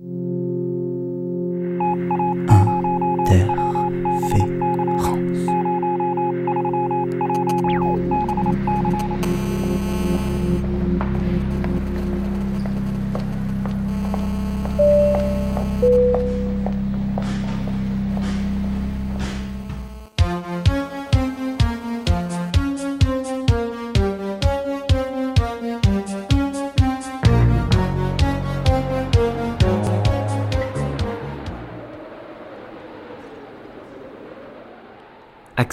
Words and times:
Mm-hmm. 0.00 0.27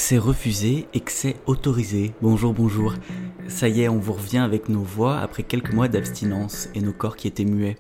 Accès 0.06 0.20
refusé, 0.20 0.88
excès 0.94 1.36
autorisé. 1.48 2.14
Bonjour, 2.22 2.54
bonjour. 2.54 2.94
Ça 3.48 3.68
y 3.68 3.82
est, 3.82 3.90
on 3.90 3.98
vous 3.98 4.14
revient 4.14 4.38
avec 4.38 4.70
nos 4.70 4.84
voix 4.84 5.18
après 5.18 5.42
quelques 5.42 5.74
mois 5.74 5.88
d'abstinence 5.88 6.70
et 6.76 6.82
nos 6.82 6.94
corps 6.94 7.16
qui 7.16 7.28
étaient 7.28 7.44
muets. 7.44 7.80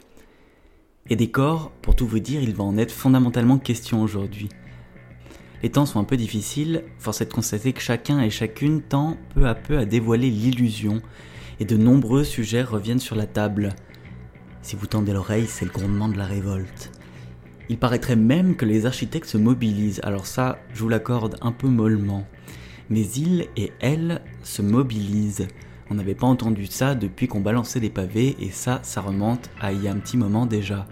Et 1.11 1.15
des 1.15 1.29
corps, 1.29 1.71
pour 1.83 1.95
tout 1.95 2.07
vous 2.07 2.17
dire, 2.17 2.41
il 2.41 2.55
va 2.55 2.63
en 2.63 2.79
être 2.79 2.91
fondamentalement 2.91 3.59
question 3.59 4.01
aujourd'hui. 4.01 4.49
Les 5.61 5.69
temps 5.69 5.85
sont 5.85 5.99
un 5.99 6.03
peu 6.03 6.17
difficiles, 6.17 6.83
force 6.97 7.21
est 7.21 7.27
de 7.27 7.31
constater 7.31 7.73
que 7.73 7.81
chacun 7.81 8.19
et 8.19 8.31
chacune 8.31 8.81
tend 8.81 9.17
peu 9.35 9.47
à 9.47 9.53
peu 9.53 9.77
à 9.77 9.85
dévoiler 9.85 10.31
l'illusion, 10.31 11.03
et 11.59 11.65
de 11.65 11.77
nombreux 11.77 12.23
sujets 12.23 12.63
reviennent 12.63 12.97
sur 12.97 13.15
la 13.15 13.27
table. 13.27 13.75
Si 14.63 14.75
vous 14.75 14.87
tendez 14.87 15.13
l'oreille, 15.13 15.45
c'est 15.47 15.65
le 15.65 15.71
grondement 15.71 16.09
de 16.09 16.17
la 16.17 16.25
révolte. 16.25 16.89
Il 17.69 17.77
paraîtrait 17.77 18.15
même 18.15 18.55
que 18.55 18.65
les 18.65 18.85
architectes 18.85 19.29
se 19.29 19.37
mobilisent, 19.37 20.01
alors 20.03 20.27
ça, 20.27 20.59
je 20.73 20.81
vous 20.81 20.89
l'accorde 20.89 21.37
un 21.41 21.51
peu 21.51 21.67
mollement. 21.67 22.27
Mais 22.89 23.01
ils 23.01 23.47
et 23.57 23.71
elles 23.79 24.21
se 24.43 24.61
mobilisent. 24.61 25.47
On 25.89 25.95
n'avait 25.95 26.15
pas 26.15 26.27
entendu 26.27 26.67
ça 26.67 26.93
depuis 26.93 27.27
qu'on 27.27 27.41
balançait 27.41 27.79
des 27.79 27.89
pavés, 27.89 28.35
et 28.39 28.51
ça, 28.51 28.79
ça 28.83 29.01
remonte 29.01 29.49
à 29.59 29.71
il 29.71 29.83
y 29.83 29.87
a 29.87 29.91
un 29.91 29.97
petit 29.97 30.17
moment 30.17 30.45
déjà. 30.45 30.87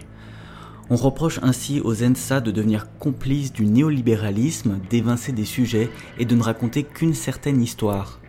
On 0.90 0.96
reproche 0.96 1.40
ainsi 1.42 1.80
aux 1.80 2.04
ENSA 2.04 2.40
de 2.40 2.50
devenir 2.50 2.88
complices 2.98 3.52
du 3.52 3.64
néolibéralisme, 3.64 4.80
d'évincer 4.90 5.32
des 5.32 5.46
sujets 5.46 5.88
et 6.18 6.26
de 6.26 6.34
ne 6.34 6.42
raconter 6.42 6.82
qu'une 6.82 7.14
certaine 7.14 7.62
histoire. 7.62 8.20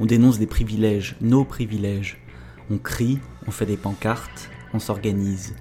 On 0.00 0.06
dénonce 0.06 0.38
des 0.38 0.46
privilèges, 0.46 1.16
nos 1.20 1.44
privilèges. 1.44 2.18
On 2.70 2.78
crie, 2.78 3.18
on 3.46 3.50
fait 3.50 3.66
des 3.66 3.76
pancartes, 3.76 4.48
on 4.72 4.78
s'organise. 4.78 5.54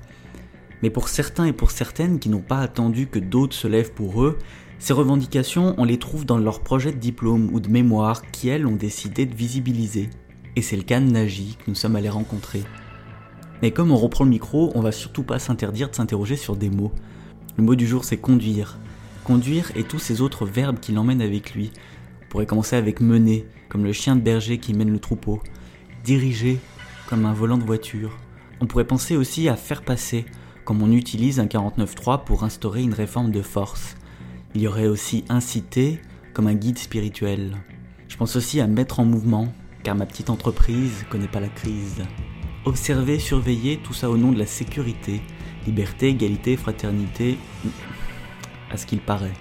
Mais 0.84 0.90
pour 0.90 1.10
certains 1.10 1.46
et 1.46 1.54
pour 1.54 1.72
certaines 1.72 2.20
qui 2.20 2.30
n'ont 2.30 2.42
pas 2.42 2.60
attendu 2.60 3.08
que 3.08 3.20
d'autres 3.20 3.56
se 3.56 3.68
lèvent 3.68 3.94
pour 3.94 4.24
eux, 4.24 4.38
ces 4.80 4.94
revendications, 4.94 5.74
on 5.78 5.86
les 5.86 5.98
trouve 5.98 6.26
dans 6.26 6.38
leurs 6.38 6.62
projets 6.62 6.92
de 6.92 7.00
diplôme 7.00 7.50
ou 7.52 7.60
de 7.60 7.70
mémoire 7.70 8.22
qui, 8.32 8.50
elles, 8.50 8.68
ont 8.68 8.76
décidé 8.76 9.26
de 9.26 9.34
visibiliser. 9.34 10.10
Et 10.56 10.62
c'est 10.62 10.78
le 10.78 10.84
cas 10.84 11.00
de 11.00 11.06
Nagy 11.06 11.58
que 11.58 11.70
nous 11.70 11.76
sommes 11.76 11.96
allés 11.96 12.10
rencontrer. 12.10 12.64
Mais 13.62 13.72
comme 13.72 13.92
on 13.92 13.98
reprend 13.98 14.24
le 14.24 14.30
micro, 14.30 14.72
on 14.76 14.82
va 14.82 14.92
surtout 14.92 15.24
pas 15.24 15.40
s'interdire 15.40 15.90
de 15.90 15.96
s'interroger 15.96 16.36
sur 16.36 16.56
des 16.56 16.70
mots. 16.70 16.92
Le 17.58 17.64
mot 17.64 17.76
du 17.76 17.88
jour 17.88 18.06
c'est 18.06 18.18
conduire. 18.18 18.78
Conduire 19.24 19.72
et 19.76 19.84
tous 19.84 20.00
ces 20.00 20.22
autres 20.22 20.46
verbes 20.46 20.80
qui 20.80 20.92
l'emmènent 20.92 21.22
avec 21.24 21.56
lui. 21.56 21.72
On 22.24 22.30
pourrait 22.30 22.46
commencer 22.46 22.76
avec 22.76 23.02
mener, 23.02 23.48
comme 23.68 23.84
le 23.84 23.94
chien 23.94 24.16
de 24.16 24.22
berger 24.22 24.60
qui 24.60 24.76
mène 24.76 24.92
le 24.92 25.00
troupeau. 25.00 25.42
Diriger, 26.04 26.60
comme 27.10 27.26
un 27.26 27.34
volant 27.34 27.58
de 27.58 27.64
voiture. 27.64 28.18
On 28.62 28.68
pourrait 28.68 28.86
penser 28.86 29.16
aussi 29.16 29.50
à 29.50 29.56
faire 29.56 29.82
passer, 29.82 30.26
comme 30.68 30.84
on 30.84 30.92
utilise 30.92 31.40
un 31.40 31.46
49.3 31.46 32.26
pour 32.26 32.44
instaurer 32.44 32.82
une 32.82 32.94
réforme 32.94 33.32
de 33.32 33.42
force. 33.42 33.96
Il 34.54 34.60
y 34.60 34.68
aurait 34.68 34.88
aussi 34.88 35.24
inciter, 35.30 36.02
comme 36.34 36.48
un 36.48 36.56
guide 36.56 36.78
spirituel. 36.78 37.56
Je 38.10 38.18
pense 38.18 38.36
aussi 38.36 38.60
à 38.60 38.68
mettre 38.68 39.00
en 39.00 39.06
mouvement, 39.06 39.48
car 39.84 39.96
ma 39.96 40.06
petite 40.06 40.30
entreprise 40.30 41.06
connaît 41.10 41.30
pas 41.30 41.40
la 41.40 41.48
crise. 41.48 42.04
Observer, 42.66 43.18
surveiller, 43.18 43.78
tout 43.78 43.94
ça 43.94 44.10
au 44.10 44.18
nom 44.18 44.34
de 44.34 44.40
la 44.40 44.46
sécurité, 44.46 45.22
liberté, 45.66 46.10
égalité, 46.10 46.58
fraternité, 46.58 47.38
à 48.70 48.76
ce 48.76 48.86
qu'il 48.86 49.00
paraît. 49.00 49.36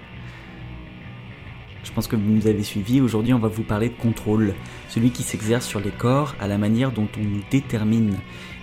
Je 1.83 1.91
pense 1.91 2.07
que 2.07 2.15
vous 2.15 2.31
nous 2.31 2.47
avez 2.47 2.63
suivis, 2.63 3.01
aujourd'hui 3.01 3.35
on 3.35 3.41
va 3.41 3.49
vous 3.49 3.65
parler 3.65 3.89
de 3.89 3.97
contrôle, 3.97 4.55
celui 4.89 5.11
qui 5.11 5.25
s'exerce 5.25 5.67
sur 5.67 5.81
les 5.81 5.91
corps 5.91 6.37
à 6.39 6.47
la 6.47 6.57
manière 6.57 6.93
dont 6.93 7.09
on 7.19 7.25
nous 7.25 7.43
détermine, 7.51 8.17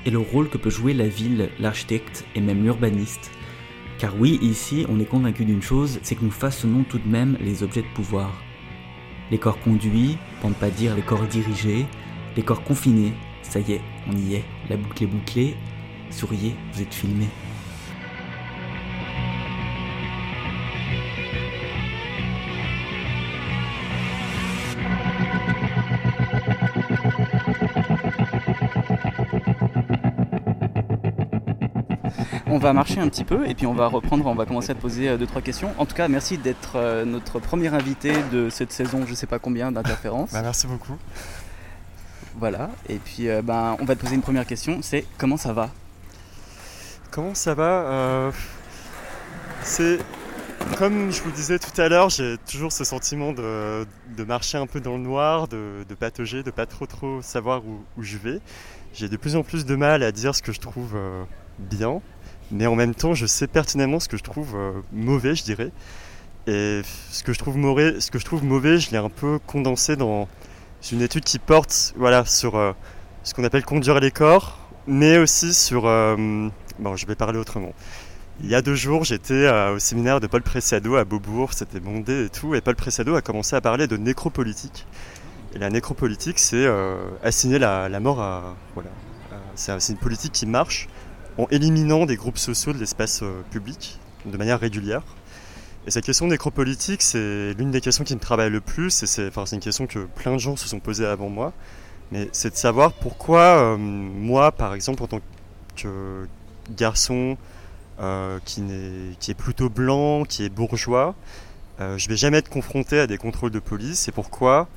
et 0.05 0.11
le 0.11 0.19
rôle 0.19 0.49
que 0.49 0.57
peut 0.57 0.69
jouer 0.69 0.93
la 0.93 1.07
ville, 1.07 1.49
l'architecte 1.59 2.25
et 2.35 2.41
même 2.41 2.63
l'urbaniste. 2.63 3.31
Car 3.97 4.13
oui, 4.19 4.39
ici, 4.41 4.85
on 4.89 4.99
est 4.99 5.05
convaincu 5.05 5.45
d'une 5.45 5.61
chose, 5.61 5.99
c'est 6.03 6.15
que 6.15 6.25
nous 6.25 6.31
façonnons 6.31 6.83
tout 6.83 6.99
de 6.99 7.07
même 7.07 7.37
les 7.39 7.63
objets 7.63 7.83
de 7.83 7.93
pouvoir. 7.95 8.33
Les 9.31 9.37
corps 9.37 9.59
conduits, 9.59 10.17
pour 10.41 10.49
ne 10.49 10.55
pas 10.55 10.69
dire 10.69 10.95
les 10.95 11.01
corps 11.01 11.25
dirigés, 11.27 11.85
les 12.35 12.43
corps 12.43 12.63
confinés, 12.63 13.13
ça 13.41 13.59
y 13.59 13.73
est, 13.73 13.81
on 14.11 14.15
y 14.15 14.35
est, 14.35 14.43
la 14.69 14.77
boucle 14.77 15.03
est 15.03 15.07
bouclée, 15.07 15.55
souriez, 16.09 16.55
vous 16.73 16.81
êtes 16.81 16.93
filmé. 16.93 17.27
On 32.53 32.59
va 32.59 32.71
marcher 32.71 32.99
un 32.99 33.09
petit 33.09 33.23
peu 33.23 33.49
et 33.49 33.55
puis 33.55 33.65
on 33.65 33.73
va 33.73 33.87
reprendre, 33.87 34.27
on 34.27 34.35
va 34.35 34.45
commencer 34.45 34.69
à 34.69 34.75
te 34.75 34.79
poser 34.79 35.09
euh, 35.09 35.17
deux 35.17 35.25
trois 35.25 35.41
questions. 35.41 35.73
En 35.79 35.87
tout 35.87 35.95
cas, 35.95 36.07
merci 36.07 36.37
d'être 36.37 36.75
euh, 36.75 37.03
notre 37.03 37.39
premier 37.39 37.73
invité 37.73 38.13
de 38.31 38.47
cette 38.51 38.71
saison, 38.71 39.07
je 39.07 39.15
sais 39.15 39.25
pas 39.25 39.39
combien 39.39 39.71
d'interférences. 39.71 40.33
Bah, 40.33 40.43
merci 40.43 40.67
beaucoup. 40.67 40.95
Voilà, 42.37 42.69
et 42.87 42.97
puis 42.97 43.27
euh, 43.27 43.41
ben, 43.41 43.75
on 43.79 43.85
va 43.85 43.95
te 43.95 44.01
poser 44.01 44.13
une 44.13 44.21
première 44.21 44.45
question, 44.45 44.83
c'est 44.83 45.03
comment 45.17 45.35
ça 45.35 45.51
va? 45.51 45.71
Comment 47.09 47.33
ça 47.33 47.55
va? 47.55 48.31
C'est 49.63 49.97
comme 50.77 51.11
je 51.11 51.23
vous 51.23 51.31
disais 51.31 51.57
tout 51.57 51.81
à 51.81 51.89
l'heure, 51.89 52.11
j'ai 52.11 52.35
toujours 52.47 52.71
ce 52.71 52.83
sentiment 52.83 53.33
de, 53.33 53.87
marcher 54.27 54.59
un 54.59 54.67
peu 54.67 54.79
dans 54.79 54.93
le 54.93 55.01
noir, 55.01 55.47
de, 55.47 55.85
de 55.89 55.95
patauger, 55.95 56.43
de 56.43 56.51
pas 56.51 56.67
trop 56.67 56.85
trop 56.85 57.19
savoir 57.23 57.65
où, 57.65 57.83
où 57.97 58.03
je 58.03 58.19
vais. 58.19 58.41
J'ai 58.93 59.09
de 59.09 59.17
plus 59.17 59.35
en 59.35 59.41
plus 59.41 59.65
de 59.65 59.75
mal 59.75 60.03
à 60.03 60.11
dire 60.11 60.35
ce 60.35 60.43
que 60.43 60.51
je 60.51 60.59
trouve 60.59 60.95
bien, 61.57 62.01
mais 62.51 62.67
en 62.67 62.75
même 62.75 62.95
temps, 62.95 63.13
je 63.13 63.25
sais 63.25 63.47
pertinemment 63.47 63.99
ce 63.99 64.07
que 64.07 64.17
je 64.17 64.23
trouve 64.23 64.55
euh, 64.55 64.71
mauvais, 64.91 65.35
je 65.35 65.43
dirais. 65.43 65.71
Et 66.47 66.81
ce 67.09 67.23
que 67.23 67.33
je 67.33 67.39
trouve 67.39 67.57
mauvais, 67.57 67.99
ce 67.99 68.11
que 68.11 68.19
je 68.19 68.25
trouve 68.25 68.43
mauvais, 68.43 68.77
je 68.77 68.91
l'ai 68.91 68.97
un 68.97 69.09
peu 69.09 69.39
condensé 69.39 69.95
dans 69.95 70.27
une 70.91 71.01
étude 71.01 71.23
qui 71.23 71.39
porte, 71.39 71.93
voilà, 71.97 72.25
sur 72.25 72.55
euh, 72.55 72.73
ce 73.23 73.33
qu'on 73.33 73.43
appelle 73.43 73.63
conduire 73.63 73.99
les 73.99 74.11
corps, 74.11 74.59
mais 74.85 75.17
aussi 75.17 75.53
sur, 75.53 75.87
euh, 75.87 76.49
bon, 76.79 76.95
je 76.95 77.05
vais 77.05 77.15
parler 77.15 77.39
autrement. 77.39 77.73
Il 78.41 78.49
y 78.49 78.55
a 78.55 78.61
deux 78.61 78.75
jours, 78.75 79.03
j'étais 79.03 79.47
au 79.69 79.77
séminaire 79.77 80.19
de 80.19 80.25
Paul 80.25 80.41
Pressado 80.41 80.95
à 80.95 81.05
Beaubourg, 81.05 81.53
c'était 81.53 81.79
bondé 81.79 82.25
et 82.25 82.29
tout, 82.29 82.55
et 82.55 82.61
Paul 82.61 82.75
Pressado 82.75 83.15
a 83.15 83.21
commencé 83.21 83.55
à 83.55 83.61
parler 83.61 83.85
de 83.85 83.95
nécropolitique. 83.95 84.87
Et 85.53 85.59
la 85.59 85.69
nécropolitique, 85.69 86.39
c'est 86.39 86.67
assigner 87.23 87.59
la, 87.59 87.89
la, 87.89 87.99
mort 87.99 88.19
à, 88.19 88.55
voilà, 88.73 88.89
c'est 89.55 89.89
une 89.89 89.97
politique 89.97 90.31
qui 90.31 90.47
marche 90.47 90.89
en 91.37 91.47
éliminant 91.51 92.05
des 92.05 92.15
groupes 92.15 92.37
sociaux 92.37 92.73
de 92.73 92.77
l'espace 92.77 93.21
euh, 93.23 93.41
public 93.51 93.99
de 94.25 94.37
manière 94.37 94.59
régulière. 94.59 95.03
Et 95.85 95.91
cette 95.91 96.05
question 96.05 96.27
nécropolitique, 96.27 97.01
c'est 97.01 97.53
l'une 97.57 97.71
des 97.71 97.81
questions 97.81 98.05
qui 98.05 98.15
me 98.15 98.19
travaille 98.19 98.49
le 98.49 98.61
plus, 98.61 99.03
et 99.03 99.05
c'est 99.05 99.31
une 99.35 99.59
question 99.59 99.85
que 99.85 99.99
plein 99.99 100.33
de 100.33 100.37
gens 100.37 100.55
se 100.55 100.67
sont 100.67 100.79
posées 100.79 101.05
avant 101.05 101.27
moi, 101.27 101.51
mais 102.11 102.29
c'est 102.31 102.51
de 102.51 102.55
savoir 102.55 102.93
pourquoi 102.93 103.39
euh, 103.39 103.77
moi, 103.77 104.53
par 104.53 104.75
exemple, 104.75 105.03
en 105.03 105.07
tant 105.07 105.19
que 105.75 106.25
garçon 106.69 107.37
euh, 107.99 108.39
qui, 108.45 108.61
est, 108.61 109.33
plutôt 109.33 109.69
blanc, 109.69 110.23
qui 110.23 110.45
est 110.45 110.49
bourgeois, 110.49 111.15
euh, 111.81 111.97
je 111.97 112.07
vais 112.07 112.15
jamais 112.15 112.37
être 112.37 112.49
confronté 112.49 112.99
à 112.99 113.07
des 113.07 113.17
contrôles 113.17 113.51
de 113.51 113.59
police, 113.59 114.07
et 114.07 114.11
pourquoi 114.11 114.67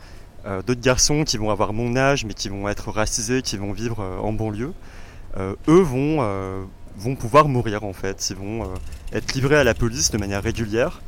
d'autres 0.65 0.81
garçons 0.81 1.25
qui 1.25 1.39
vont 1.39 1.51
avoir 1.51 1.73
mon 1.73 1.97
âge, 1.97 2.25
mais 2.25 2.33
qui 2.33 2.49
vont 2.49 2.69
être 2.69 2.93
racisés, 2.93 3.43
qui 3.43 3.57
vont 3.57 3.73
vivre 3.73 4.01
en 4.23 4.33
banlieue, 4.33 4.73
eux 5.39 5.81
vont, 5.81 6.19
euh, 6.21 6.65
vont 6.97 7.17
pouvoir 7.17 7.49
mourir 7.49 7.85
en 7.85 7.93
fait. 7.93 8.31
Ils 8.31 8.37
vont 8.37 8.65
euh, 8.65 8.67
être 9.13 9.35
livrés 9.35 9.57
à 9.57 9.65
la 9.65 9.75
police 9.75 10.11
de 10.11 10.19
manière 10.19 10.43
régulière 10.43 11.01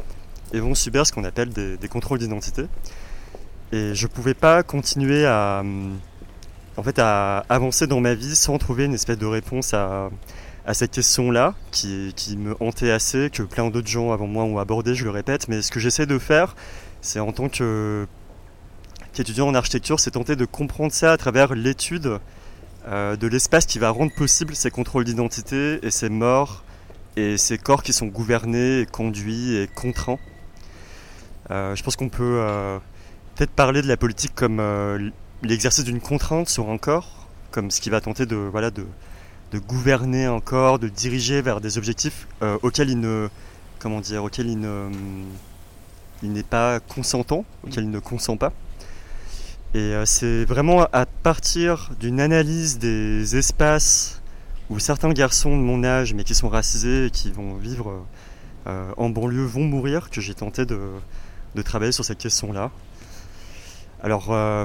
et 0.53 0.61
vont 0.61 0.75
subir 0.75 1.07
ce 1.07 1.13
qu'on 1.13 1.25
appelle 1.25 1.51
des, 1.51 1.89
contrôles 1.89 2.19
d'identité. 2.19 2.65
Et 3.73 3.95
je 3.95 4.07
ne 4.07 4.13
pouvais 4.13 4.35
pas 4.35 4.63
continuer 4.63 5.27
à, 5.27 5.63
en 6.77 6.83
fait, 6.83 6.99
à 6.99 7.45
avancer 7.49 7.87
dans 7.87 8.01
ma 8.01 8.15
vie 8.15 8.35
sans 8.35 8.57
trouver 8.57 8.87
une 8.87 8.95
espèce 8.95 9.19
de 9.19 9.27
réponse 9.27 9.75
à, 9.75 10.09
à 10.65 10.73
cette 10.75 10.93
question-là, 10.93 11.55
qui, 11.71 12.15
qui, 12.17 12.39
me 12.39 12.57
hantait 12.61 12.91
assez, 12.91 13.29
que 13.31 13.43
plein 13.43 13.69
d'autres 13.69 13.89
gens 13.89 14.13
avant 14.13 14.27
moi 14.27 14.45
ont 14.45 14.59
abordé, 14.59 14.95
je 14.95 15.05
le 15.05 15.11
répète. 15.11 15.49
Mais 15.49 15.61
ce 15.61 15.71
que 15.71 15.81
j'essaie 15.81 16.07
de 16.07 16.19
faire, 16.19 16.57
c'est 17.03 17.21
en 17.21 17.33
tant 17.33 17.49
qu'étudiant 17.51 19.49
en 19.49 19.55
architecture, 19.55 20.01
c'est 20.01 20.13
tenter 20.13 20.35
de 20.35 20.47
comprendre 20.47 20.93
ça 20.93 21.13
à 21.13 21.17
travers 21.19 21.55
l'étude 21.55 22.19
euh, 22.87 23.17
de 23.17 23.27
l'espace 23.27 23.67
qui 23.67 23.79
va 23.79 23.91
rendre 23.91 24.13
possible 24.13 24.55
ces 24.55 24.71
contrôles 24.71 25.05
d'identité 25.05 25.79
et 25.83 25.91
ces 25.91 26.09
morts 26.09 26.63
et 27.17 27.37
ces 27.37 27.59
corps 27.59 27.83
qui 27.83 27.93
sont 27.93 28.07
gouvernés, 28.07 28.87
conduits 28.91 29.57
et 29.57 29.67
contraints. 29.67 30.19
Euh, 31.51 31.75
je 31.75 31.83
pense 31.83 31.97
qu'on 31.97 32.09
peut 32.09 32.41
euh, 32.41 32.79
peut-être 33.35 33.51
parler 33.51 33.83
de 33.83 33.89
la 33.89 33.97
politique 33.97 34.35
comme 34.35 34.63
l'exercice 35.43 35.85
d'une 35.85 36.01
contrainte 36.01 36.49
sur 36.49 36.71
un 36.71 36.79
corps, 36.79 37.27
comme 37.51 37.71
ce 37.71 37.81
qui 37.81 37.91
va 37.91 38.01
tenter 38.01 38.27
de, 38.27 38.37
voilà, 38.37 38.71
de, 38.71 38.87
gouverner 39.67 40.27
un 40.27 40.41
corps, 40.41 40.79
de 40.79 40.89
diriger 40.89 41.43
vers 41.43 41.61
des 41.61 41.79
objectifs 41.79 42.29
auxquels 42.63 42.91
il 42.91 43.01
ne, 43.01 43.29
comment 43.79 44.01
dire, 44.01 44.23
auxquels 44.25 44.49
il 44.49 46.33
n'est 46.33 46.43
pas 46.43 46.81
consentant, 46.81 47.45
auquel 47.65 47.85
il 47.85 47.91
ne 47.91 47.99
consent 47.99 48.37
pas. 48.37 48.53
Et 49.75 49.95
c'est 50.07 50.45
vraiment 50.45 50.87
à 50.93 51.07
partir 51.07 51.91
d'une 52.01 52.21
analyse 52.21 52.79
des 52.79 53.37
espaces 53.37 54.23
où 54.71 54.79
certains 54.79 55.13
garçons 55.13 55.57
de 55.57 55.63
mon 55.63 55.85
âge, 55.85 56.15
mais 56.15 56.25
qui 56.25 56.35
sont 56.35 56.49
racisés 56.49 57.07
et 57.07 57.11
qui 57.11 57.31
vont 57.31 57.55
vivre 57.55 58.05
en 58.67 59.09
banlieue, 59.11 59.45
vont 59.45 59.65
mourir, 59.65 60.11
que 60.11 60.21
j'ai 60.21 60.35
tenté 60.35 60.67
de, 60.67 60.79
de 61.55 61.63
travailler 61.63 61.93
sur 61.93 62.05
cette 62.05 62.19
question-là. 62.19 62.71
Alors, 64.03 64.33
euh, 64.33 64.65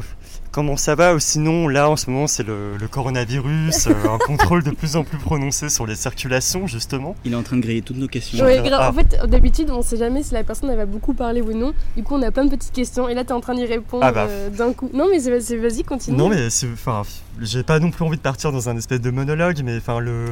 comment 0.54 0.78
ça 0.78 0.96
va 0.96 1.20
Sinon, 1.20 1.68
là, 1.68 1.90
en 1.90 1.98
ce 1.98 2.10
moment, 2.10 2.28
c'est 2.28 2.44
le, 2.44 2.78
coronavirus, 2.90 3.88
euh, 3.88 3.94
un 4.08 4.18
contrôle 4.26 4.64
de 4.64 4.70
plus 4.72 4.96
en 4.96 5.04
plus 5.04 5.18
prononcé 5.18 5.68
sur 5.68 5.86
les 5.86 5.96
circulations, 5.96 6.68
justement. 6.68 7.16
Il 7.26 7.34
est 7.34 7.36
en 7.36 7.44
train 7.44 7.58
de 7.58 7.62
griller 7.62 7.82
toutes 7.82 7.98
nos 7.98 8.08
questions. 8.08 8.46
Oui, 8.46 8.60
En 8.60 8.72
ah. 8.72 8.94
fait, 8.94 9.20
d'habitude, 9.28 9.70
on 9.72 9.80
ne 9.80 9.84
sait 9.84 9.98
jamais 9.98 10.24
si 10.24 10.34
la 10.34 10.44
personne 10.44 10.70
elle 10.70 10.78
va 10.78 10.86
beaucoup 10.86 11.14
parler 11.14 11.42
ou 11.42 11.52
non. 11.54 11.74
Du 11.98 12.04
coup, 12.04 12.16
on 12.16 12.22
a 12.22 12.32
plein 12.32 12.46
de 12.46 12.56
petites 12.56 12.72
questions 12.72 13.10
et 13.10 13.16
là, 13.16 13.24
tu 13.26 13.32
es 13.32 13.34
en 13.34 13.42
train 13.42 13.56
d'y 13.56 13.66
répondre 13.66 14.04
ah 14.06 14.12
bah. 14.12 14.28
euh, 14.30 14.50
d'un 14.50 14.72
coup. 14.72 14.90
Non, 14.94 15.08
mais 15.10 15.20
vas-y, 15.20 15.84
continue. 15.84 16.16
Non, 16.16 16.30
mais 16.30 16.48
enfin, 16.72 17.02
j'ai 17.42 17.64
pas 17.64 17.80
non 17.80 17.90
plus 17.90 18.06
envie 18.06 18.18
de 18.18 18.22
partir 18.22 18.52
dans 18.52 18.70
un 18.70 18.78
espèce 18.78 19.02
de 19.02 19.12
monologue, 19.12 19.62
mais 19.66 19.78
enfin, 19.78 20.00
le. 20.00 20.26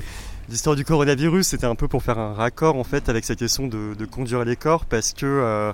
L'histoire 0.49 0.75
du 0.75 0.83
coronavirus, 0.83 1.47
c'était 1.47 1.67
un 1.67 1.75
peu 1.75 1.87
pour 1.87 2.03
faire 2.03 2.19
un 2.19 2.33
raccord 2.33 2.75
en 2.75 2.83
fait 2.83 3.07
avec 3.07 3.23
cette 3.23 3.39
question 3.39 3.67
de, 3.67 4.05
conduire 4.05 4.43
les 4.43 4.57
corps 4.57 4.83
parce 4.83 5.13
que 5.13 5.71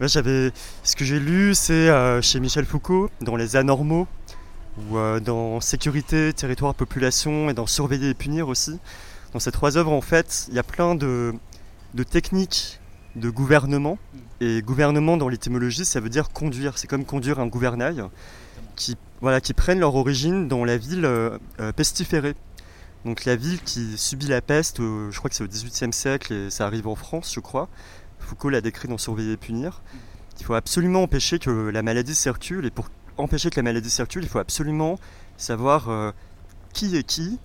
j'avais, 0.00 0.52
ce 0.82 0.96
que 0.96 1.04
j'ai 1.04 1.18
lu, 1.18 1.54
c'est 1.54 1.88
euh, 1.88 2.20
chez 2.20 2.40
Michel 2.40 2.66
Foucault, 2.66 3.10
dans 3.20 3.36
Les 3.36 3.56
Anormaux, 3.56 4.06
ou 4.78 4.98
euh, 4.98 5.20
dans 5.20 5.60
Sécurité, 5.60 6.32
Territoire, 6.32 6.74
Population, 6.74 7.48
et 7.48 7.54
dans 7.54 7.66
Surveiller 7.66 8.10
et 8.10 8.14
Punir 8.14 8.48
aussi. 8.48 8.78
Dans 9.32 9.40
ces 9.40 9.50
trois 9.50 9.76
œuvres, 9.76 9.92
en 9.92 10.02
fait, 10.02 10.46
il 10.48 10.54
y 10.54 10.58
a 10.58 10.62
plein 10.62 10.94
de, 10.94 11.34
techniques 12.10 12.78
de 13.16 13.30
gouvernement. 13.30 13.98
Et 14.40 14.60
gouvernement, 14.60 15.16
dans 15.16 15.28
l'étymologie, 15.28 15.86
ça 15.86 16.00
veut 16.00 16.10
dire 16.10 16.30
conduire. 16.30 16.76
C'est 16.76 16.86
comme 16.86 17.06
conduire 17.06 17.40
un 17.40 17.46
gouvernail, 17.46 18.04
qui, 18.76 18.96
voilà, 19.22 19.40
qui 19.40 19.54
prennent 19.54 19.80
leur 19.80 19.94
origine 19.94 20.46
dans 20.46 20.64
la 20.64 20.76
ville 20.76 21.06
euh, 21.06 21.38
pestiférée. 21.74 22.34
Donc 23.06 23.24
la 23.24 23.36
ville 23.36 23.60
qui 23.62 23.96
subit 23.96 24.26
la 24.26 24.42
peste, 24.42 24.78
je 24.78 25.16
crois 25.16 25.30
que 25.30 25.36
c'est 25.36 25.44
au 25.44 25.48
XVIIIe 25.48 25.92
siècle, 25.92 26.32
et 26.32 26.50
ça 26.50 26.66
arrive 26.66 26.88
en 26.88 26.96
France, 26.96 27.32
je 27.32 27.40
crois. 27.40 27.68
Foucault 28.26 28.50
l'a 28.50 28.60
décrit 28.60 28.88
dans 28.88 28.98
Surveiller 28.98 29.32
et 29.32 29.36
punir. 29.36 29.82
Il 30.40 30.44
faut 30.44 30.54
absolument 30.54 31.04
empêcher 31.04 31.38
que 31.38 31.50
la 31.50 31.82
maladie 31.82 32.14
circule, 32.14 32.66
et 32.66 32.70
pour 32.70 32.88
empêcher 33.16 33.50
que 33.50 33.56
la 33.56 33.62
maladie 33.62 33.88
circule, 33.88 34.24
il 34.24 34.28
faut 34.28 34.38
absolument 34.38 34.98
savoir 35.36 35.88
euh, 35.88 36.10
qui 36.72 36.96
est 36.96 37.04
qui, 37.04 37.38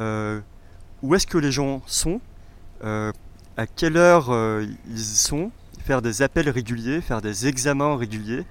euh, 0.00 0.40
où 1.02 1.14
est-ce 1.14 1.26
que 1.26 1.38
les 1.38 1.52
gens 1.52 1.82
sont, 1.86 2.20
euh, 2.84 3.12
à 3.56 3.66
quelle 3.66 3.96
heure 3.96 4.30
ils 4.90 4.98
sont, 4.98 5.50
faire 5.84 6.02
des 6.02 6.20
appels 6.22 6.50
réguliers, 6.50 7.00
faire 7.00 7.22
des 7.22 7.46
examens 7.46 7.96
réguliers, 7.96 8.44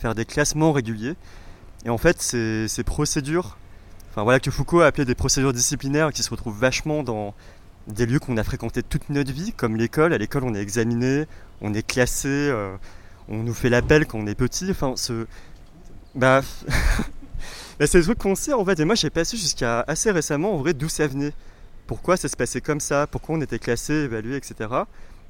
faire 0.00 0.14
des 0.14 0.24
classements 0.24 0.72
réguliers. 0.72 1.14
Et 1.84 1.90
en 1.90 1.98
fait, 1.98 2.20
ces, 2.20 2.66
ces 2.66 2.82
procédures, 2.82 3.56
enfin 4.10 4.24
voilà 4.24 4.40
que 4.40 4.50
Foucault 4.50 4.80
a 4.80 4.86
appelé 4.86 5.04
des 5.04 5.14
procédures 5.14 5.52
disciplinaires 5.52 6.12
qui 6.12 6.24
se 6.24 6.30
retrouvent 6.30 6.58
vachement 6.58 7.04
dans 7.04 7.34
des 7.88 8.06
lieux 8.06 8.18
qu'on 8.18 8.36
a 8.36 8.44
fréquentés 8.44 8.82
toute 8.82 9.08
notre 9.10 9.32
vie, 9.32 9.52
comme 9.52 9.76
l'école. 9.76 10.12
À 10.12 10.18
l'école, 10.18 10.44
on 10.44 10.54
est 10.54 10.60
examiné, 10.60 11.26
on 11.60 11.74
est 11.74 11.86
classé, 11.86 12.28
euh, 12.28 12.76
on 13.28 13.42
nous 13.42 13.54
fait 13.54 13.68
l'appel 13.68 14.06
quand 14.06 14.18
on 14.18 14.26
est 14.26 14.34
petit. 14.34 14.70
Enfin, 14.70 14.94
ce. 14.96 15.26
Bah. 16.14 16.42
bah 17.78 17.86
c'est 17.86 17.98
des 17.98 18.04
trucs 18.04 18.18
qu'on 18.18 18.34
sait 18.34 18.52
en 18.52 18.64
fait. 18.64 18.78
Et 18.80 18.84
moi, 18.84 18.94
j'ai 18.94 19.10
passé 19.10 19.36
jusqu'à 19.36 19.84
assez 19.86 20.10
récemment, 20.10 20.54
en 20.54 20.58
vrai, 20.58 20.74
d'où 20.74 20.88
ça 20.88 21.06
venait. 21.06 21.32
Pourquoi 21.86 22.16
ça 22.16 22.28
se 22.28 22.36
passait 22.36 22.60
comme 22.60 22.80
ça, 22.80 23.06
pourquoi 23.06 23.36
on 23.36 23.40
était 23.40 23.58
classé, 23.58 23.94
évalué, 23.94 24.36
etc. 24.36 24.68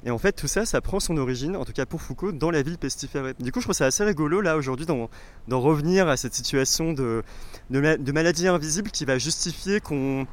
Et 0.05 0.11
en 0.11 0.17
fait, 0.17 0.31
tout 0.31 0.47
ça, 0.47 0.65
ça 0.65 0.79
prend 0.79 0.99
son 0.99 1.17
origine, 1.17 1.57
en 1.57 1.65
tout 1.65 1.73
cas 1.73 1.85
pour 1.85 2.01
Foucault, 2.01 2.31
dans 2.31 2.51
la 2.51 2.61
ville 2.61 2.77
pestiférée. 2.77 3.33
Du 3.39 3.51
coup, 3.51 3.59
je 3.59 3.65
trouve 3.65 3.75
ça 3.75 3.85
assez 3.85 4.03
rigolo, 4.03 4.39
là, 4.39 4.55
aujourd'hui, 4.55 4.85
d'en 4.85 5.59
revenir 5.59 6.07
à 6.07 6.15
cette 6.15 6.33
situation 6.33 6.93
de, 6.93 7.23
maladie 7.69 8.47
invisible 8.47 8.91
qui 8.91 9.03
va 9.03 9.17
justifier 9.17 9.81
qu'on 9.81 10.25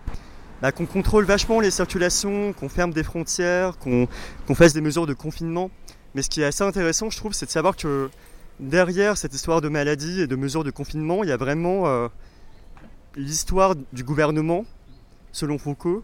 bah, 0.62 0.73
qu'on 0.73 0.87
contrôle 0.87 1.25
vachement 1.25 1.61
les 1.61 1.70
circulations, 1.70 2.53
qu'on 2.53 2.69
ferme 2.69 2.93
des 2.93 3.03
frontières, 3.03 3.79
qu'on 3.79 4.55
fasse 4.55 4.73
des 4.73 4.81
mesures 4.81 5.06
de 5.06 5.14
confinement. 5.14 5.70
Mais 6.14 6.23
ce 6.23 6.31
qui 6.31 6.41
est 6.41 6.44
assez 6.44 6.64
intéressant, 6.64 7.11
je 7.11 7.17
trouve, 7.19 7.32
c'est 7.32 7.47
de 7.47 7.50
savoir 7.50 7.76
que 7.76 8.08
derrière 8.58 9.19
cette 9.19 9.35
histoire 9.35 9.61
de 9.61 9.69
maladie 9.69 10.23
et 10.23 10.26
de 10.26 10.37
mesures 10.37 10.64
de 10.64 10.70
confinement, 10.70 11.23
il 11.23 11.29
y 11.29 11.32
a 11.32 11.37
vraiment 11.37 11.87
euh, 11.87 12.08
l'histoire 13.17 13.75
du 13.93 14.03
gouvernement, 14.03 14.64
selon 15.32 15.58
Foucault, 15.58 16.03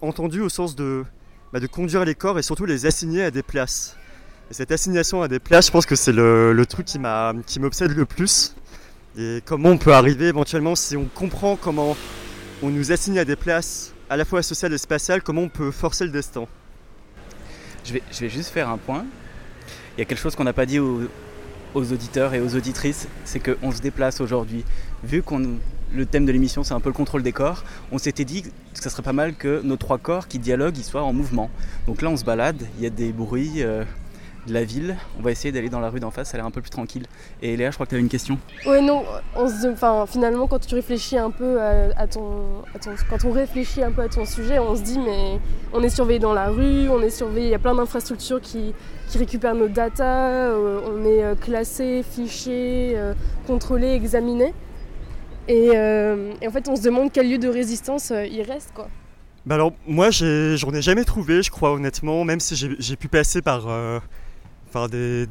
entendue 0.00 0.40
au 0.40 0.48
sens 0.48 0.74
de, 0.74 1.04
bah, 1.52 1.60
de 1.60 1.66
conduire 1.66 2.04
les 2.04 2.14
corps 2.14 2.38
et 2.38 2.42
surtout 2.42 2.64
les 2.64 2.86
assigner 2.86 3.22
à 3.22 3.30
des 3.30 3.42
places. 3.42 3.96
Et 4.50 4.54
cette 4.54 4.72
assignation 4.72 5.22
à 5.22 5.28
des 5.28 5.38
places, 5.38 5.66
je 5.66 5.72
pense 5.72 5.86
que 5.86 5.94
c'est 5.94 6.12
le, 6.12 6.52
le, 6.52 6.66
truc 6.66 6.86
qui 6.86 6.98
m'obsède 6.98 7.92
le 7.92 8.06
plus. 8.06 8.56
Et 9.16 9.42
comment 9.44 9.70
on 9.70 9.78
peut 9.78 9.92
arriver 9.92 10.26
éventuellement, 10.28 10.74
si 10.74 10.96
on 10.96 11.04
comprend 11.04 11.56
comment 11.56 11.96
on 12.62 12.70
nous 12.70 12.92
assigne 12.92 13.18
à 13.18 13.24
des 13.24 13.36
places 13.36 13.92
à 14.10 14.16
la 14.16 14.24
fois 14.24 14.42
sociales 14.42 14.72
et 14.72 14.78
spatiales, 14.78 15.22
comment 15.22 15.42
on 15.42 15.48
peut 15.48 15.70
forcer 15.70 16.04
le 16.04 16.10
destin? 16.10 16.46
Je 17.84 17.92
vais, 17.94 18.28
juste 18.28 18.50
faire 18.50 18.68
un 18.68 18.78
point. 18.78 19.04
Il 19.96 20.00
y 20.00 20.02
a 20.02 20.04
quelque 20.04 20.18
chose 20.18 20.34
qu'on 20.34 20.44
n'a 20.44 20.52
pas 20.52 20.66
dit 20.66 20.78
aux, 20.78 21.08
auditeurs 21.74 22.34
et 22.34 22.40
aux 22.40 22.56
auditrices, 22.56 23.08
c'est 23.24 23.40
qu'on 23.40 23.72
se 23.72 23.80
déplace 23.80 24.20
aujourd'hui. 24.20 24.64
Vu 25.04 25.22
qu'on 25.22 25.58
le 25.94 26.04
thème 26.04 26.26
de 26.26 26.32
l'émission 26.32 26.64
c'est 26.64 26.74
un 26.74 26.80
peu 26.80 26.90
le 26.90 26.94
contrôle 26.94 27.22
des 27.22 27.32
corps, 27.32 27.64
on 27.92 27.98
s'était 27.98 28.26
dit 28.26 28.42
que 28.42 28.50
ça 28.74 28.90
serait 28.90 29.02
pas 29.02 29.14
mal 29.14 29.34
que 29.34 29.62
nos 29.62 29.76
trois 29.76 29.96
corps 29.96 30.28
qui 30.28 30.38
dialoguent 30.38 30.76
ils 30.76 30.84
soient 30.84 31.02
en 31.02 31.14
mouvement. 31.14 31.50
Donc 31.86 32.02
là 32.02 32.10
on 32.10 32.16
se 32.16 32.24
balade, 32.24 32.62
il 32.76 32.84
y 32.84 32.86
a 32.86 32.90
des 32.90 33.12
bruits, 33.12 33.62
euh, 33.62 33.84
de 34.48 34.54
la 34.54 34.64
ville. 34.64 34.96
On 35.18 35.22
va 35.22 35.30
essayer 35.30 35.52
d'aller 35.52 35.68
dans 35.68 35.80
la 35.80 35.90
rue 35.90 36.00
d'en 36.00 36.10
face, 36.10 36.30
ça 36.30 36.36
a 36.36 36.38
l'air 36.38 36.46
un 36.46 36.50
peu 36.50 36.60
plus 36.60 36.70
tranquille. 36.70 37.06
Et 37.42 37.56
Léa, 37.56 37.70
je 37.70 37.76
crois 37.76 37.86
que 37.86 37.90
tu 37.90 37.96
as 37.96 38.00
une 38.00 38.08
question. 38.08 38.38
Ouais, 38.66 38.80
non, 38.80 39.04
on 39.36 39.48
se, 39.48 39.68
enfin, 39.68 40.04
finalement, 40.06 40.46
quand 40.46 40.58
tu 40.66 40.74
réfléchis 40.74 41.16
un 41.16 41.30
peu 41.30 41.60
à, 41.60 42.06
ton, 42.06 42.62
Quand 43.08 43.24
on 43.24 43.30
réfléchit 43.30 43.82
un 43.82 43.92
peu 43.92 44.02
à 44.02 44.08
ton 44.08 44.24
sujet, 44.24 44.58
on 44.58 44.74
se 44.74 44.82
dit, 44.82 44.98
mais 44.98 45.38
on 45.72 45.82
est 45.82 45.90
surveillé 45.90 46.18
dans 46.18 46.34
la 46.34 46.48
rue, 46.48 46.88
on 46.88 47.00
est 47.00 47.10
surveillé, 47.10 47.46
il 47.46 47.52
y 47.52 47.54
a 47.54 47.58
plein 47.58 47.74
d'infrastructures 47.74 48.40
qui, 48.40 48.74
qui 49.08 49.18
récupèrent 49.18 49.54
nos 49.54 49.68
datas, 49.68 50.50
euh, 50.50 50.80
on 50.86 51.04
est 51.04 51.24
euh, 51.24 51.34
classé, 51.34 52.04
fiché, 52.08 52.92
euh, 52.96 53.14
contrôlé, 53.46 53.92
examiné. 53.92 54.52
Et, 55.48 55.70
en 55.70 56.50
fait, 56.50 56.68
on 56.68 56.76
se 56.76 56.82
demande 56.82 57.10
quel 57.10 57.30
lieu 57.30 57.38
de 57.38 57.48
résistance 57.48 58.12
il 58.12 58.42
reste, 58.42 58.72
quoi. 58.74 58.88
Bah 59.46 59.54
alors 59.54 59.72
moi 59.86 60.10
j'en 60.10 60.26
ai, 60.74 60.82
jamais 60.82 61.04
trouvé 61.04 61.42
je 61.42 61.50
crois 61.50 61.72
honnêtement 61.72 62.22
même 62.22 62.38
si 62.38 62.54
j'ai 62.54 62.96
pu 62.96 63.08
passer 63.08 63.40
par 63.40 63.66
enfin 64.68 64.88
des, 64.88 65.26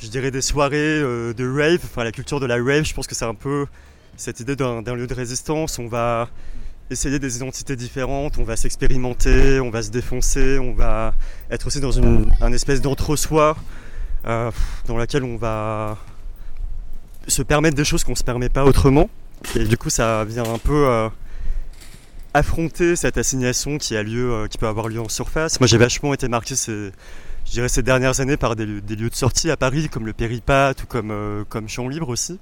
je 0.00 0.08
dirais 0.08 0.30
des 0.30 0.42
soirées 0.42 0.76
euh, 0.76 1.32
de 1.32 1.48
rave, 1.48 1.80
enfin 1.84 2.04
la 2.04 2.12
culture 2.12 2.40
de 2.40 2.46
la 2.46 2.56
rave, 2.56 2.84
je 2.84 2.94
pense 2.94 3.06
que 3.06 3.14
c'est 3.14 3.24
un 3.24 3.34
peu 3.34 3.66
cette 4.16 4.40
idée 4.40 4.56
d'un 4.56 4.94
lieu 4.94 5.06
de 5.06 5.14
résistance. 5.14 5.78
On 5.78 5.88
va 5.88 6.28
essayer 6.90 7.18
des 7.18 7.36
identités 7.36 7.76
différentes, 7.76 8.38
on 8.38 8.44
va 8.44 8.56
s'expérimenter, 8.56 9.60
on 9.60 9.70
va 9.70 9.82
se 9.82 9.90
défoncer, 9.90 10.58
on 10.58 10.72
va 10.72 11.14
être 11.50 11.66
aussi 11.66 11.80
dans 11.80 11.90
une 11.90 12.30
un 12.40 12.52
espèce 12.52 12.80
d'entre-soi 12.80 13.56
euh, 14.26 14.50
dans 14.86 14.96
laquelle 14.96 15.24
on 15.24 15.36
va 15.36 15.98
se 17.26 17.42
permettre 17.42 17.76
des 17.76 17.84
choses 17.84 18.04
qu'on 18.04 18.12
ne 18.12 18.16
se 18.16 18.24
permet 18.24 18.48
pas 18.48 18.64
autrement. 18.64 19.10
Et 19.54 19.64
du 19.64 19.76
coup, 19.76 19.90
ça 19.90 20.24
vient 20.24 20.44
un 20.44 20.58
peu 20.58 20.86
euh, 20.86 21.08
affronter 22.34 22.96
cette 22.96 23.18
assignation 23.18 23.78
qui 23.78 23.96
a 23.96 24.02
lieu, 24.02 24.46
qui 24.50 24.58
peut 24.58 24.66
avoir 24.66 24.88
lieu 24.88 25.00
en 25.00 25.08
surface. 25.08 25.60
Moi, 25.60 25.66
j'ai 25.66 25.78
vachement 25.78 26.14
été 26.14 26.26
marqué 26.26 26.56
ces, 26.56 26.90
je 27.48 27.52
dirais 27.54 27.68
ces 27.68 27.82
dernières 27.82 28.20
années 28.20 28.36
par 28.36 28.56
des, 28.56 28.66
lieux 28.66 29.08
de 29.10 29.14
sortie 29.14 29.50
à 29.50 29.56
Paris 29.56 29.88
comme 29.88 30.04
le 30.04 30.12
Péripat 30.12 30.74
ou 30.82 30.86
comme, 30.86 31.10
euh, 31.10 31.44
comme 31.48 31.68
Champ 31.68 31.88
Libre 31.88 32.10
aussi. 32.10 32.38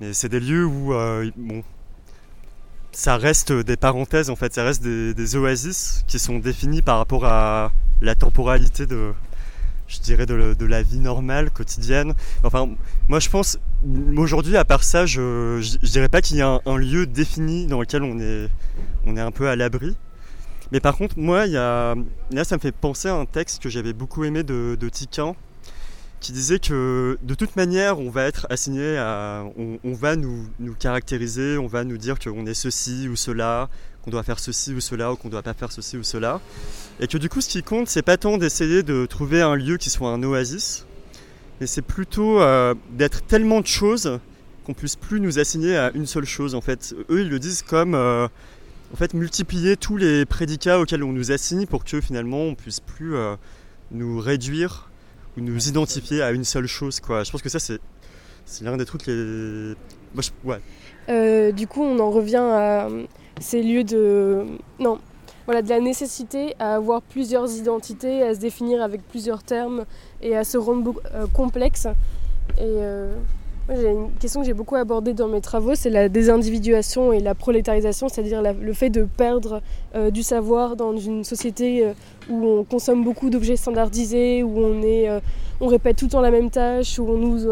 Mais 0.00 0.14
c'est 0.14 0.30
des 0.30 0.40
lieux 0.40 0.64
où 0.64 0.94
euh, 0.94 1.30
bon, 1.36 1.62
ça 2.92 3.18
reste 3.18 3.52
des 3.52 3.76
parenthèses 3.76 4.30
en 4.30 4.36
fait, 4.36 4.54
ça 4.54 4.64
reste 4.64 4.82
des, 4.82 5.36
oasis 5.36 6.02
qui 6.06 6.18
sont 6.18 6.38
définies 6.38 6.80
par 6.80 6.96
rapport 6.96 7.26
à 7.26 7.72
la 8.00 8.14
temporalité 8.14 8.86
de, 8.86 9.12
je 9.86 9.98
dirais, 9.98 10.24
de, 10.24 10.64
la 10.64 10.82
vie 10.82 11.00
normale, 11.00 11.50
quotidienne. 11.50 12.14
Enfin, 12.42 12.70
moi 13.08 13.20
je 13.20 13.28
pense, 13.28 13.58
aujourd'hui 14.16 14.56
à 14.56 14.64
part 14.64 14.82
ça, 14.82 15.04
je, 15.04 15.60
je, 15.60 15.90
dirais 15.90 16.08
pas 16.08 16.22
qu'il 16.22 16.38
y 16.38 16.42
a 16.42 16.48
un, 16.48 16.60
un, 16.64 16.78
lieu 16.78 17.06
défini 17.06 17.66
dans 17.66 17.80
lequel 17.80 18.02
on 18.02 18.18
est, 18.18 18.48
on 19.04 19.14
est 19.16 19.20
un 19.20 19.30
peu 19.30 19.48
à 19.48 19.56
l'abri. 19.56 19.94
Mais 20.72 20.80
par 20.80 20.96
contre, 20.96 21.18
moi, 21.18 21.46
y 21.46 21.56
a... 21.56 21.94
là, 22.30 22.44
ça 22.44 22.56
me 22.56 22.60
fait 22.60 22.72
penser 22.72 23.08
à 23.08 23.14
un 23.14 23.24
texte 23.24 23.62
que 23.62 23.68
j'avais 23.68 23.92
beaucoup 23.92 24.24
aimé 24.24 24.42
de, 24.42 24.76
de 24.78 24.88
Tiquin, 24.88 25.34
qui 26.20 26.32
disait 26.32 26.58
que 26.58 27.18
de 27.22 27.34
toute 27.34 27.56
manière, 27.56 28.00
on 28.00 28.10
va 28.10 28.24
être 28.24 28.46
assigné 28.50 28.96
à. 28.98 29.44
On, 29.56 29.92
va 29.92 30.16
nous, 30.16 30.48
caractériser, 30.78 31.58
on 31.58 31.66
va 31.66 31.84
nous 31.84 31.96
dire 31.96 32.18
qu'on 32.18 32.46
est 32.46 32.54
ceci 32.54 33.08
ou 33.08 33.16
cela, 33.16 33.68
qu'on 34.02 34.10
doit 34.10 34.22
faire 34.22 34.38
ceci 34.38 34.74
ou 34.74 34.80
cela, 34.80 35.12
ou 35.12 35.16
qu'on 35.16 35.28
ne 35.28 35.32
doit 35.32 35.42
pas 35.42 35.54
faire 35.54 35.72
ceci 35.72 35.96
ou 35.96 36.02
cela. 36.02 36.40
Et 37.00 37.06
que 37.06 37.18
du 37.18 37.28
coup, 37.28 37.40
ce 37.40 37.48
qui 37.48 37.62
compte, 37.62 37.88
c'est 37.88 38.02
pas 38.02 38.16
tant 38.16 38.38
d'essayer 38.38 38.82
de 38.82 39.06
trouver 39.06 39.42
un 39.42 39.54
lieu 39.54 39.76
qui 39.76 39.90
soit 39.90 40.10
un 40.10 40.22
oasis, 40.22 40.86
mais 41.60 41.66
c'est 41.66 41.82
plutôt 41.82 42.40
euh, 42.40 42.74
d'être 42.90 43.22
tellement 43.26 43.60
de 43.60 43.66
choses 43.66 44.18
qu'on 44.64 44.74
puisse 44.74 44.96
plus 44.96 45.20
nous 45.20 45.38
assigner 45.38 45.76
à 45.76 45.92
une 45.94 46.06
seule 46.06 46.26
chose. 46.26 46.54
En 46.54 46.60
fait, 46.60 46.94
eux, 47.10 47.20
ils 47.20 47.28
le 47.28 47.38
disent 47.38 47.62
comme. 47.62 47.94
Euh, 47.94 48.28
en 48.92 48.96
fait, 48.96 49.14
multiplier 49.14 49.76
tous 49.76 49.96
les 49.96 50.24
prédicats 50.24 50.80
auxquels 50.80 51.04
on 51.04 51.12
nous 51.12 51.30
assigne 51.30 51.66
pour 51.66 51.84
que 51.84 52.00
finalement 52.00 52.40
on 52.40 52.54
puisse 52.54 52.80
plus 52.80 53.16
euh, 53.16 53.36
nous 53.90 54.18
réduire 54.18 54.90
ou 55.36 55.40
nous 55.40 55.68
identifier 55.68 56.22
à 56.22 56.30
une 56.30 56.44
seule 56.44 56.66
chose. 56.66 57.00
Quoi. 57.00 57.24
Je 57.24 57.30
pense 57.30 57.42
que 57.42 57.48
ça, 57.48 57.58
c'est, 57.58 57.80
l'un 58.62 58.76
des 58.76 58.86
trucs 58.86 59.06
les. 59.06 59.74
ouais. 60.44 60.60
Euh, 61.08 61.52
du 61.52 61.66
coup, 61.66 61.82
on 61.82 61.98
en 61.98 62.10
revient 62.10 62.36
à 62.36 62.88
ces 63.40 63.62
lieux 63.62 63.84
de. 63.84 64.44
Non, 64.78 64.98
voilà, 65.44 65.62
de 65.62 65.68
la 65.68 65.80
nécessité 65.80 66.54
à 66.58 66.74
avoir 66.74 67.02
plusieurs 67.02 67.50
identités, 67.52 68.22
à 68.22 68.34
se 68.34 68.40
définir 68.40 68.82
avec 68.82 69.02
plusieurs 69.06 69.42
termes 69.42 69.84
et 70.22 70.36
à 70.36 70.44
se 70.44 70.56
rendre 70.56 71.00
euh, 71.14 71.26
complexe. 71.26 71.86
Et 72.58 72.80
j'ai 73.76 73.90
une 73.90 74.10
question 74.18 74.40
que 74.40 74.46
j'ai 74.46 74.54
beaucoup 74.54 74.76
abordée 74.76 75.12
dans 75.12 75.28
mes 75.28 75.40
travaux, 75.40 75.74
c'est 75.74 75.90
la 75.90 76.08
désindividuation 76.08 77.12
et 77.12 77.20
la 77.20 77.34
prolétarisation, 77.34 78.08
c'est-à-dire 78.08 78.42
le 78.42 78.72
fait 78.72 78.88
de 78.88 79.04
perdre 79.04 79.60
euh, 79.94 80.10
du 80.10 80.22
savoir 80.22 80.74
dans 80.74 80.96
une 80.96 81.22
société 81.22 81.84
euh, 81.84 81.92
où 82.30 82.46
on 82.46 82.64
consomme 82.64 83.04
beaucoup 83.04 83.28
d'objets 83.28 83.56
standardisés, 83.56 84.42
où 84.42 84.58
on, 84.58 84.80
est, 84.82 85.10
euh, 85.10 85.20
on 85.60 85.66
répète 85.66 85.96
tout 85.96 86.06
le 86.06 86.10
temps 86.10 86.22
la 86.22 86.30
même 86.30 86.50
tâche, 86.50 86.98
où 86.98 87.06
on 87.08 87.18
nous 87.18 87.46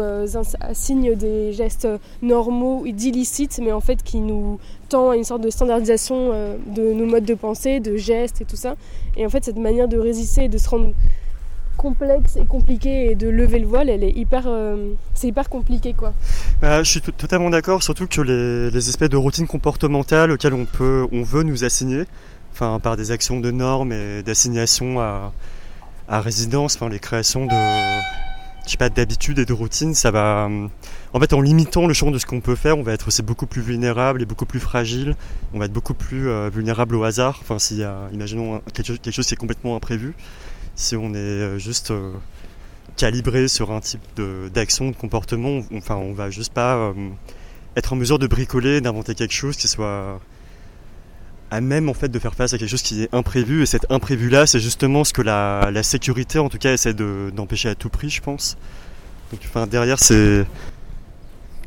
assigne 0.59 1.13
des 1.15 1.53
gestes 1.53 1.87
normaux 2.23 2.83
et 2.85 2.93
d'illicites, 2.93 3.59
mais 3.63 3.71
en 3.71 3.81
fait 3.81 4.01
qui 4.01 4.19
nous 4.19 4.59
tend 4.89 5.11
à 5.11 5.17
une 5.17 5.23
sorte 5.23 5.41
de 5.41 5.49
standardisation 5.49 6.31
de 6.65 6.93
nos 6.93 7.05
modes 7.05 7.25
de 7.25 7.35
pensée, 7.35 7.79
de 7.79 7.95
gestes 7.95 8.41
et 8.41 8.45
tout 8.45 8.55
ça. 8.55 8.75
Et 9.17 9.25
en 9.25 9.29
fait, 9.29 9.43
cette 9.43 9.57
manière 9.57 9.87
de 9.87 9.97
résister 9.97 10.45
et 10.45 10.49
de 10.49 10.57
se 10.57 10.69
rendre 10.69 10.93
complexe 11.77 12.35
et 12.35 12.45
compliqué 12.45 13.11
et 13.11 13.15
de 13.15 13.29
lever 13.29 13.59
le 13.59 13.67
voile, 13.67 13.89
elle 13.89 14.03
est 14.03 14.11
hyper, 14.11 14.45
euh, 14.47 14.93
c'est 15.13 15.27
hyper 15.27 15.49
compliqué 15.49 15.93
quoi. 15.93 16.13
Bah, 16.61 16.83
je 16.83 16.89
suis 16.89 17.01
totalement 17.01 17.49
d'accord, 17.49 17.83
surtout 17.83 18.07
que 18.07 18.21
les, 18.21 18.71
les, 18.71 18.89
espèces 18.89 19.09
de 19.09 19.17
routines 19.17 19.47
comportementales 19.47 20.31
auxquelles 20.31 20.53
on 20.53 20.65
peut, 20.65 21.07
on 21.11 21.23
veut 21.23 21.43
nous 21.43 21.63
assigner, 21.63 22.03
enfin 22.51 22.79
par 22.79 22.97
des 22.97 23.11
actions 23.11 23.39
de 23.39 23.51
normes 23.51 23.93
et 23.93 24.23
d'assignation 24.23 24.99
à, 24.99 25.31
à 26.09 26.19
résidence, 26.19 26.75
enfin 26.75 26.89
les 26.89 26.99
créations 26.99 27.45
de, 27.45 27.51
je 28.65 28.71
sais 28.71 28.77
pas, 28.77 28.89
d'habitudes 28.89 29.39
et 29.39 29.45
de 29.45 29.53
routines, 29.53 29.93
ça 29.93 30.11
va, 30.11 30.49
en 31.13 31.19
fait, 31.19 31.33
en 31.33 31.41
limitant 31.41 31.87
le 31.87 31.93
champ 31.93 32.11
de 32.11 32.17
ce 32.17 32.25
qu'on 32.25 32.41
peut 32.41 32.55
faire, 32.55 32.77
on 32.77 32.83
va 32.83 32.91
être 32.91 33.07
aussi 33.07 33.21
beaucoup 33.21 33.45
plus 33.45 33.61
vulnérable 33.61 34.21
et 34.21 34.25
beaucoup 34.25 34.45
plus 34.45 34.59
fragile. 34.59 35.15
On 35.53 35.59
va 35.59 35.65
être 35.65 35.73
beaucoup 35.73 35.93
plus 35.93 36.27
euh, 36.27 36.49
vulnérable 36.53 36.95
au 36.95 37.03
hasard. 37.03 37.39
Enfin, 37.41 37.59
s'il 37.59 37.77
y 37.77 37.83
a, 37.83 38.09
imaginons 38.11 38.61
quelque 38.73 39.11
chose 39.11 39.25
qui 39.25 39.33
est 39.33 39.37
complètement 39.37 39.75
imprévu 39.77 40.15
si 40.77 40.95
on 40.95 41.13
est 41.13 41.17
euh, 41.17 41.57
juste 41.57 41.91
euh, 41.91 42.13
calibré 42.95 43.49
sur 43.49 43.71
un 43.71 43.81
type 43.81 44.01
d'action, 44.53 44.91
de, 44.91 44.95
comportement, 44.95 45.61
on, 45.71 45.77
enfin, 45.77 45.95
on 45.95 46.13
va 46.13 46.29
juste 46.29 46.53
pas 46.53 46.75
euh, 46.75 46.93
être 47.75 47.93
en 47.93 47.95
mesure 47.97 48.19
de 48.19 48.27
bricoler, 48.27 48.79
d'inventer 48.79 49.15
quelque 49.15 49.33
chose 49.33 49.57
qui 49.57 49.67
soit 49.67 50.21
à 51.49 51.61
même 51.61 51.89
en 51.89 51.93
fait 51.93 52.09
de 52.09 52.19
faire 52.19 52.35
face 52.35 52.53
à 52.53 52.57
quelque 52.57 52.69
chose 52.69 52.83
qui 52.83 53.03
est 53.03 53.13
imprévu. 53.13 53.63
Et 53.63 53.65
cet 53.65 53.91
imprévu 53.91 54.29
là, 54.29 54.45
c'est 54.45 54.59
justement 54.59 55.03
ce 55.03 55.13
que 55.13 55.23
la, 55.23 55.83
sécurité, 55.83 56.39
en 56.39 56.49
tout 56.49 56.59
cas, 56.59 56.73
essaie 56.73 56.93
d'empêcher 56.93 57.69
à 57.69 57.75
tout 57.75 57.89
prix, 57.89 58.09
je 58.09 58.21
pense. 58.21 58.57
Donc, 59.31 59.41
enfin, 59.45 59.65
derrière, 59.67 59.99
c'est 59.99 60.45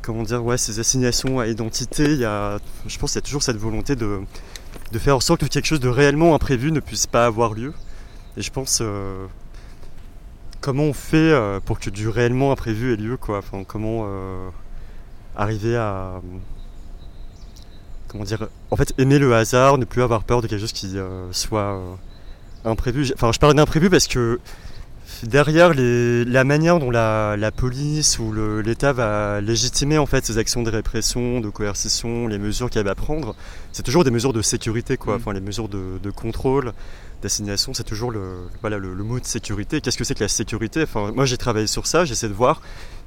comment 0.02 0.22
dire, 0.22 0.42
ouais, 0.44 0.56
ces 0.56 0.78
assignations 0.78 1.40
à 1.40 1.46
identité, 1.46 2.04
il 2.04 2.18
y 2.18 2.24
a, 2.24 2.58
je 2.86 2.98
pense, 2.98 3.12
qu'il 3.12 3.18
y 3.18 3.24
a 3.24 3.26
toujours 3.26 3.42
cette 3.42 3.56
volonté 3.56 3.96
de, 3.96 4.20
de 4.92 4.98
faire 4.98 5.16
en 5.16 5.20
sorte 5.20 5.40
que 5.40 5.46
quelque 5.46 5.66
chose 5.66 5.80
de 5.80 5.88
réellement 5.88 6.34
imprévu 6.34 6.70
ne 6.72 6.80
puisse 6.80 7.06
pas 7.06 7.26
avoir 7.26 7.54
lieu. 7.54 7.74
Et 8.40 8.42
je 8.42 8.50
pense 8.50 8.78
euh, 8.80 9.26
comment 10.62 10.85
on 10.85 10.94
fait 10.94 11.18
euh, 11.18 11.61
pour 11.61 11.78
que 11.78 11.90
du 11.90 12.09
réellement 12.09 12.52
imprévu 12.52 12.94
ait 12.94 12.97
lieu, 12.97 13.18
quoi. 13.18 13.37
Enfin, 13.37 13.64
comment 13.68 14.06
euh, 14.06 14.49
arriver 15.37 15.76
à 15.76 16.23
comment 18.09 18.25
dire, 18.25 18.49
en 18.70 18.76
fait, 18.76 18.94
aimer 18.97 19.18
le 19.18 19.35
hasard, 19.35 19.76
ne 19.76 19.85
plus 19.85 20.02
avoir 20.02 20.25
peur 20.25 20.40
de 20.40 20.47
quelque 20.47 20.61
chose 20.61 20.73
qui 20.73 20.97
soit 21.32 21.78
imprévu. 22.64 23.12
Enfin, 23.14 23.30
je 23.30 23.38
parle 23.38 23.52
d'imprévu 23.52 23.90
parce 23.90 24.09
que 24.09 24.40
derrière 25.23 25.75
la 25.76 26.44
manière 26.44 26.80
dont 26.80 26.90
la, 26.90 27.52
police 27.54 28.18
ou 28.18 28.32
l'État 28.62 28.94
va 28.94 29.42
légitimer 29.42 29.99
en 29.99 30.06
fait 30.06 30.25
ces 30.25 30.38
actions 30.38 30.62
de 30.62 30.70
répression, 30.70 31.40
de 31.40 31.50
coercition, 31.50 32.26
les 32.26 32.38
mesures 32.38 32.70
qu'elle 32.70 32.87
va 32.87 32.94
prendre, 32.94 33.37
c'est 33.70 33.82
toujours 33.82 34.02
des 34.02 34.11
mesures 34.11 34.32
de 34.32 34.40
sécurité, 34.40 34.97
quoi. 34.97 35.14
Mm. 35.14 35.20
Enfin, 35.20 35.32
les 35.35 35.40
mesures 35.40 35.68
de, 35.68 35.99
de 36.02 36.11
contrôle 36.11 36.73
d'assignation, 37.22 37.74
c'est 37.74 37.84
toujours 37.84 38.10
le, 38.10 38.48
voilà, 38.60 38.78
le, 38.78 38.94
mot 38.96 39.20
de 39.20 39.24
sécurité. 39.24 39.80
Qu'est-ce 39.80 39.98
que 39.98 40.04
c'est 40.04 40.14
que 40.14 40.24
la 40.24 40.28
sécurité? 40.28 40.82
Enfin, 40.82 41.12
Moi 41.14 41.24
j'ai 41.24 41.36
travaillé 41.36 41.66
sur 41.66 41.86
ça, 41.86 42.04
j'essaie 42.04 42.28
de 42.28 42.34
voir 42.34 42.60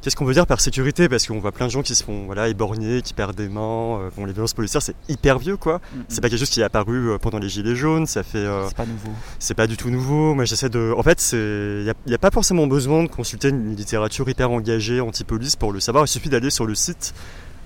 qu'est-ce 0.03 0.15
qu'on 0.15 0.25
veut 0.25 0.33
dire 0.33 0.45
par 0.45 0.59
sécurité, 0.59 1.07
parce 1.09 1.25
qu'on 1.25 1.39
voit 1.39 1.51
plein 1.51 1.65
de 1.65 1.71
gens 1.71 1.81
qui 1.81 1.95
se 1.95 2.03
font 2.03 2.25
voilà, 2.25 2.49
éborgner, 2.49 3.01
qui 3.01 3.13
perdent 3.13 3.35
des 3.35 3.47
mains. 3.47 3.99
Euh, 3.99 4.09
bon, 4.15 4.25
les 4.25 4.33
violences 4.33 4.53
policières 4.53 4.81
c'est 4.81 4.95
hyper 5.07 5.39
vieux 5.39 5.57
quoi. 5.57 5.77
Mm-hmm. 5.77 6.03
C'est 6.09 6.21
pas 6.21 6.29
quelque 6.29 6.39
chose 6.39 6.49
qui 6.49 6.59
est 6.59 6.65
apparu 6.65 7.09
euh, 7.09 7.17
pendant 7.17 7.39
les 7.39 7.49
Gilets 7.49 7.75
jaunes, 7.75 8.05
ça 8.05 8.21
fait. 8.21 8.37
Euh, 8.37 8.67
c'est 8.67 8.77
pas 8.77 8.85
nouveau. 8.85 9.11
C'est 9.39 9.53
pas 9.53 9.65
du 9.65 9.77
tout 9.77 9.89
nouveau. 9.89 10.35
Moi 10.35 10.45
j'essaie 10.45 10.69
de. 10.69 10.93
En 10.95 11.03
fait, 11.03 11.31
il 11.33 11.83
n'y 11.83 12.13
a, 12.13 12.15
a, 12.15 12.17
pas 12.17 12.31
forcément 12.31 12.67
besoin 12.67 13.03
de 13.03 13.07
consulter 13.09 13.49
une 13.49 13.75
littérature 13.75 14.27
hyper 14.29 14.51
engagée 14.51 14.99
anti-police 14.99 15.55
pour 15.55 15.71
le 15.71 15.79
savoir. 15.79 16.03
Il 16.05 16.09
suffit 16.09 16.29
d'aller 16.29 16.49
sur 16.49 16.65
le 16.65 16.75
site. 16.75 17.13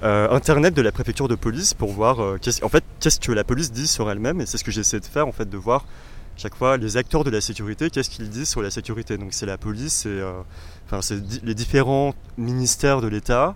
internet 0.02 0.76
de 0.76 0.84
la 0.84 0.92
préfecture 0.92 1.28
de 1.28 1.36
police 1.36 1.74
pour 1.74 1.92
voir 1.92 2.20
en 2.20 2.70
fait 2.70 2.84
qu'est-ce 3.00 3.20
que 3.20 3.32
la 3.32 3.44
police 3.44 3.72
dit 3.72 3.88
sur 3.88 4.12
elle-même 4.12 4.40
et 4.42 4.46
c'est 4.46 4.60
ce 4.60 4.64
que 4.64 4.72
j'essaie 4.72 5.00
de 5.00 5.06
faire 5.06 5.28
en 5.28 5.32
fait 5.32 5.50
de 5.50 5.58
voir 5.58 5.86
chaque 6.38 6.56
fois 6.56 6.78
les 6.78 6.98
acteurs 6.98 7.24
de 7.24 7.30
la 7.30 7.42
sécurité, 7.42 7.90
qu'est-ce 7.90 8.10
qu'ils 8.10 8.30
disent 8.30 8.50
sur 8.50 8.62
la 8.62 8.70
sécurité? 8.70 9.18
Donc 9.18 9.30
c'est 9.34 9.46
la 9.46 9.58
police, 9.58 9.94
c'est 10.04 10.10
euh, 10.10 10.42
les 11.44 11.56
différents 11.56 12.14
ministères 12.38 13.02
de 13.02 13.08
l'État, 13.08 13.56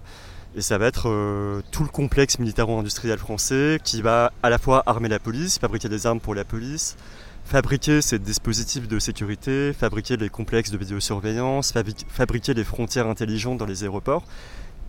et 0.56 0.62
ça 0.62 0.78
va 0.78 0.88
être 0.88 1.08
euh, 1.08 1.62
tout 1.72 1.84
le 1.84 1.90
complexe 1.90 2.40
militaro-industriel 2.40 3.20
français 3.20 3.80
qui 3.84 4.02
va 4.02 4.34
à 4.44 4.50
la 4.50 4.58
fois 4.58 4.84
armer 4.86 5.10
la 5.10 5.20
police, 5.20 5.60
fabriquer 5.60 5.90
des 5.90 6.08
armes 6.08 6.20
pour 6.20 6.36
la 6.36 6.44
police, 6.44 6.98
fabriquer 7.46 8.02
ces 8.02 8.20
dispositifs 8.20 8.88
de 8.88 9.00
sécurité, 9.00 9.74
fabriquer 9.74 10.18
les 10.18 10.30
complexes 10.30 10.72
de 10.72 10.78
vidéosurveillance, 10.78 11.74
fabriquer 12.10 12.54
les 12.54 12.64
frontières 12.64 13.08
intelligentes 13.08 13.58
dans 13.58 13.66
les 13.66 13.84
aéroports. 13.84 14.24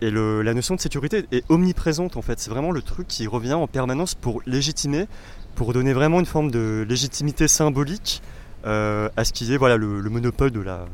Et 0.03 0.11
la 0.11 0.53
notion 0.53 0.75
de 0.75 0.81
sécurité 0.81 1.25
est 1.31 1.45
omniprésente 1.47 2.17
en 2.17 2.21
fait. 2.21 2.37
C'est 2.37 2.49
vraiment 2.49 2.71
le 2.71 2.81
truc 2.81 3.07
qui 3.07 3.25
revient 3.25 3.53
en 3.53 3.67
permanence 3.67 4.15
pour 4.15 4.41
légitimer 4.45 5.07
pour 5.55 5.71
donner 5.71 5.93
vraiment 5.93 6.19
une 6.19 6.25
forme 6.25 6.51
de 6.51 6.85
légitimité 6.89 7.47
symbolique 7.47 8.21
euh, 8.65 9.07
à 9.15 9.23
ce 9.23 9.31
qui 9.31 9.53
est 9.53 9.55
voilà, 9.55 9.77
le, 9.77 10.01
monopole 10.09 10.51
de 10.51 10.59
la, 10.59 10.87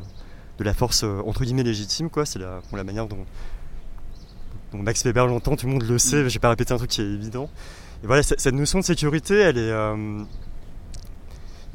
de 0.59 0.63
la 0.63 0.75
force 0.75 1.03
euh, 1.03 1.23
entre 1.25 1.43
guillemets 1.43 1.63
légitime. 1.63 2.11
Quoi. 2.11 2.27
C'est 2.27 2.37
la, 2.37 2.61
la 2.71 2.83
manière 2.83 3.07
dont, 3.07 3.25
Max 4.73 5.03
Weber 5.03 5.25
l'entend, 5.25 5.55
tout 5.55 5.65
le 5.65 5.71
monde 5.71 5.87
le 5.89 5.97
sait, 5.97 6.17
mm. 6.23 6.27
je 6.27 6.33
vais 6.35 6.39
pas 6.39 6.49
répéter 6.49 6.75
un 6.75 6.77
truc 6.77 6.91
qui 6.91 7.01
est 7.01 7.11
évident. 7.11 7.49
Et 8.03 8.05
voilà, 8.05 8.21
cette 8.21 8.53
notion 8.53 8.77
de 8.77 8.83
sécurité, 8.83 9.39
elle 9.39 9.57
est... 9.57 9.71
Euh, 9.71 10.19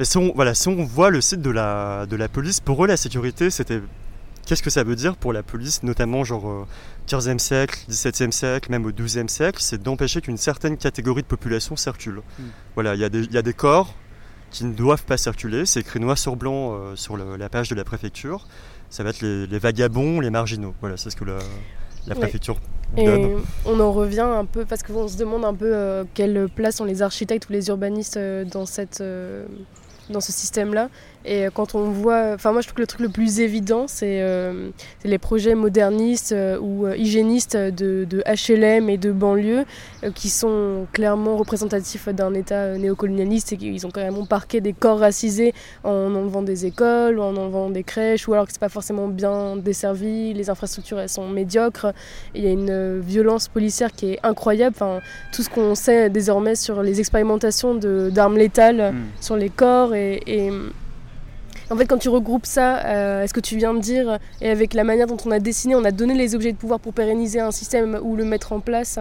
si, 0.03 0.19
on, 0.19 0.33
voilà, 0.37 0.55
si 0.55 0.69
on 0.69 0.85
voit 0.85 1.11
le 1.11 1.21
site 1.21 1.43
de 1.43 1.51
la, 1.51 2.07
de 2.07 2.15
la 2.15 2.29
police, 2.29 2.61
pour 2.61 2.85
eux 2.85 2.87
la 2.87 2.97
sécurité 2.97 3.51
c'était 3.51 3.81
Qu'est-ce 4.47 4.63
que 4.63 4.71
ça 4.71 4.85
veut 4.85 4.97
dire 4.97 5.17
pour 5.17 5.33
la 5.33 5.43
police, 5.43 5.83
notamment 5.83 6.23
genre 6.25 6.67
15e 7.09 7.35
euh, 7.35 7.39
siècle, 7.39 7.79
17e 7.89 8.31
siècle, 8.31 8.71
même 8.71 8.85
au 8.85 8.91
12e 8.91 9.29
siècle 9.29 9.59
C'est 9.61 9.83
d'empêcher 9.83 10.21
qu'une 10.21 10.37
certaine 10.37 10.77
catégorie 10.77 11.23
de 11.23 11.27
population 11.27 11.77
circule. 11.77 12.21
Hmm. 12.39 12.45
Voilà, 12.75 12.95
il 12.95 12.99
y, 13.01 13.35
y, 13.35 13.39
a 13.39 13.43
des 13.43 13.55
corps 13.55 13.95
qui 14.51 14.65
ne 14.65 14.73
doivent 14.73 15.05
pas 15.05 15.17
circuler, 15.17 15.67
c'est 15.67 15.81
écrit 15.81 15.99
noir 15.99 16.19
sur 16.19 16.37
blanc 16.37 16.75
euh, 16.75 16.97
sur 16.97 17.17
la 17.17 17.49
page 17.49 17.69
de 17.69 17.75
la 17.75 17.85
préfecture. 17.85 18.47
Ça 18.91 19.03
va 19.03 19.11
être 19.11 19.23
les, 19.23 19.59
vagabonds, 19.59 20.21
les 20.21 20.31
marginaux. 20.31 20.75
Voilà, 20.81 20.97
c'est 20.97 21.11
ce 21.11 21.17
que 21.17 21.25
la, 21.25 22.15
préfecture 22.15 22.61
donne. 22.97 23.07
Et 23.07 23.37
on 23.65 23.81
en 23.81 23.93
revient 23.93 24.21
un 24.21 24.45
peu, 24.45 24.65
parce 24.65 24.83
qu'on 24.83 25.09
se 25.09 25.17
demande 25.17 25.45
un 25.45 25.55
peu 25.55 25.75
euh, 25.75 26.05
quelle 26.15 26.49
place 26.55 26.81
ont 26.81 26.85
les 26.85 27.03
architectes 27.03 27.49
ou 27.49 27.53
les 27.53 27.69
urbanistes 27.69 28.19
dans, 28.19 28.67
cette, 28.67 29.03
dans 30.11 30.21
ce 30.21 30.33
système-là. 30.33 30.91
Et 31.25 31.47
quand 31.55 31.75
on 31.75 31.91
voit, 31.91 32.33
enfin 32.35 32.53
moi 32.53 32.61
je 32.61 32.67
trouve 32.67 32.77
que 32.77 32.83
le 32.83 32.87
truc 32.87 33.01
le 33.01 33.09
plus 33.09 33.41
évident 33.41 33.87
c'est 33.87 34.21
euh, 34.21 34.69
les 35.05 35.19
projets 35.19 35.55
modernistes 35.55 36.33
euh, 36.33 36.59
ou 36.59 36.87
euh, 36.87 36.97
hygiénistes 36.97 37.57
de, 37.57 38.05
de, 38.05 38.23
HLM 38.27 38.91
et 38.91 38.99
de 38.99 39.11
banlieue 39.11 39.65
qui 40.15 40.29
sont 40.29 40.87
clairement 40.93 41.37
représentatifs 41.37 42.09
d'un 42.09 42.35
État 42.35 42.77
néocolonialiste 42.77 43.53
et 43.53 43.57
qu'ils 43.57 43.87
ont 43.87 43.91
carrément 43.91 44.27
parqué 44.27 44.61
des 44.61 44.73
corps 44.73 44.99
racisés 44.99 45.55
en 45.83 46.15
enlevant 46.15 46.43
des 46.43 46.67
écoles 46.67 47.19
ou 47.19 47.23
en 47.23 47.37
enlevant 47.37 47.71
des 47.71 47.85
crèches 47.85 48.29
ou 48.29 48.35
alors 48.35 48.47
que 48.47 48.53
c'est 48.53 48.61
pas 48.61 48.69
forcément 48.69 49.09
bien 49.09 49.57
desservi, 49.57 50.35
les 50.35 50.51
infrastructures 50.51 51.01
elles 51.01 51.09
sont 51.09 51.29
médiocres, 51.29 51.93
il 52.35 52.45
y 52.45 52.47
a 52.47 52.51
une 52.51 53.01
violence 53.01 53.49
policière 53.49 53.93
qui 53.93 54.13
est 54.13 54.21
incroyable, 54.23 54.77
enfin 54.79 55.01
tout 55.33 55.43
ce 55.43 55.49
qu'on 55.49 55.75
sait 55.75 56.11
désormais 56.11 56.55
sur 56.55 56.83
les 56.83 57.01
expérimentations 57.01 57.75
d'armes 57.75 58.37
létales 58.37 58.93
mm. 58.93 59.05
sur 59.21 59.37
les 59.37 59.49
corps 59.49 59.95
et, 59.95 60.21
et 60.27 60.51
En 61.71 61.77
fait, 61.77 61.87
quand 61.87 61.99
tu 61.99 62.09
regroupes 62.09 62.47
ça 62.47 62.75
à 62.75 63.27
ce 63.27 63.33
que 63.33 63.41
tu 63.41 63.57
viens 63.57 63.75
de 63.75 63.81
dire, 63.81 64.19
et 64.41 64.51
avec 64.51 64.75
la 64.75 64.85
manière 64.85 65.07
dont 65.07 65.17
on 65.25 65.31
a 65.31 65.39
dessiné, 65.39 65.75
on 65.75 65.85
a 65.85 65.93
donné 65.93 66.15
les 66.15 66.35
objets 66.35 66.53
de 66.53 66.57
pouvoir 66.57 66.81
pour 66.81 66.93
pérenniser 66.93 67.41
un 67.41 67.51
système 67.51 67.99
ou 68.03 68.17
le 68.17 68.25
mettre 68.25 68.53
en 68.53 68.61
place, 68.61 68.99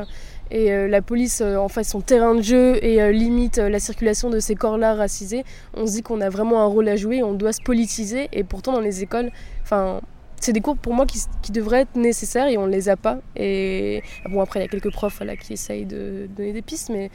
et 0.50 0.88
la 0.88 1.02
police 1.02 1.42
en 1.42 1.68
fait 1.68 1.84
son 1.84 2.00
terrain 2.02 2.36
de 2.36 2.42
jeu 2.42 2.84
et 2.84 3.12
limite 3.12 3.58
la 3.58 3.80
circulation 3.80 4.30
de 4.30 4.40
ces 4.40 4.56
corps-là 4.56 4.94
racisés, 4.94 5.44
on 5.74 5.86
se 5.86 5.94
dit 5.94 6.02
qu'on 6.04 6.22
a 6.22 6.30
vraiment 6.30 6.62
un 6.62 6.66
rôle 6.66 6.88
à 6.88 6.96
jouer, 6.96 7.22
on 7.22 7.34
doit 7.34 7.54
se 7.54 7.62
politiser, 7.62 8.30
et 8.32 8.44
pourtant 8.44 8.72
dans 8.72 8.82
les 8.82 9.04
écoles, 9.04 9.32
enfin 9.62 10.00
c'est 10.44 10.52
des 10.52 10.60
cours 10.60 10.76
pour 10.76 10.94
moi 10.94 11.06
qui, 11.06 11.52
devraient 11.54 11.82
être 11.82 11.96
nécessaires 11.96 12.48
et 12.48 12.58
on 12.58 12.68
ne 12.68 12.72
les 12.72 12.90
a 12.90 12.98
pas. 12.98 13.20
Et 13.38 14.04
bon, 14.30 14.42
après, 14.42 14.60
il 14.60 14.64
y 14.64 14.66
a 14.66 14.68
quelques 14.68 14.92
profs 14.92 15.22
là, 15.22 15.38
qui 15.38 15.54
essayent 15.54 15.86
de 15.86 16.28
donner 16.36 16.52
des 16.52 16.62
pistes, 16.62 16.90
mais 16.90 17.10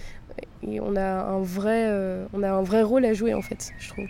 on, 0.63 0.97
a 0.97 1.25
un 1.25 1.41
vrai, 1.41 1.89
euh, 1.89 2.25
on 2.33 2.43
a 2.43 2.51
un 2.51 2.63
vrai 2.63 2.83
rôle 2.83 3.05
à 3.05 3.13
jouer 3.13 3.35
en 3.35 3.43
fait, 3.43 3.73
je 3.79 3.91
trouve. 3.91 4.07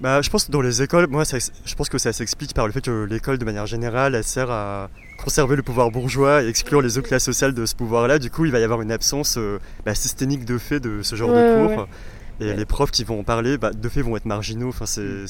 Bah, 0.00 0.22
je 0.22 0.30
pense 0.30 0.44
que 0.44 0.52
dans 0.52 0.60
les 0.60 0.82
écoles, 0.82 1.06
moi, 1.08 1.24
je 1.24 1.74
pense 1.74 1.88
que 1.88 1.98
ça 1.98 2.12
s'explique 2.12 2.54
par 2.54 2.66
le 2.66 2.72
fait 2.72 2.80
que 2.80 3.04
l'école, 3.04 3.38
de 3.38 3.44
manière 3.44 3.66
générale, 3.66 4.14
elle 4.14 4.24
sert 4.24 4.50
à 4.50 4.90
conserver 5.22 5.56
le 5.56 5.62
pouvoir 5.62 5.90
bourgeois 5.90 6.42
et 6.42 6.48
exclure 6.48 6.80
les 6.80 6.98
autres 6.98 7.08
classes 7.08 7.24
sociales 7.24 7.54
de 7.54 7.66
ce 7.66 7.74
pouvoir-là. 7.74 8.18
Du 8.18 8.30
coup, 8.30 8.44
il 8.44 8.52
va 8.52 8.60
y 8.60 8.64
avoir 8.64 8.80
une 8.82 8.92
absence 8.92 9.36
euh, 9.36 9.58
bah, 9.84 9.94
systémique 9.94 10.44
de 10.44 10.58
fait 10.58 10.80
de 10.80 11.02
ce 11.02 11.16
genre 11.16 11.30
de 11.30 11.66
cours. 11.66 11.88
Et 12.40 12.52
les 12.52 12.64
profs 12.64 12.92
qui 12.92 13.04
vont 13.04 13.20
en 13.20 13.24
parler, 13.24 13.58
bah, 13.58 13.72
de 13.72 13.88
fait, 13.88 14.02
vont 14.02 14.16
être 14.16 14.24
marginaux. 14.26 14.68
Enfin, 14.68 14.86
c'est, 14.86 15.26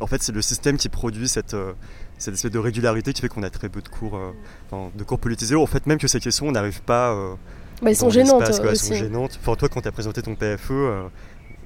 en 0.00 0.06
fait, 0.06 0.22
c'est 0.22 0.32
le 0.32 0.42
système 0.42 0.76
qui 0.76 0.88
produit 0.88 1.28
cette, 1.28 1.54
euh, 1.54 1.72
cette 2.18 2.34
espèce 2.34 2.50
de 2.50 2.58
régularité 2.58 3.12
qui 3.12 3.20
fait 3.20 3.28
qu'on 3.28 3.42
a 3.42 3.50
très 3.50 3.68
peu 3.68 3.80
de 3.80 3.88
cours, 3.88 4.16
euh, 4.16 4.88
de 4.94 5.04
cours 5.04 5.18
politisés. 5.18 5.56
En 5.56 5.66
fait, 5.66 5.86
même 5.86 5.98
que 5.98 6.08
ces 6.08 6.20
questions, 6.20 6.46
on 6.46 6.52
n'arrive 6.52 6.82
pas. 6.82 7.12
Euh, 7.12 7.34
bah, 7.82 7.90
elles 7.90 7.96
sont 7.96 8.10
gênantes. 8.10 8.42
elles 8.42 8.76
sont 8.76 8.94
gênantes. 8.94 9.38
Enfin, 9.40 9.54
toi, 9.54 9.68
quand 9.68 9.80
tu 9.80 9.88
as 9.88 9.92
présenté 9.92 10.22
ton 10.22 10.34
PFE, 10.34 11.08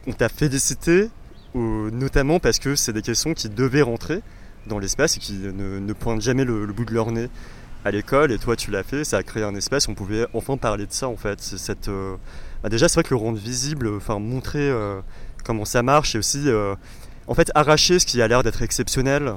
on 0.06 0.12
t'a 0.12 0.28
félicité, 0.28 1.10
notamment 1.54 2.40
parce 2.40 2.58
que 2.58 2.76
c'est 2.76 2.92
des 2.92 3.02
questions 3.02 3.34
qui 3.34 3.48
devaient 3.48 3.82
rentrer 3.82 4.20
dans 4.66 4.78
l'espace 4.78 5.16
et 5.16 5.20
qui 5.20 5.32
ne, 5.32 5.92
pointent 5.92 6.20
jamais 6.20 6.44
le, 6.44 6.66
bout 6.66 6.84
de 6.84 6.94
leur 6.94 7.10
nez 7.10 7.28
à 7.84 7.90
l'école. 7.90 8.32
Et 8.32 8.38
toi, 8.38 8.56
tu 8.56 8.70
l'as 8.70 8.82
fait, 8.82 9.04
ça 9.04 9.18
a 9.18 9.22
créé 9.22 9.42
un 9.42 9.54
espace, 9.54 9.88
on 9.88 9.94
pouvait 9.94 10.26
enfin 10.34 10.56
parler 10.56 10.86
de 10.86 10.92
ça 10.92 11.08
en 11.08 11.16
fait. 11.16 11.40
Cette, 11.40 11.90
bah, 12.62 12.68
déjà, 12.68 12.88
c'est 12.88 12.94
vrai 12.94 13.04
que 13.04 13.14
le 13.14 13.20
rendre 13.20 13.38
visible, 13.38 13.88
enfin 13.96 14.18
montrer 14.18 14.72
comment 15.44 15.64
ça 15.64 15.82
marche 15.82 16.14
et 16.14 16.18
aussi 16.18 16.48
en 17.26 17.34
fait 17.34 17.50
arracher 17.54 17.98
ce 17.98 18.06
qui 18.06 18.20
a 18.20 18.28
l'air 18.28 18.42
d'être 18.42 18.62
exceptionnel 18.62 19.34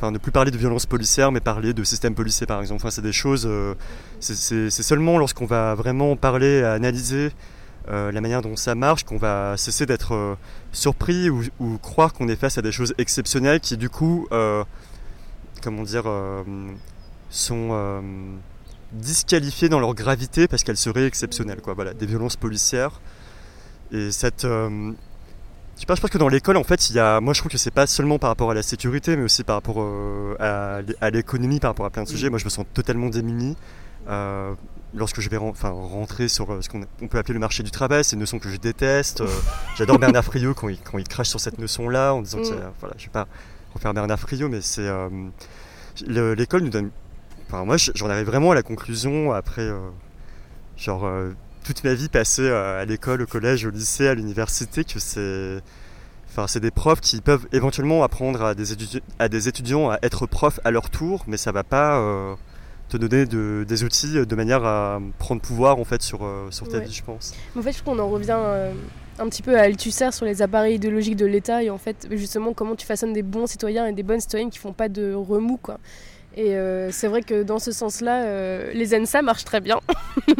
Enfin, 0.00 0.12
ne 0.12 0.16
plus 0.16 0.32
parler 0.32 0.50
de 0.50 0.56
violence 0.56 0.86
policière, 0.86 1.30
mais 1.30 1.40
parler 1.40 1.74
de 1.74 1.84
système 1.84 2.14
policier, 2.14 2.46
par 2.46 2.62
exemple. 2.62 2.80
Enfin, 2.80 2.90
c'est 2.90 3.02
des 3.02 3.12
choses. 3.12 3.46
Euh, 3.46 3.74
c'est 4.18 4.70
seulement 4.70 5.18
lorsqu'on 5.18 5.44
va 5.44 5.74
vraiment 5.74 6.16
parler, 6.16 6.62
analyser 6.62 7.32
euh, 7.88 8.12
la 8.12 8.20
manière 8.20 8.42
dont 8.42 8.56
ça 8.56 8.74
marche, 8.74 9.04
qu'on 9.04 9.16
va 9.16 9.56
cesser 9.56 9.86
d'être 9.86 10.14
euh, 10.14 10.34
surpris 10.72 11.30
ou, 11.30 11.78
croire 11.82 12.12
qu'on 12.12 12.28
est 12.28 12.36
face 12.36 12.58
à 12.58 12.62
des 12.62 12.72
choses 12.72 12.94
exceptionnelles 12.98 13.60
qui, 13.60 13.76
du 13.76 13.88
coup, 13.88 14.28
comment 15.62 15.82
dire, 15.82 16.04
sont 17.30 18.02
disqualifiées 18.92 19.68
dans 19.68 19.80
leur 19.80 19.94
gravité 19.94 20.48
parce 20.48 20.64
qu'elles 20.64 20.76
seraient 20.76 21.06
exceptionnelles. 21.06 21.60
Quoi. 21.60 21.74
Voilà, 21.74 21.94
des 21.94 22.06
violences 22.06 22.36
policières. 22.36 23.00
Et 23.92 24.12
cette 24.12 24.46
je 25.80 25.86
sais 25.86 25.96
je 25.96 26.00
pense 26.02 26.10
que 26.10 26.18
dans 26.18 26.28
l'école, 26.28 26.58
en 26.58 26.64
fait, 26.64 26.90
il 26.90 26.96
y 26.96 26.98
a, 26.98 27.20
moi 27.20 27.32
je 27.32 27.40
trouve 27.40 27.50
que 27.50 27.56
c'est 27.56 27.70
pas 27.70 27.86
seulement 27.86 28.18
par 28.18 28.28
rapport 28.28 28.50
à 28.50 28.54
la 28.54 28.62
sécurité, 28.62 29.16
mais 29.16 29.22
aussi 29.22 29.44
par 29.44 29.56
rapport 29.56 29.76
euh, 29.78 30.36
à, 31.00 31.10
l'économie, 31.10 31.58
par 31.58 31.70
rapport 31.70 31.86
à 31.86 31.90
plein 31.90 32.02
de 32.02 32.08
sujets. 32.08 32.26
Mm. 32.26 32.30
Moi 32.30 32.38
je 32.38 32.44
me 32.44 32.50
sens 32.50 32.66
totalement 32.74 33.08
démuni. 33.08 33.56
Euh, 34.08 34.52
lorsque 34.94 35.20
je 35.20 35.30
vais 35.30 35.38
enfin, 35.38 35.70
rentrer 35.70 36.28
sur 36.28 36.52
euh, 36.52 36.60
ce 36.60 36.68
qu'on 36.68 37.08
peut 37.08 37.18
appeler 37.18 37.32
le 37.32 37.40
marché 37.40 37.62
du 37.62 37.70
travail, 37.70 38.04
c'est 38.04 38.14
une 38.14 38.20
notion 38.20 38.38
que 38.38 38.50
je 38.50 38.56
déteste. 38.56 39.22
J'adore 39.76 39.98
Bernard 39.98 40.24
Friot 40.24 40.52
quand 40.52 40.68
il, 40.68 40.78
quand 40.80 40.98
il, 40.98 41.08
crache 41.08 41.28
sur 41.28 41.40
cette 41.40 41.58
notion-là 41.58 42.12
en 42.12 42.20
disant 42.20 42.42
que, 42.42 42.48
mm. 42.48 42.72
voilà, 42.80 42.94
je 42.98 43.06
vais 43.06 43.12
pas 43.12 43.26
refaire 43.72 43.94
Bernard 43.94 44.20
Friot, 44.20 44.50
mais 44.50 44.60
c'est 44.60 44.86
l'école 46.06 46.62
nous 46.62 46.70
donne. 46.70 46.90
Enfin, 47.48 47.64
moi, 47.64 47.76
j'en 47.78 48.10
arrive 48.10 48.26
vraiment 48.26 48.50
à 48.50 48.54
la 48.54 48.62
conclusion 48.62 49.32
après, 49.32 49.68
genre 50.76 51.10
toute 51.64 51.84
ma 51.84 51.94
vie 51.94 52.08
passée 52.08 52.42
euh, 52.42 52.82
à 52.82 52.84
l'école, 52.84 53.22
au 53.22 53.26
collège, 53.26 53.64
au 53.66 53.70
lycée, 53.70 54.08
à 54.08 54.14
l'université, 54.14 54.84
que 54.84 54.98
c'est 54.98 55.62
Enfin, 56.32 56.46
c'est 56.46 56.60
des 56.60 56.70
profs 56.70 57.00
qui 57.00 57.20
peuvent 57.20 57.48
éventuellement 57.50 58.04
apprendre 58.04 58.44
à 58.44 58.54
des, 58.54 58.66
à 59.18 59.28
des, 59.28 59.48
étudiants 59.48 59.90
à 59.90 59.98
être 60.02 60.28
profs 60.28 60.60
à 60.62 60.70
leur 60.70 60.88
tour, 60.88 61.24
mais 61.26 61.36
ça 61.36 61.50
va 61.50 61.64
pas 61.64 61.98
euh, 61.98 62.36
te 62.88 62.96
donner 62.96 63.26
de, 63.26 63.64
des 63.66 63.82
outils 63.82 64.24
de 64.24 64.36
manière 64.36 64.64
à 64.64 65.00
prendre 65.18 65.42
pouvoir 65.42 65.80
en 65.80 65.84
fait 65.84 66.02
sur, 66.02 66.24
euh, 66.24 66.46
sur 66.52 66.68
ta 66.68 66.78
vie, 66.78 66.92
je 66.92 67.02
pense. 67.02 67.34
En 67.58 67.62
fait, 67.62 67.72
je 67.72 67.78
trouve 67.82 67.96
qu'on 67.96 68.00
en 68.00 68.08
revient 68.08 68.38
un 69.18 69.28
petit 69.28 69.42
peu 69.42 69.58
à 69.58 69.62
Althusser 69.62 70.12
sur 70.12 70.24
les 70.24 70.40
appareils 70.40 70.76
idéologiques 70.76 71.16
de 71.16 71.26
l'État 71.26 71.64
et 71.64 71.70
en 71.70 71.78
fait, 71.78 72.06
justement, 72.12 72.52
comment 72.52 72.76
tu 72.76 72.86
façonnes 72.86 73.12
des 73.12 73.24
bons 73.24 73.48
citoyens 73.48 73.86
et 73.86 73.92
des 73.92 74.04
bonnes 74.04 74.20
citoyennes 74.20 74.50
qui 74.50 74.60
font 74.60 74.72
pas 74.72 74.88
de 74.88 75.12
remous, 75.12 75.58
quoi. 75.60 75.80
Et 76.36 76.54
c'est 76.92 77.08
vrai 77.08 77.22
que 77.22 77.42
dans 77.42 77.58
ce 77.58 77.72
sens-là, 77.72 78.70
les 78.72 78.94
ENSA 78.94 79.20
marchent 79.22 79.44
très 79.44 79.60
bien. 79.60 79.80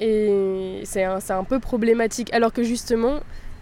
Et 0.00 0.80
c'est 0.84 1.04
un, 1.04 1.18
un, 1.28 1.44
peu 1.44 1.58
problématique. 1.58 2.32
Alors 2.32 2.52
que 2.52 2.62
justement, 2.62 3.20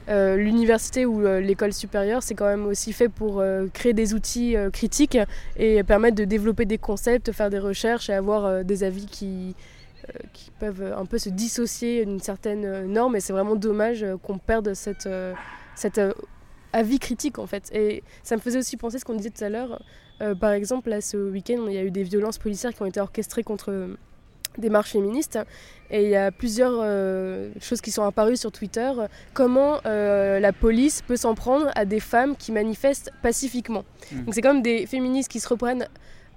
euh, 0.08 0.36
l'université 0.36 1.06
ou 1.06 1.24
euh, 1.24 1.40
l'école 1.40 1.72
supérieure, 1.72 2.22
c'est 2.22 2.34
quand 2.34 2.46
même 2.46 2.66
aussi 2.66 2.92
fait 2.92 3.08
pour 3.08 3.40
euh, 3.40 3.66
créer 3.72 3.92
des 3.92 4.12
outils 4.14 4.56
critiques 4.72 5.18
et 5.56 5.82
permettre 5.84 6.16
de 6.16 6.24
développer 6.24 6.64
des 6.64 6.78
concepts, 6.78 7.30
faire 7.32 7.50
des 7.50 7.58
recherches 7.58 8.10
et 8.10 8.12
avoir 8.12 8.64
des 8.64 8.82
avis 8.82 9.06
qui, 9.06 9.54
qui 10.32 10.50
peuvent 10.58 10.94
un 10.96 11.04
peu 11.04 11.18
se 11.18 11.28
dissocier 11.28 12.04
d'une 12.04 12.20
certaine 12.20 12.86
norme. 12.86 13.16
Et 13.16 13.20
c'est 13.20 13.32
vraiment 13.32 13.56
dommage 13.56 14.04
qu'on 14.22 14.38
perde 14.38 14.74
cette, 14.74 15.08
cette 15.76 16.00
avis 16.72 16.98
critique 16.98 17.38
en 17.38 17.46
fait. 17.46 17.70
Et 17.72 18.02
ça 18.22 18.36
me 18.36 18.40
faisait 18.40 18.58
aussi 18.58 18.76
penser 18.76 18.98
ce 18.98 19.04
qu'on 19.04 19.14
disait 19.14 19.30
tout 19.30 19.44
à 19.44 19.48
l'heure. 19.48 19.80
par 20.40 20.52
exemple, 20.52 20.90
là, 20.90 21.00
ce 21.00 21.16
week-end, 21.16 21.66
il 21.68 21.74
y 21.74 21.78
a 21.78 21.84
eu 21.84 21.90
des 21.90 22.02
violences 22.02 22.38
policières 22.38 22.74
qui 22.74 22.82
ont 22.82 22.86
été 22.86 23.00
orchestrées 23.00 23.44
contre 23.44 23.96
des 24.58 24.70
marches 24.70 24.92
féministes. 24.92 25.38
Et 25.90 26.04
il 26.04 26.10
y 26.10 26.16
a 26.16 26.30
plusieurs 26.30 26.78
euh, 26.80 27.50
choses 27.60 27.80
qui 27.80 27.90
sont 27.90 28.04
apparues 28.04 28.36
sur 28.36 28.52
Twitter. 28.52 28.90
Comment 29.34 29.80
euh, 29.86 30.38
la 30.38 30.52
police 30.52 31.02
peut 31.02 31.16
s'en 31.16 31.34
prendre 31.34 31.70
à 31.74 31.84
des 31.84 32.00
femmes 32.00 32.36
qui 32.36 32.52
manifestent 32.52 33.10
pacifiquement. 33.22 33.84
Hmm. 34.12 34.24
Donc 34.24 34.34
c'est 34.34 34.42
comme 34.42 34.62
des 34.62 34.86
féministes 34.86 35.30
qui 35.30 35.40
se 35.40 35.48
reprennent 35.48 35.88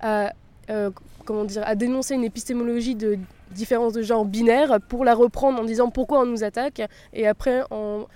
à, 0.01 0.33
euh, 0.71 0.89
comment 1.25 1.43
dire, 1.45 1.61
à 1.65 1.75
dénoncer 1.75 2.15
une 2.15 2.23
épistémologie 2.23 2.95
de 2.95 3.19
différence 3.51 3.93
de 3.93 4.01
genre 4.01 4.25
binaire 4.25 4.79
pour 4.89 5.05
la 5.05 5.13
reprendre 5.13 5.61
en 5.61 5.63
disant 5.63 5.89
pourquoi 5.91 6.21
on 6.21 6.25
nous 6.25 6.43
attaque 6.43 6.81
et 7.13 7.27
après 7.27 7.61
en 7.69 8.07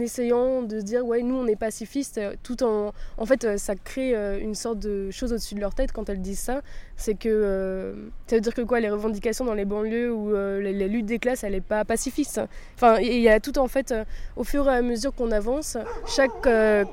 essayant 0.00 0.62
de 0.62 0.80
se 0.80 0.84
dire 0.84 1.06
ouais 1.06 1.22
nous 1.22 1.34
on 1.34 1.46
est 1.46 1.56
pacifistes 1.56 2.20
tout 2.42 2.62
en 2.62 2.92
en 3.18 3.26
fait 3.26 3.44
euh, 3.44 3.56
ça 3.56 3.74
crée 3.74 4.14
euh, 4.14 4.38
une 4.38 4.54
sorte 4.54 4.78
de 4.78 5.10
chose 5.10 5.32
au-dessus 5.32 5.54
de 5.54 5.60
leur 5.60 5.74
tête 5.74 5.92
quand 5.92 6.08
elles 6.08 6.20
disent 6.20 6.40
ça. 6.40 6.62
C'est 6.96 7.14
que 7.14 7.28
euh, 7.28 7.94
ça 8.26 8.36
veut 8.36 8.40
dire 8.40 8.54
que 8.54 8.62
quoi 8.62 8.80
les 8.80 8.90
revendications 8.90 9.44
dans 9.44 9.54
les 9.54 9.64
banlieues 9.64 10.12
ou 10.12 10.32
la, 10.32 10.72
lutte 10.86 11.06
des 11.06 11.18
classes 11.18 11.44
elle 11.44 11.54
est 11.54 11.60
pas 11.60 11.84
pacifiste. 11.84 12.40
Enfin 12.74 12.98
il 13.00 13.20
y 13.20 13.28
a 13.28 13.40
tout 13.40 13.58
en 13.58 13.68
fait 13.68 13.94
au 14.36 14.44
fur 14.44 14.68
et 14.70 14.74
à 14.74 14.82
mesure 14.82 15.14
qu'on 15.14 15.30
avance 15.30 15.76
chaque 16.06 16.42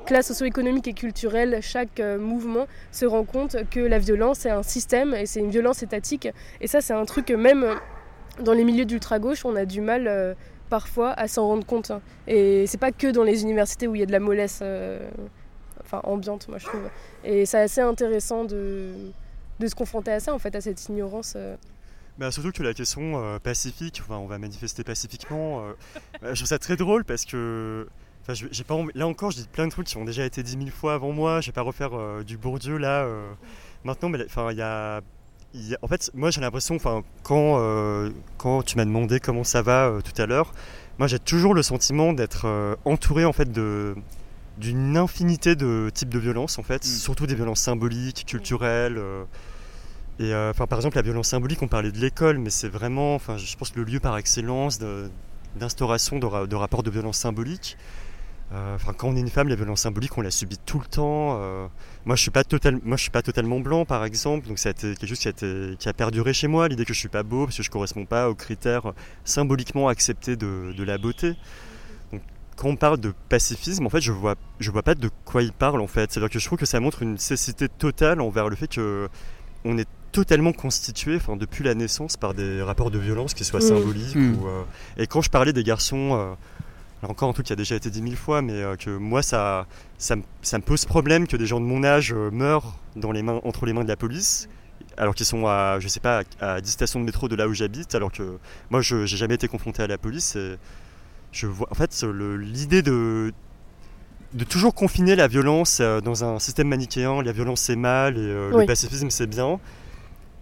classe 0.06 0.28
socio-économique 0.28 0.88
et 0.88 0.92
culturelle 0.94 1.58
chaque 1.62 2.00
mouvement 2.00 2.66
se 2.92 3.06
rend 3.06 3.24
compte 3.24 3.56
que 3.70 3.80
la 3.80 3.98
violence 3.98 4.44
est 4.46 4.50
un 4.50 4.62
système 4.62 5.14
et 5.14 5.26
c'est 5.26 5.40
une 5.40 5.50
violence 5.50 5.82
étatique. 5.82 6.28
Et 6.60 6.66
ça 6.66 6.80
c'est 6.80 6.94
un 6.94 7.04
truc 7.04 7.30
même 7.30 7.66
dans 8.40 8.52
les 8.52 8.64
milieux 8.64 8.84
d'ultra 8.84 9.18
gauche 9.18 9.44
on 9.44 9.56
a 9.56 9.64
du 9.64 9.80
mal 9.80 10.36
parfois 10.74 11.12
à 11.12 11.28
s'en 11.28 11.46
rendre 11.46 11.64
compte. 11.64 11.92
Hein. 11.92 12.00
Et 12.26 12.66
c'est 12.66 12.78
pas 12.78 12.90
que 12.90 13.06
dans 13.06 13.22
les 13.22 13.42
universités 13.42 13.86
où 13.86 13.94
il 13.94 14.00
y 14.00 14.02
a 14.02 14.06
de 14.06 14.10
la 14.10 14.18
mollesse 14.18 14.58
euh, 14.60 15.08
enfin, 15.84 16.00
ambiante, 16.02 16.48
moi 16.48 16.58
je 16.58 16.66
trouve. 16.66 16.90
Et 17.22 17.46
c'est 17.46 17.60
assez 17.60 17.80
intéressant 17.80 18.44
de, 18.44 18.92
de, 19.60 19.66
se 19.68 19.76
confronter 19.76 20.10
à 20.10 20.18
ça, 20.18 20.34
en 20.34 20.40
fait, 20.40 20.52
à 20.56 20.60
cette 20.60 20.84
ignorance. 20.88 21.34
Euh. 21.36 21.54
Bah, 22.18 22.32
surtout 22.32 22.50
que 22.50 22.64
la 22.64 22.74
question 22.74 23.22
euh, 23.22 23.38
pacifique, 23.38 24.02
enfin, 24.04 24.16
on 24.16 24.26
va 24.26 24.38
manifester 24.38 24.82
pacifiquement, 24.82 25.64
bah, 26.20 26.34
je 26.34 26.40
trouve 26.40 26.48
ça 26.48 26.58
très 26.58 26.74
drôle 26.74 27.04
parce 27.04 27.24
que. 27.24 27.86
j'ai 28.28 28.64
pas, 28.64 28.76
là 28.96 29.06
encore, 29.06 29.30
je 29.30 29.36
dis 29.36 29.46
plein 29.46 29.66
de 29.66 29.70
trucs 29.70 29.86
qui 29.86 29.96
ont 29.96 30.04
déjà 30.04 30.24
été 30.24 30.42
dit 30.42 30.56
mille 30.56 30.72
fois 30.72 30.94
avant 30.94 31.12
moi. 31.12 31.40
Je 31.40 31.50
vais 31.50 31.52
pas 31.52 31.62
refaire 31.62 31.92
du 32.24 32.36
Bourdieu 32.36 32.78
là. 32.78 33.08
maintenant, 33.84 34.08
mais 34.08 34.24
enfin, 34.24 34.50
il 34.50 34.58
y 34.58 34.62
a 34.62 35.02
en 35.82 35.88
fait, 35.88 36.10
moi 36.14 36.30
j'ai 36.30 36.40
l'impression, 36.40 36.74
enfin, 36.76 37.02
quand, 37.22 37.58
euh, 37.58 38.10
quand 38.38 38.62
tu 38.62 38.76
m'as 38.76 38.84
demandé 38.84 39.20
comment 39.20 39.44
ça 39.44 39.62
va 39.62 39.86
euh, 39.86 40.00
tout 40.00 40.20
à 40.20 40.26
l'heure, 40.26 40.52
moi 40.98 41.06
j'ai 41.06 41.18
toujours 41.18 41.54
le 41.54 41.62
sentiment 41.62 42.12
d'être 42.12 42.46
euh, 42.46 42.74
entouré 42.84 43.24
en 43.24 43.32
fait 43.32 43.50
de 43.50 43.94
d'une 44.58 44.96
infinité 44.96 45.56
de 45.56 45.90
types 45.92 46.10
de 46.10 46.18
violences 46.18 46.58
en 46.60 46.62
fait, 46.62 46.84
mm. 46.84 46.88
surtout 46.88 47.26
des 47.26 47.34
violences 47.34 47.60
symboliques, 47.60 48.24
culturelles. 48.26 49.00
et 50.20 50.32
enfin, 50.32 50.66
par 50.68 50.78
exemple, 50.78 50.96
la 50.96 51.02
violence 51.02 51.28
symbolique, 51.28 51.60
on 51.62 51.68
parlait 51.68 51.90
de 51.90 51.98
l'école, 51.98 52.38
mais 52.38 52.50
c'est 52.50 52.68
vraiment, 52.68 53.16
enfin, 53.16 53.36
je 53.36 53.56
pense 53.56 53.74
le 53.74 53.82
lieu 53.82 53.98
par 53.98 54.16
excellence 54.16 54.78
d'instauration 55.56 56.20
de, 56.20 56.46
de 56.46 56.54
rapports 56.54 56.84
de 56.84 56.90
violence 56.90 57.18
symbolique. 57.18 57.76
Euh, 58.52 58.76
quand 58.96 59.08
on 59.08 59.16
est 59.16 59.20
une 59.20 59.30
femme, 59.30 59.48
la 59.48 59.56
violence 59.56 59.80
symbolique, 59.80 60.16
on 60.16 60.20
la 60.20 60.30
subit 60.30 60.58
tout 60.64 60.78
le 60.78 60.86
temps. 60.86 61.38
Euh. 61.40 61.66
moi, 62.04 62.14
je 62.14 62.22
suis 62.22 62.30
pas 62.30 62.42
moi, 62.84 62.96
je 62.96 63.02
suis 63.02 63.10
pas 63.10 63.22
totalement 63.22 63.60
blanc, 63.60 63.84
par 63.84 64.04
exemple, 64.04 64.46
donc 64.46 64.58
ça 64.58 64.68
a 64.68 64.72
été 64.72 64.94
quelque 64.94 65.08
chose 65.08 65.18
qui 65.18 65.28
a, 65.28 65.32
qui 65.32 65.88
a 65.88 65.92
perduré 65.92 66.32
chez 66.32 66.46
moi, 66.46 66.68
l'idée 66.68 66.84
que 66.84 66.94
je 66.94 66.98
suis 66.98 67.08
pas 67.08 67.22
beau 67.22 67.46
parce 67.46 67.56
que 67.56 67.62
je 67.62 67.70
correspond 67.70 68.04
pas 68.04 68.28
aux 68.28 68.34
critères 68.34 68.92
symboliquement 69.24 69.88
acceptés 69.88 70.36
de, 70.36 70.84
la 70.84 70.98
beauté. 70.98 71.34
quand 72.56 72.68
on 72.68 72.76
parle 72.76 72.98
de 72.98 73.12
pacifisme, 73.28 73.86
en 73.86 73.90
fait, 73.90 74.02
je 74.02 74.12
vois, 74.12 74.36
je 74.60 74.70
vois 74.70 74.82
pas 74.82 74.94
de 74.94 75.10
quoi 75.24 75.42
il 75.42 75.52
parle 75.52 75.80
en 75.80 75.86
fait. 75.86 76.12
C'est-à-dire 76.12 76.30
que 76.30 76.38
je 76.38 76.46
trouve 76.46 76.58
que 76.58 76.66
ça 76.66 76.78
montre 76.80 77.02
une 77.02 77.18
cécité 77.18 77.68
totale 77.68 78.20
envers 78.20 78.48
le 78.48 78.56
fait 78.56 78.68
que 78.68 79.08
on 79.64 79.78
est 79.78 79.88
totalement 80.14 80.52
constitué, 80.52 81.16
enfin 81.16 81.36
depuis 81.36 81.64
la 81.64 81.74
naissance, 81.74 82.16
par 82.16 82.34
des 82.34 82.62
rapports 82.62 82.92
de 82.92 82.98
violence 82.98 83.34
qui 83.34 83.44
soient 83.44 83.58
Mm. 83.58 83.68
symboliques. 83.68 84.14
Mm. 84.14 84.34
Ou, 84.36 84.46
euh, 84.46 84.62
et 84.96 85.06
quand 85.08 85.22
je 85.22 85.30
parlais 85.30 85.52
des 85.52 85.64
garçons, 85.64 86.10
euh, 86.12 86.34
là 87.04 87.10
encore 87.10 87.28
un 87.28 87.32
truc 87.32 87.46
qui 87.46 87.52
a 87.52 87.56
déjà 87.56 87.74
été 87.76 87.90
dit 87.90 88.02
mille 88.02 88.16
fois, 88.16 88.42
mais 88.42 88.54
euh, 88.54 88.76
que 88.76 88.90
moi 88.90 89.22
ça, 89.22 89.66
ça, 89.98 90.16
me- 90.16 90.22
ça 90.42 90.58
me 90.58 90.62
pose 90.62 90.84
problème 90.84 91.26
que 91.26 91.36
des 91.36 91.46
gens 91.46 91.60
de 91.60 91.66
mon 91.66 91.84
âge 91.84 92.12
euh, 92.12 92.30
meurent 92.30 92.76
dans 92.96 93.12
les 93.12 93.22
mains, 93.22 93.40
entre 93.44 93.66
les 93.66 93.72
mains 93.72 93.84
de 93.84 93.88
la 93.88 93.96
police. 93.96 94.48
Alors 94.96 95.14
qu'ils 95.14 95.26
sont 95.26 95.46
à, 95.46 95.78
je 95.80 95.88
sais 95.88 95.98
pas, 96.00 96.22
à, 96.40 96.54
à 96.54 96.60
10 96.60 96.70
stations 96.70 97.00
de 97.00 97.04
métro 97.04 97.28
de 97.28 97.34
là 97.34 97.48
où 97.48 97.54
j'habite, 97.54 97.94
alors 97.94 98.12
que 98.12 98.38
moi 98.70 98.80
je 98.80 98.96
n'ai 98.96 99.06
jamais 99.06 99.34
été 99.34 99.48
confronté 99.48 99.82
à 99.82 99.86
la 99.88 99.98
police. 99.98 100.36
Et 100.36 100.56
je 101.32 101.46
vois, 101.48 101.66
en 101.70 101.74
fait, 101.74 102.04
l'idée 102.38 102.80
de, 102.82 103.32
de 104.34 104.44
toujours 104.44 104.72
confiner 104.74 105.16
la 105.16 105.26
violence 105.26 105.78
euh, 105.80 106.00
dans 106.00 106.24
un 106.24 106.38
système 106.38 106.68
manichéen, 106.68 107.22
la 107.22 107.32
violence 107.32 107.60
c'est 107.60 107.76
mal 107.76 108.16
et 108.18 108.34
Oui. 108.52 108.60
le 108.60 108.66
pacifisme 108.66 109.10
c'est 109.10 109.26
bien, 109.26 109.58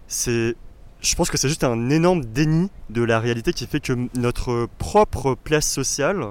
c'est, 0.07 0.55
je 1.01 1.15
pense 1.15 1.29
que 1.31 1.37
c'est 1.37 1.47
juste 1.49 1.63
un 1.63 1.89
énorme 1.89 2.23
déni 2.23 2.69
de 2.91 3.01
la 3.03 3.19
réalité 3.19 3.53
qui 3.53 3.65
fait 3.65 3.79
que 3.79 3.93
notre 4.15 4.67
propre 4.77 5.35
place 5.35 5.67
sociale, 5.67 6.23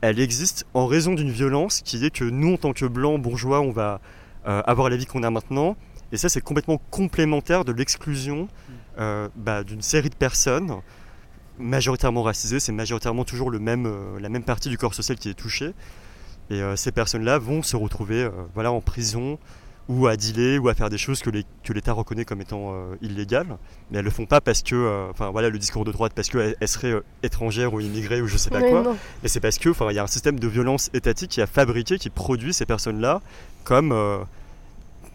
elle 0.00 0.18
existe 0.18 0.66
en 0.74 0.86
raison 0.86 1.14
d'une 1.14 1.30
violence 1.30 1.82
qui 1.82 2.04
est 2.04 2.10
que 2.10 2.24
nous, 2.24 2.54
en 2.54 2.56
tant 2.56 2.72
que 2.72 2.86
blancs 2.86 3.20
bourgeois, 3.20 3.60
on 3.60 3.70
va 3.70 4.00
euh, 4.46 4.62
avoir 4.66 4.88
la 4.88 4.96
vie 4.96 5.06
qu'on 5.06 5.22
a 5.22 5.30
maintenant. 5.30 5.76
Et 6.12 6.16
ça, 6.16 6.28
c'est 6.28 6.40
complètement 6.40 6.80
complémentaire 6.90 7.64
de 7.64 7.72
l'exclusion 7.72 8.48
euh, 8.98 9.28
bah, 9.36 9.62
d'une 9.62 9.82
série 9.82 10.08
de 10.08 10.14
personnes 10.14 10.72
majoritairement 11.58 12.22
racisées. 12.22 12.60
C'est 12.60 12.72
majoritairement 12.72 13.24
toujours 13.24 13.50
le 13.50 13.58
même, 13.58 13.86
euh, 13.86 14.18
la 14.18 14.30
même 14.30 14.42
partie 14.42 14.70
du 14.70 14.78
corps 14.78 14.94
social 14.94 15.18
qui 15.18 15.28
est 15.28 15.34
touchée. 15.34 15.72
Et 16.52 16.60
ces 16.74 16.90
personnes-là 16.90 17.38
vont 17.38 17.62
se 17.62 17.76
retrouver 17.76 18.28
voilà, 18.54 18.72
en 18.72 18.80
prison 18.80 19.38
ou 19.92 20.06
à 20.06 20.16
dealer 20.16 20.58
ou 20.62 20.68
à 20.68 20.74
faire 20.74 20.88
des 20.88 20.98
choses 20.98 21.20
que 21.20 21.30
les- 21.30 21.44
que 21.64 21.72
l'État 21.72 21.92
reconnaît 21.92 22.24
comme 22.24 22.40
étant 22.40 22.72
euh, 22.72 22.94
illégales. 23.02 23.56
Mais 23.90 23.98
elles 23.98 24.04
le 24.04 24.10
font 24.10 24.24
pas 24.26 24.40
parce 24.40 24.62
que, 24.62 24.76
euh, 24.76 25.10
enfin 25.10 25.30
voilà, 25.30 25.48
le 25.50 25.58
discours 25.58 25.84
de 25.84 25.90
droite, 25.90 26.12
parce 26.14 26.28
qu'elles 26.28 26.54
elles 26.60 26.68
seraient 26.68 26.92
euh, 26.92 27.04
étrangères 27.24 27.74
ou 27.74 27.80
immigrées 27.80 28.22
ou 28.22 28.28
je 28.28 28.36
sais 28.36 28.50
pas 28.50 28.60
quoi. 28.70 28.82
non. 28.82 28.96
Et 29.24 29.28
c'est 29.28 29.40
parce 29.40 29.58
que, 29.58 29.68
enfin, 29.70 29.88
il 29.90 29.96
y 29.96 29.98
a 29.98 30.04
un 30.04 30.06
système 30.06 30.38
de 30.38 30.46
violence 30.46 30.90
étatique 30.94 31.30
qui 31.32 31.40
a 31.42 31.46
fabriqué, 31.48 31.98
qui 31.98 32.08
produit 32.08 32.52
ces 32.54 32.66
personnes-là 32.66 33.20
comme, 33.64 33.92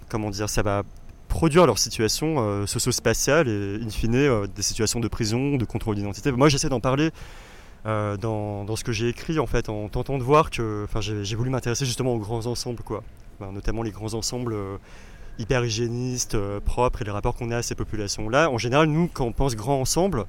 comment 0.09 0.29
dire, 0.29 0.49
ça 0.49 0.61
va 0.61 0.83
produire 1.29 1.65
leur 1.65 1.79
situation 1.79 2.65
socio-spatiale 2.67 3.47
et, 3.47 3.79
in 3.83 3.89
fine, 3.89 4.45
des 4.55 4.61
situations 4.61 4.99
de 4.99 5.07
prison, 5.07 5.55
de 5.57 5.65
contrôle 5.65 5.95
d'identité. 5.95 6.31
Moi, 6.31 6.49
j'essaie 6.49 6.69
d'en 6.69 6.79
parler 6.79 7.11
dans, 7.85 8.63
dans 8.65 8.75
ce 8.75 8.83
que 8.83 8.91
j'ai 8.91 9.07
écrit, 9.09 9.39
en 9.39 9.47
fait, 9.47 9.69
en 9.69 9.87
tentant 9.89 10.17
de 10.17 10.23
voir 10.23 10.49
que, 10.51 10.83
enfin, 10.85 11.01
j'ai 11.01 11.23
j'ai 11.23 11.35
voulu 11.35 11.49
m'intéresser 11.49 11.85
justement 11.85 12.13
aux 12.13 12.19
grands 12.19 12.45
ensembles, 12.45 12.83
quoi. 12.83 13.03
Enfin, 13.39 13.51
notamment 13.51 13.83
les 13.83 13.91
grands 13.91 14.13
ensembles 14.13 14.53
euh, 14.53 14.77
hyper 15.39 15.65
hygiénistes, 15.65 16.35
euh, 16.35 16.59
propres 16.61 17.01
et 17.01 17.05
les 17.05 17.11
rapports 17.11 17.35
qu'on 17.35 17.51
a 17.51 17.57
à 17.57 17.61
ces 17.61 17.75
populations-là. 17.75 18.49
En 18.49 18.57
général, 18.57 18.87
nous, 18.87 19.09
quand 19.13 19.25
on 19.25 19.31
pense 19.33 19.55
grand 19.55 19.79
ensemble, 19.81 20.25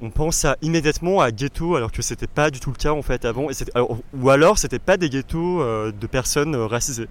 on 0.00 0.10
pense 0.10 0.44
à, 0.44 0.56
immédiatement 0.62 1.20
à 1.20 1.30
ghetto 1.32 1.74
alors 1.74 1.90
que 1.90 2.02
c'était 2.02 2.26
pas 2.26 2.50
du 2.50 2.60
tout 2.60 2.70
le 2.70 2.76
cas 2.76 2.92
en 2.92 3.00
fait 3.00 3.24
avant 3.24 3.48
et 3.50 3.54
alors- 3.74 3.96
ou 4.12 4.28
alors 4.28 4.58
c'était 4.58 4.78
pas 4.78 4.98
des 4.98 5.08
ghettos 5.08 5.62
euh, 5.62 5.90
de 5.90 6.06
personnes 6.06 6.54
euh, 6.54 6.66
racisées 6.66 7.08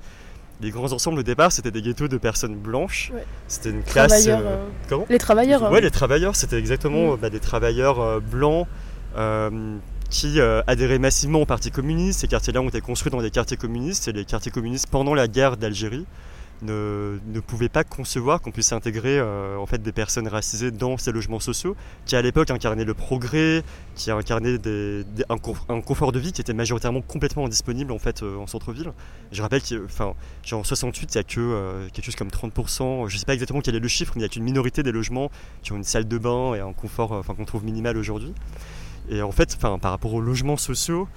les 0.62 0.70
grands 0.70 0.94
ensembles 0.94 1.18
au 1.18 1.24
départ 1.24 1.52
c'était 1.52 1.72
des 1.72 1.82
ghettos 1.82 2.08
de 2.08 2.18
personnes 2.20 2.54
blanches 2.56 3.12
Ouais. 3.12 3.26
c'était 3.48 3.72
une 3.72 3.82
classe 3.82 4.28
euh, 4.28 4.64
comment 4.88 5.08
Les 5.10 5.18
travailleurs. 5.18 5.64
ouais 5.72 5.80
hein. 5.80 5.82
les 5.82 5.90
travailleurs 5.90 6.36
c'était 6.36 6.60
exactement 6.60 7.16
Mm. 7.16 7.18
bah, 7.20 7.30
des 7.32 7.40
travailleurs 7.40 8.22
blancs 8.22 8.68
qui 10.10 10.40
euh, 10.40 10.62
adhéraient 10.68 11.00
massivement 11.00 11.42
au 11.42 11.46
parti 11.46 11.72
communiste 11.72 12.20
ces 12.22 12.28
quartiers 12.28 12.54
là 12.54 12.62
ont 12.62 12.70
été 12.70 12.82
construits 12.82 13.12
dans 13.12 13.22
des 13.22 13.32
quartiers 13.32 13.58
communistes 13.58 14.08
et 14.08 14.12
les 14.14 14.26
quartiers 14.26 14.52
communistes 14.52 14.88
pendant 14.88 15.14
la 15.14 15.28
guerre 15.28 15.58
d'Algérie 15.58 16.06
ne, 16.62 17.20
ne 17.28 17.40
pouvaient 17.42 17.70
pas 17.70 17.84
concevoir 17.84 18.42
qu'on 18.42 18.52
puisse 18.52 18.72
intégrer 18.72 19.20
euh, 19.20 19.58
en 19.58 19.66
fait 19.66 19.82
des 19.82 19.92
personnes 19.92 20.28
racisées 20.28 20.72
dans 20.72 20.98
ces 20.98 21.12
logements 21.12 21.42
sociaux 21.42 21.76
qui 22.06 22.16
à 22.16 22.22
l'époque 22.22 22.50
incarnaient 22.50 22.86
le 22.86 22.94
progrès, 22.94 23.62
qui 23.96 24.10
incarnaient 24.10 24.58
un, 25.30 25.36
conf- 25.36 25.66
un 25.68 25.82
confort 25.82 26.14
de 26.14 26.20
vie 26.20 26.32
qui 26.32 26.40
était 26.40 26.54
majoritairement 26.54 27.02
complètement 27.02 27.46
indisponible 27.46 27.92
en 27.92 28.00
fait 28.00 28.24
euh, 28.24 28.38
en 28.38 28.48
centre-ville. 28.48 28.94
Je 29.34 29.42
rappelle 29.42 29.62
qu'en 29.62 30.16
en 30.60 30.64
68 30.64 31.14
il 31.14 31.18
y 31.18 31.20
a 31.20 31.24
que 31.24 31.40
euh, 31.42 31.88
quelque 31.92 32.06
chose 32.06 32.16
comme 32.16 32.30
30%, 32.30 33.10
je 33.10 33.18
sais 33.18 33.26
pas 33.26 33.34
exactement 33.34 33.60
quel 33.60 33.76
est 33.76 33.80
le 33.80 33.88
chiffre, 33.90 34.14
mais 34.16 34.22
il 34.22 34.24
y 34.24 34.26
a 34.26 34.30
qu'une 34.30 34.44
minorité 34.44 34.82
des 34.82 34.94
logements 34.94 35.32
qui 35.62 35.74
ont 35.74 35.78
une 35.78 35.84
salle 35.84 36.08
de 36.08 36.18
bain 36.18 36.54
et 36.56 36.62
un 36.62 36.72
confort 36.74 37.22
qu'on 37.26 37.46
trouve 37.46 37.66
minimal 37.66 37.98
aujourd'hui. 37.98 38.34
Et 39.10 39.22
en 39.22 39.32
fait, 39.32 39.54
enfin, 39.58 39.78
par 39.80 39.92
rapport 39.92 40.14
aux 40.14 40.22
logements 40.22 40.58
sociaux, 40.58 41.08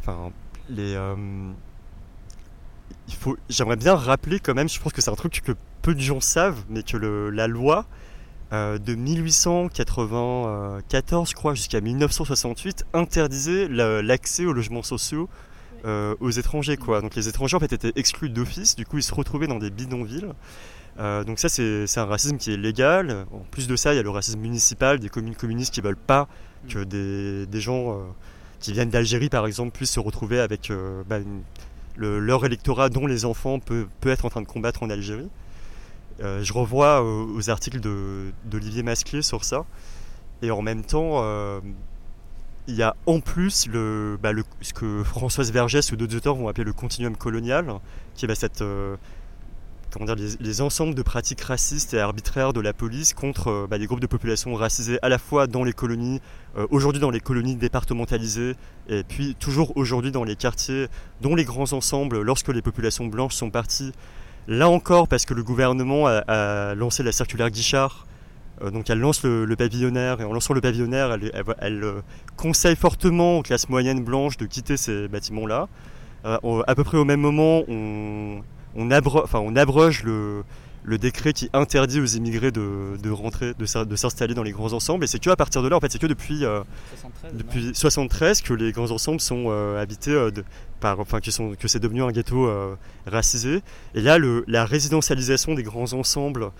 enfin, 0.00 0.30
les, 0.70 0.94
euh, 0.94 1.14
il 3.08 3.14
faut, 3.14 3.36
j'aimerais 3.48 3.76
bien 3.76 3.94
rappeler 3.94 4.40
quand 4.40 4.54
même, 4.54 4.68
je 4.68 4.80
pense 4.80 4.92
que 4.92 5.00
c'est 5.02 5.10
un 5.10 5.14
truc 5.16 5.40
que 5.44 5.52
peu 5.82 5.94
de 5.94 6.00
gens 6.00 6.20
savent, 6.20 6.64
mais 6.68 6.82
que 6.82 6.96
le- 6.96 7.30
la 7.30 7.46
loi 7.46 7.86
euh, 8.52 8.78
de 8.78 8.94
1894, 8.94 11.30
je 11.30 11.34
crois, 11.34 11.54
jusqu'à 11.54 11.80
1968, 11.80 12.84
interdisait 12.94 13.68
la- 13.68 14.02
l'accès 14.02 14.44
aux 14.46 14.52
logements 14.52 14.82
sociaux 14.82 15.28
euh, 15.84 16.14
aux 16.20 16.30
étrangers. 16.30 16.76
Quoi. 16.76 17.00
Donc 17.02 17.14
les 17.14 17.28
étrangers 17.28 17.56
en 17.56 17.60
fait 17.60 17.72
étaient 17.72 17.92
exclus 17.94 18.30
d'office, 18.30 18.74
du 18.74 18.84
coup 18.84 18.98
ils 18.98 19.02
se 19.02 19.14
retrouvaient 19.14 19.46
dans 19.46 19.58
des 19.58 19.70
bidonvilles. 19.70 20.26
Euh, 20.98 21.22
donc 21.22 21.38
ça 21.38 21.48
c'est 21.48 21.86
un 21.98 22.04
racisme 22.06 22.36
qui 22.38 22.52
est 22.52 22.56
légal. 22.56 23.26
En 23.32 23.38
plus 23.50 23.68
de 23.68 23.76
ça, 23.76 23.92
il 23.94 23.96
y 23.96 24.00
a 24.00 24.02
le 24.02 24.10
racisme 24.10 24.40
municipal, 24.40 24.98
des 24.98 25.08
communes 25.08 25.36
communistes 25.36 25.72
qui 25.72 25.80
veulent 25.80 25.96
pas 25.96 26.28
que 26.68 26.82
des, 26.82 27.46
des 27.46 27.60
gens 27.60 27.92
euh, 27.92 28.02
qui 28.60 28.72
viennent 28.72 28.90
d'Algérie 28.90 29.28
par 29.28 29.46
exemple 29.46 29.70
puissent 29.70 29.92
se 29.92 30.00
retrouver 30.00 30.40
avec 30.40 30.70
euh, 30.70 31.02
bah, 31.08 31.18
une- 31.18 31.42
le- 31.96 32.18
leur 32.18 32.44
électorat 32.44 32.88
dont 32.88 33.06
les 33.06 33.24
enfants 33.24 33.60
peuvent 33.60 33.86
peut 34.00 34.08
être 34.10 34.24
en 34.24 34.30
train 34.30 34.42
de 34.42 34.46
combattre 34.46 34.82
en 34.82 34.90
Algérie. 34.90 35.28
Je 36.20 36.52
revois 36.52 37.00
aux 37.04 37.48
articles 37.48 37.78
d'Olivier 38.44 38.82
Masclé 38.82 39.22
sur 39.22 39.44
ça. 39.44 39.64
Et 40.42 40.50
en 40.50 40.62
même 40.62 40.82
temps, 40.82 41.22
il 42.66 42.74
y 42.74 42.82
a 42.82 42.96
en 43.06 43.20
plus 43.20 43.68
le, 43.68 44.18
bah, 44.20 44.32
le- 44.32 44.42
ce 44.60 44.72
que 44.72 45.04
Françoise 45.04 45.52
Vergès 45.52 45.92
ou 45.92 45.96
d'autres 45.96 46.16
auteurs 46.16 46.34
vont 46.34 46.48
appeler 46.48 46.64
le 46.64 46.72
continuum 46.72 47.16
colonial, 47.16 47.72
qui 48.16 48.24
est 48.24 48.28
bah, 48.28 48.34
cette, 48.34 48.62
les, 50.16 50.36
les 50.40 50.60
ensembles 50.60 50.94
de 50.94 51.02
pratiques 51.02 51.40
racistes 51.40 51.94
et 51.94 52.00
arbitraires 52.00 52.52
de 52.52 52.60
la 52.60 52.72
police 52.72 53.14
contre 53.14 53.48
euh, 53.48 53.66
bah, 53.68 53.78
des 53.78 53.86
groupes 53.86 54.00
de 54.00 54.06
population 54.06 54.54
racisées 54.54 54.98
à 55.02 55.08
la 55.08 55.18
fois 55.18 55.46
dans 55.46 55.64
les 55.64 55.72
colonies, 55.72 56.20
euh, 56.56 56.66
aujourd'hui 56.70 57.00
dans 57.00 57.10
les 57.10 57.20
colonies 57.20 57.56
départementalisées, 57.56 58.54
et 58.88 59.02
puis 59.02 59.34
toujours 59.34 59.76
aujourd'hui 59.76 60.10
dans 60.10 60.24
les 60.24 60.36
quartiers 60.36 60.86
dont 61.20 61.34
les 61.34 61.44
grands 61.44 61.72
ensembles, 61.72 62.20
lorsque 62.22 62.48
les 62.48 62.62
populations 62.62 63.06
blanches 63.06 63.34
sont 63.34 63.50
parties, 63.50 63.92
là 64.46 64.68
encore 64.68 65.08
parce 65.08 65.24
que 65.24 65.34
le 65.34 65.42
gouvernement 65.42 66.06
a, 66.06 66.74
lancé 66.74 67.02
la 67.02 67.12
circulaire 67.12 67.50
Guichard, 67.50 68.06
euh, 68.62 68.70
donc 68.70 68.90
elle 68.90 68.98
lance 68.98 69.22
le, 69.22 69.54
pavillonnaire, 69.56 70.20
et 70.20 70.24
en 70.24 70.32
lançant 70.32 70.54
le 70.54 70.60
pavillonnaire, 70.60 71.12
elle, 71.12 71.30
elle, 71.60 71.84
euh, 71.84 72.00
conseille 72.36 72.76
fortement 72.76 73.38
aux 73.38 73.42
classes 73.42 73.68
moyennes 73.68 74.04
blanches 74.04 74.36
de 74.36 74.46
quitter 74.46 74.76
ces 74.76 75.08
bâtiments-là. 75.08 75.68
À 76.24 76.74
peu 76.74 76.84
près 76.84 76.98
au 76.98 77.06
même 77.06 77.20
moment, 77.20 77.62
on, 77.68 78.42
on, 78.74 78.90
abro- 78.90 79.22
enfin, 79.24 79.40
on 79.40 79.56
abroge 79.56 80.02
le, 80.04 80.44
le 80.84 80.98
décret 80.98 81.32
qui 81.32 81.50
interdit 81.52 82.00
aux 82.00 82.06
immigrés 82.06 82.50
de, 82.50 82.96
de 83.02 83.10
rentrer, 83.10 83.52
de, 83.58 83.66
s'in- 83.66 83.84
de 83.84 83.96
s'installer 83.96 84.34
dans 84.34 84.42
les 84.42 84.52
grands 84.52 84.72
ensembles. 84.72 85.04
Et 85.04 85.06
c'est 85.06 85.18
que 85.18 85.30
à 85.30 85.36
partir 85.36 85.62
de 85.62 85.68
là, 85.68 85.76
en 85.76 85.80
fait, 85.80 85.90
c'est 85.92 85.98
que 86.00 86.06
depuis, 86.06 86.44
euh, 86.44 86.62
73, 86.90 87.32
depuis 87.36 87.70
73 87.74 88.42
que 88.42 88.54
les 88.54 88.72
grands 88.72 88.90
ensembles 88.90 89.20
sont 89.20 89.46
euh, 89.48 89.80
habités 89.82 90.12
euh, 90.12 90.30
de, 90.30 90.44
par, 90.80 90.98
enfin, 91.00 91.20
que, 91.20 91.30
sont, 91.30 91.54
que 91.58 91.68
c'est 91.68 91.80
devenu 91.80 92.02
un 92.02 92.10
ghetto 92.10 92.46
euh, 92.46 92.74
racisé. 93.06 93.62
Et 93.94 94.00
là, 94.00 94.18
le, 94.18 94.44
la 94.46 94.64
résidentialisation 94.64 95.54
des 95.54 95.62
grands 95.62 95.92
ensembles, 95.92 96.50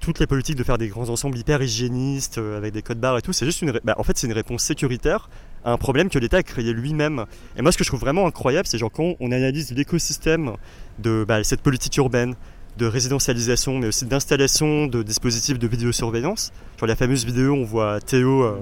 toutes 0.00 0.18
les 0.18 0.26
politiques 0.26 0.56
de 0.56 0.64
faire 0.64 0.78
des 0.78 0.88
grands 0.88 1.08
ensembles 1.10 1.38
hyper 1.38 1.62
hygiénistes 1.62 2.38
avec 2.38 2.72
des 2.72 2.82
codes 2.82 2.98
barres 2.98 3.18
et 3.18 3.22
tout, 3.22 3.32
c'est 3.32 3.46
juste 3.46 3.62
une, 3.62 3.78
bah, 3.84 3.94
en 3.98 4.02
fait, 4.02 4.18
c'est 4.18 4.26
une 4.26 4.32
réponse 4.32 4.64
sécuritaire 4.64 5.28
un 5.64 5.76
problème 5.76 6.08
que 6.08 6.18
l'État 6.18 6.38
a 6.38 6.42
créé 6.42 6.72
lui-même. 6.72 7.24
Et 7.56 7.62
moi, 7.62 7.72
ce 7.72 7.78
que 7.78 7.84
je 7.84 7.88
trouve 7.88 8.00
vraiment 8.00 8.26
incroyable, 8.26 8.66
c'est 8.66 8.78
genre 8.78 8.92
quand 8.92 9.14
on 9.20 9.32
analyse 9.32 9.72
l'écosystème 9.72 10.52
de 10.98 11.24
bah, 11.26 11.42
cette 11.44 11.60
politique 11.60 11.96
urbaine, 11.96 12.34
de 12.76 12.86
résidentialisation, 12.86 13.78
mais 13.78 13.86
aussi 13.88 14.04
d'installation 14.04 14.86
de 14.86 15.02
dispositifs 15.02 15.58
de 15.58 15.66
vidéosurveillance. 15.68 16.52
Sur 16.76 16.86
la 16.86 16.96
fameuse 16.96 17.24
vidéo, 17.24 17.54
on 17.54 17.64
voit 17.64 18.00
Théo, 18.00 18.42
euh, 18.42 18.58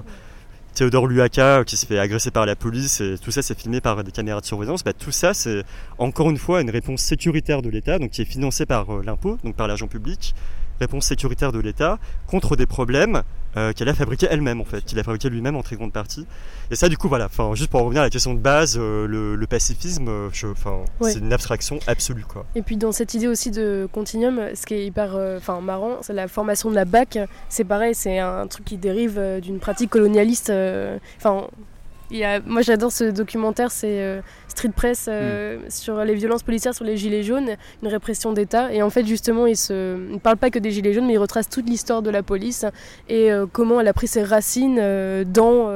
Théodore 0.75 1.07
Luaka 1.07 1.61
euh, 1.61 1.65
qui 1.65 1.77
se 1.77 1.87
fait 1.87 1.99
agresser 1.99 2.31
par 2.31 2.47
la 2.47 2.57
police, 2.57 3.01
et 3.01 3.17
tout 3.19 3.31
ça 3.31 3.43
c'est 3.43 3.59
filmé 3.59 3.81
par 3.81 4.05
des 4.05 4.13
caméras 4.13 4.41
de 4.41 4.47
surveillance. 4.47 4.85
Bah, 4.85 4.93
tout 4.93 5.13
ça, 5.13 5.35
c'est 5.35 5.63
encore 5.99 6.31
une 6.31 6.37
fois 6.37 6.61
une 6.61 6.71
réponse 6.71 7.03
sécuritaire 7.03 7.63
de 7.63 7.71
l'État, 7.71 7.99
donc 7.99 8.11
qui 8.11 8.23
est 8.23 8.27
financée 8.27 8.67
par 8.67 8.91
euh, 8.91 9.03
l'impôt, 9.05 9.39
donc 9.45 9.57
par 9.57 9.67
l'argent 9.67 9.87
public, 9.87 10.35
réponse 10.83 11.07
sécuritaire 11.07 11.53
de 11.53 11.59
l'État 11.59 11.99
contre 12.27 12.57
des 12.57 12.67
problèmes 12.67 13.23
euh, 13.57 13.73
qu'elle 13.73 13.89
a 13.89 13.95
fabriqués 13.95 14.29
elle-même 14.31 14.61
en 14.61 14.65
fait, 14.65 14.83
qu'il 14.83 14.99
a 14.99 15.03
fabriqué 15.03 15.29
lui-même 15.29 15.57
en 15.57 15.63
très 15.63 15.77
grande 15.77 15.93
partie. 15.93 16.27
Et 16.71 16.75
ça, 16.77 16.89
du 16.89 16.97
coup, 16.97 17.09
voilà. 17.09 17.27
Enfin, 17.27 17.55
juste 17.55 17.71
pour 17.71 17.81
en 17.81 17.85
revenir 17.85 18.01
à 18.01 18.05
la 18.07 18.11
question 18.11 18.33
de 18.35 18.39
base, 18.39 18.77
euh, 18.81 19.07
le, 19.07 19.35
le 19.37 19.47
pacifisme, 19.47 20.09
euh, 20.09 20.29
enfin, 20.53 20.85
Ouais. 21.01 21.13
c'est 21.13 21.19
une 21.19 21.33
abstraction 21.33 21.79
absolue, 21.87 22.25
quoi. 22.25 22.47
Et 22.55 22.63
puis 22.63 22.77
dans 22.77 22.93
cette 22.93 23.13
idée 23.15 23.29
aussi 23.29 23.51
de 23.51 23.89
continuum, 23.93 24.41
ce 24.55 24.65
qui 24.67 24.75
est 24.75 24.87
hyper 24.87 25.15
enfin, 25.37 25.61
marrant, 25.61 25.99
c'est 26.03 26.15
la 26.15 26.29
formation 26.29 26.71
de 26.71 26.75
la 26.75 26.85
BAC. 26.85 27.19
C'est 27.49 27.65
pareil, 27.65 27.95
c'est 27.95 28.19
un 28.19 28.47
truc 28.47 28.65
qui 28.65 28.79
dérive 28.79 29.21
d'une 29.43 29.59
pratique 29.59 29.91
colonialiste. 29.91 30.51
Euh, 32.15 32.41
moi 32.47 32.63
j'adore 32.63 32.93
ce 32.93 33.05
documentaire, 33.05 33.71
c'est 33.71 34.01
euh, 34.01 34.21
Street 34.49 34.73
Press 34.75 35.07
euh, 35.09 35.59
mm. 35.59 35.71
sur 35.71 36.05
les 36.05 36.15
violences 36.15 36.43
policières 36.43 36.75
sur 36.75 36.85
les 36.85 36.97
gilets 36.97 37.23
jaunes, 37.23 37.57
une 37.83 37.89
répression 37.89 38.33
d'État. 38.33 38.73
Et 38.73 38.83
en 38.83 38.91
fait 38.91 39.05
justement, 39.07 39.47
il 39.47 39.57
ne 39.71 40.19
parle 40.19 40.37
pas 40.37 40.51
que 40.51 40.59
des 40.59 40.71
gilets 40.71 40.93
jaunes, 40.93 41.07
mais 41.07 41.15
il 41.15 41.19
retrace 41.19 41.49
toute 41.49 41.69
l'histoire 41.69 42.03
de 42.03 42.11
la 42.11 42.23
police 42.23 42.67
et 43.09 43.31
comment 43.53 43.81
elle 43.81 43.89
a 43.89 43.93
pris 43.93 44.09
ses 44.09 44.23
racines 44.23 44.77
dans, 45.25 45.71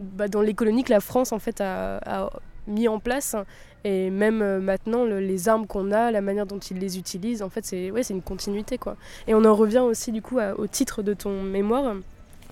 bah, 0.00 0.28
dans 0.28 0.42
les 0.42 0.54
colonies 0.54 0.84
que 0.84 0.92
la 0.92 1.00
France 1.00 1.32
en 1.32 1.38
fait 1.38 1.60
a, 1.60 2.30
mis 2.66 2.88
en 2.88 2.98
place. 2.98 3.36
Et 3.86 4.08
même 4.08 4.60
maintenant, 4.60 5.04
les 5.04 5.48
armes 5.50 5.66
qu'on 5.66 5.92
a, 5.92 6.10
la 6.10 6.22
manière 6.22 6.46
dont 6.46 6.58
ils 6.58 6.78
les 6.78 6.96
utilisent, 6.96 7.42
en 7.42 7.50
fait, 7.50 7.66
c'est 7.66 7.90
ouais, 7.90 8.00
une 8.00 8.22
continuité. 8.22 8.78
quoi. 8.78 8.96
Et 9.26 9.34
on 9.34 9.44
en 9.44 9.54
revient 9.54 9.80
aussi 9.80 10.10
du 10.10 10.22
coup 10.22 10.38
au 10.56 10.66
titre 10.66 11.02
de 11.02 11.14
ton 11.14 11.42
mémoire, 11.42 11.94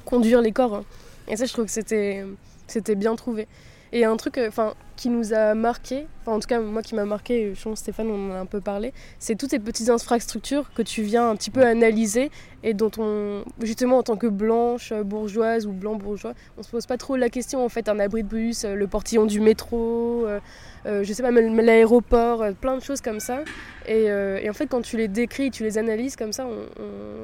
Conduire 0.05 0.40
les 0.40 0.53
corps. 0.53 0.83
Et 1.29 1.37
ça, 1.37 1.44
je 1.44 1.53
trouve 1.53 1.66
que 1.66 1.70
c'était 1.70 2.25
c'était 2.72 2.94
bien 2.94 3.14
trouvé. 3.16 3.46
Et 3.94 4.06
un 4.06 4.16
truc 4.16 4.40
enfin, 4.48 4.72
qui 4.96 5.11
nous 5.11 5.35
a 5.35 5.54
marqué, 5.54 6.06
en 6.24 6.40
tout 6.40 6.48
cas 6.48 6.61
moi 6.61 6.80
qui 6.80 6.94
m'a 6.94 7.04
marqué, 7.04 7.52
je 7.54 7.62
pense 7.62 7.80
Stéphane 7.80 8.11
on 8.11 8.30
en 8.30 8.35
a 8.35 8.38
un 8.38 8.46
peu 8.46 8.62
parlé, 8.62 8.94
c'est 9.18 9.37
toutes 9.37 9.50
ces 9.50 9.58
petites 9.58 9.90
infrastructures 9.90 10.72
que 10.72 10.80
tu 10.80 11.02
viens 11.02 11.28
un 11.28 11.37
petit 11.37 11.50
peu 11.50 11.62
analyser 11.62 12.30
et 12.62 12.72
dont 12.72 12.90
on, 12.96 13.44
justement 13.61 13.98
en 13.98 14.02
tant 14.02 14.16
que 14.16 14.28
blanche, 14.28 14.94
bourgeoise 14.94 15.66
ou 15.66 15.72
blanc 15.72 15.96
bourgeois, 15.96 16.32
on 16.56 16.62
se 16.62 16.70
pose 16.70 16.87
pas 16.87 16.96
trop 16.96 17.16
la 17.16 17.28
question 17.28 17.62
en 17.62 17.68
fait, 17.68 17.90
un 17.90 17.98
abri 17.98 18.22
de 18.22 18.28
bus, 18.28 18.64
le 18.64 18.87
portillon 18.87 19.26
du 19.26 19.40
métro, 19.40 20.24
euh, 20.26 20.40
euh, 20.87 21.04
je 21.04 21.12
sais 21.12 21.22
pas, 21.22 21.30
même 21.30 21.61
l'aéroport, 21.61 22.40
euh, 22.40 22.52
plein 22.52 22.78
de 22.78 22.82
choses 22.82 23.02
comme 23.02 23.20
ça. 23.20 23.40
Et, 23.87 24.08
en 24.48 24.54
fait 24.54 24.68
quand 24.68 24.80
tu 24.80 24.96
les 24.96 25.08
décris, 25.08 25.50
tu 25.50 25.64
les 25.64 25.76
analyses 25.76 26.16
comme 26.16 26.32
ça, 26.32 26.46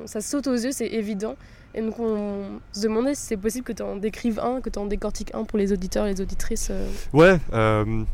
ça 0.04 0.20
saute 0.20 0.46
aux 0.46 0.56
yeux, 0.56 0.72
c'est 0.72 0.88
évident. 0.88 1.36
Et 1.74 1.82
donc 1.82 1.98
on 1.98 2.60
se 2.72 2.80
demandait 2.80 3.14
si 3.14 3.22
c'est 3.22 3.36
possible 3.36 3.64
que 3.64 3.72
tu 3.72 3.82
en 3.82 3.96
décrives 3.96 4.40
un, 4.40 4.60
que 4.60 4.70
tu 4.70 4.78
en 4.78 4.86
décortiques 4.86 5.34
un 5.34 5.44
pour 5.44 5.58
les 5.58 5.72
auditeurs 5.72 6.06
et 6.06 6.14
les 6.14 6.20
auditrices. 6.20 6.68
Euh. 6.70 6.88
Ouais, 7.12 7.38
euh, 7.52 8.04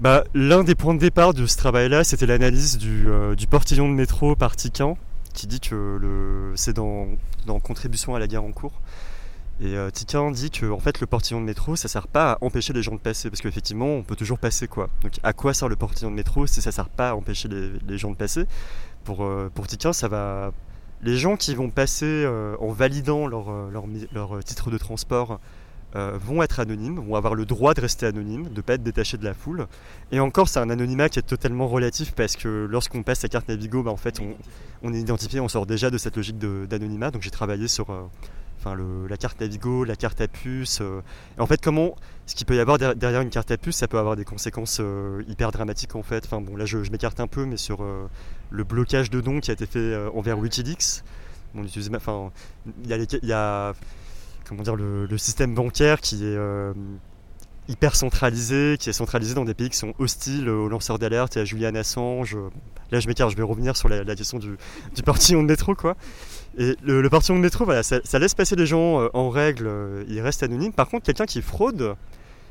bah, 0.00 0.24
l'un 0.34 0.62
des 0.62 0.74
points 0.74 0.94
de 0.94 1.00
départ 1.00 1.34
de 1.34 1.46
ce 1.46 1.56
travail-là, 1.56 2.04
c'était 2.04 2.26
l'analyse 2.26 2.78
du, 2.78 3.08
euh, 3.08 3.34
portillon 3.50 3.88
de 3.88 3.94
métro 3.94 4.36
par 4.36 4.56
Tican, 4.56 4.98
qui 5.32 5.46
dit 5.46 5.60
que 5.60 5.98
le, 6.00 6.52
c'est 6.54 6.74
dans, 6.74 7.08
dans, 7.46 7.58
Contribution 7.60 8.14
à 8.14 8.18
la 8.18 8.26
guerre 8.26 8.44
en 8.44 8.52
cours. 8.52 8.80
Et 9.60 9.74
euh, 9.74 9.90
Tican 9.90 10.30
dit 10.30 10.50
que 10.50 10.70
en 10.70 10.78
fait, 10.78 11.00
le 11.00 11.06
portillon 11.06 11.40
de 11.40 11.46
métro, 11.46 11.74
ça 11.74 11.88
sert 11.88 12.06
pas 12.06 12.32
à 12.32 12.38
empêcher 12.42 12.72
les 12.72 12.82
gens 12.82 12.92
de 12.92 13.00
passer, 13.00 13.30
parce 13.30 13.40
qu'effectivement, 13.40 13.86
on 13.86 14.02
peut 14.02 14.14
toujours 14.14 14.38
passer 14.38 14.68
quoi. 14.68 14.88
Donc 15.02 15.14
à 15.22 15.32
quoi 15.32 15.54
sert 15.54 15.68
le 15.68 15.76
portillon 15.76 16.10
de 16.10 16.16
métro 16.16 16.46
si 16.46 16.60
ça 16.60 16.70
sert 16.70 16.90
pas 16.90 17.10
à 17.10 17.14
empêcher 17.14 17.48
les, 17.48 17.98
gens 17.98 18.10
de 18.10 18.16
passer? 18.16 18.44
Pour, 19.02 19.28
pour 19.54 19.66
Tican, 19.66 19.92
ça 19.94 20.06
va 20.06 20.52
les 21.02 21.16
gens 21.16 21.36
qui 21.36 21.54
vont 21.54 21.70
passer 21.70 22.06
euh, 22.06 22.56
en 22.60 22.68
validant 22.68 23.26
leur, 23.26 23.50
euh, 23.50 23.70
leur, 24.12 24.44
titre 24.44 24.70
de 24.70 24.78
transport 24.78 25.40
euh, 25.96 26.18
vont 26.20 26.42
être 26.42 26.60
anonymes, 26.60 26.96
vont 26.96 27.14
avoir 27.14 27.34
le 27.34 27.46
droit 27.46 27.72
de 27.72 27.80
rester 27.80 28.06
anonymes, 28.06 28.48
de 28.48 28.56
ne 28.56 28.60
pas 28.60 28.74
être 28.74 28.82
détachés 28.82 29.16
de 29.16 29.24
la 29.24 29.34
foule. 29.34 29.66
Et 30.12 30.20
encore, 30.20 30.48
c'est 30.48 30.58
un 30.58 30.70
anonymat 30.70 31.08
qui 31.08 31.18
est 31.18 31.22
totalement 31.22 31.68
relatif 31.68 32.12
parce 32.12 32.36
que 32.36 32.66
lorsqu'on 32.70 33.02
passe 33.02 33.20
sa 33.20 33.28
carte 33.28 33.48
Navigo, 33.48 33.82
bah, 33.82 33.90
en 33.90 33.96
fait, 33.96 34.20
on, 34.82 34.92
est 34.92 35.00
identifié, 35.00 35.40
on 35.40 35.48
sort 35.48 35.66
déjà 35.66 35.90
de 35.90 35.98
cette 35.98 36.16
logique 36.16 36.38
d'anonymat. 36.38 37.10
Donc 37.10 37.22
j'ai 37.22 37.30
travaillé 37.30 37.68
sur 37.68 37.86
enfin 38.58 38.76
la 39.08 39.16
carte 39.16 39.40
Navigo, 39.40 39.84
la 39.84 39.96
carte 39.96 40.20
à 40.20 40.28
puce. 40.28 40.80
Euh, 40.80 41.00
en 41.38 41.46
fait, 41.46 41.60
comment 41.60 41.96
ce 42.26 42.34
qu'il 42.34 42.46
peut 42.46 42.56
y 42.56 42.60
avoir 42.60 42.78
derrière 42.78 43.20
une 43.20 43.30
carte 43.30 43.50
à 43.50 43.56
puce, 43.56 43.76
ça 43.76 43.88
peut 43.88 43.98
avoir 43.98 44.16
des 44.16 44.24
conséquences 44.24 44.78
euh, 44.80 45.22
hyper 45.28 45.50
dramatiques 45.50 45.96
en 45.96 46.02
fait. 46.02 46.24
Enfin 46.26 46.40
bon, 46.40 46.56
là 46.56 46.66
je, 46.66 46.78
m'écarte 46.90 47.20
un 47.20 47.26
peu, 47.26 47.44
mais 47.44 47.56
sur 47.56 47.82
euh, 47.82 48.06
le 48.50 48.64
blocage 48.64 49.10
de 49.10 49.20
dons 49.20 49.40
qui 49.40 49.50
a 49.50 49.54
été 49.54 49.66
fait 49.66 49.96
envers 50.14 50.38
Wikileaks, 50.38 51.02
bon, 51.54 51.66
enfin 51.96 52.30
il 52.84 52.90
y, 53.22 53.32
a, 53.32 53.74
comment 54.46 54.62
dire 54.62 54.76
le, 54.76 55.18
système 55.18 55.54
bancaire 55.54 56.00
qui 56.00 56.24
est 56.24 56.38
hyper 57.68 57.94
centralisé, 57.94 58.76
qui 58.78 58.88
est 58.88 58.94
centralisé 58.94 59.34
dans 59.34 59.44
des 59.44 59.54
pays 59.54 59.70
qui 59.70 59.76
sont 59.76 59.94
hostiles 59.98 60.48
aux 60.48 60.68
lanceurs 60.68 60.98
d'alerte 60.98 61.36
et 61.36 61.40
à 61.40 61.44
Julian 61.44 61.74
Assange. 61.74 62.36
Là, 62.90 63.00
je 63.00 63.08
m'écarte, 63.08 63.30
je 63.30 63.36
vais 63.36 63.42
revenir 63.42 63.76
sur 63.76 63.88
la, 63.88 64.16
question 64.16 64.38
du, 64.38 64.56
du 64.94 65.02
portillon 65.02 65.42
de 65.42 65.48
métro, 65.48 65.74
quoi. 65.74 65.96
Et 66.56 66.76
le, 66.82 67.02
le 67.02 67.10
portillon 67.10 67.36
de 67.36 67.42
métro, 67.42 67.64
voilà, 67.64 67.82
ça, 67.82 68.18
laisse 68.18 68.34
passer 68.34 68.56
les 68.56 68.66
gens 68.66 69.00
euh, 69.00 69.08
en 69.12 69.30
règle, 69.30 69.66
euh, 69.66 70.04
il 70.08 70.20
reste 70.20 70.42
anonyme. 70.42 70.72
Par 70.72 70.88
contre, 70.88 71.04
quelqu'un 71.04 71.26
qui 71.26 71.42
fraude, 71.42 71.94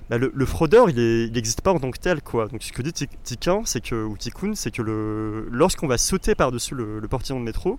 bah, 0.09 0.17
le, 0.17 0.45
fraudeur, 0.45 0.89
il 0.89 1.31
n'existe 1.33 1.61
pas 1.61 1.73
en 1.73 1.79
tant 1.79 1.91
que 1.91 1.99
tel, 1.99 2.21
quoi. 2.21 2.47
Donc, 2.47 2.63
ce 2.63 2.71
que 2.71 2.81
dit 2.81 2.93
Tikan, 2.93 3.63
c'est 3.65 3.81
que, 3.81 4.05
ou 4.05 4.15
c'est 4.53 4.71
que 4.71 4.81
le, 4.81 5.49
lorsqu'on 5.51 5.87
va 5.87 5.97
sauter 5.97 6.35
par-dessus 6.35 6.75
le, 6.75 7.05
portillon 7.09 7.39
de 7.39 7.45
métro, 7.45 7.77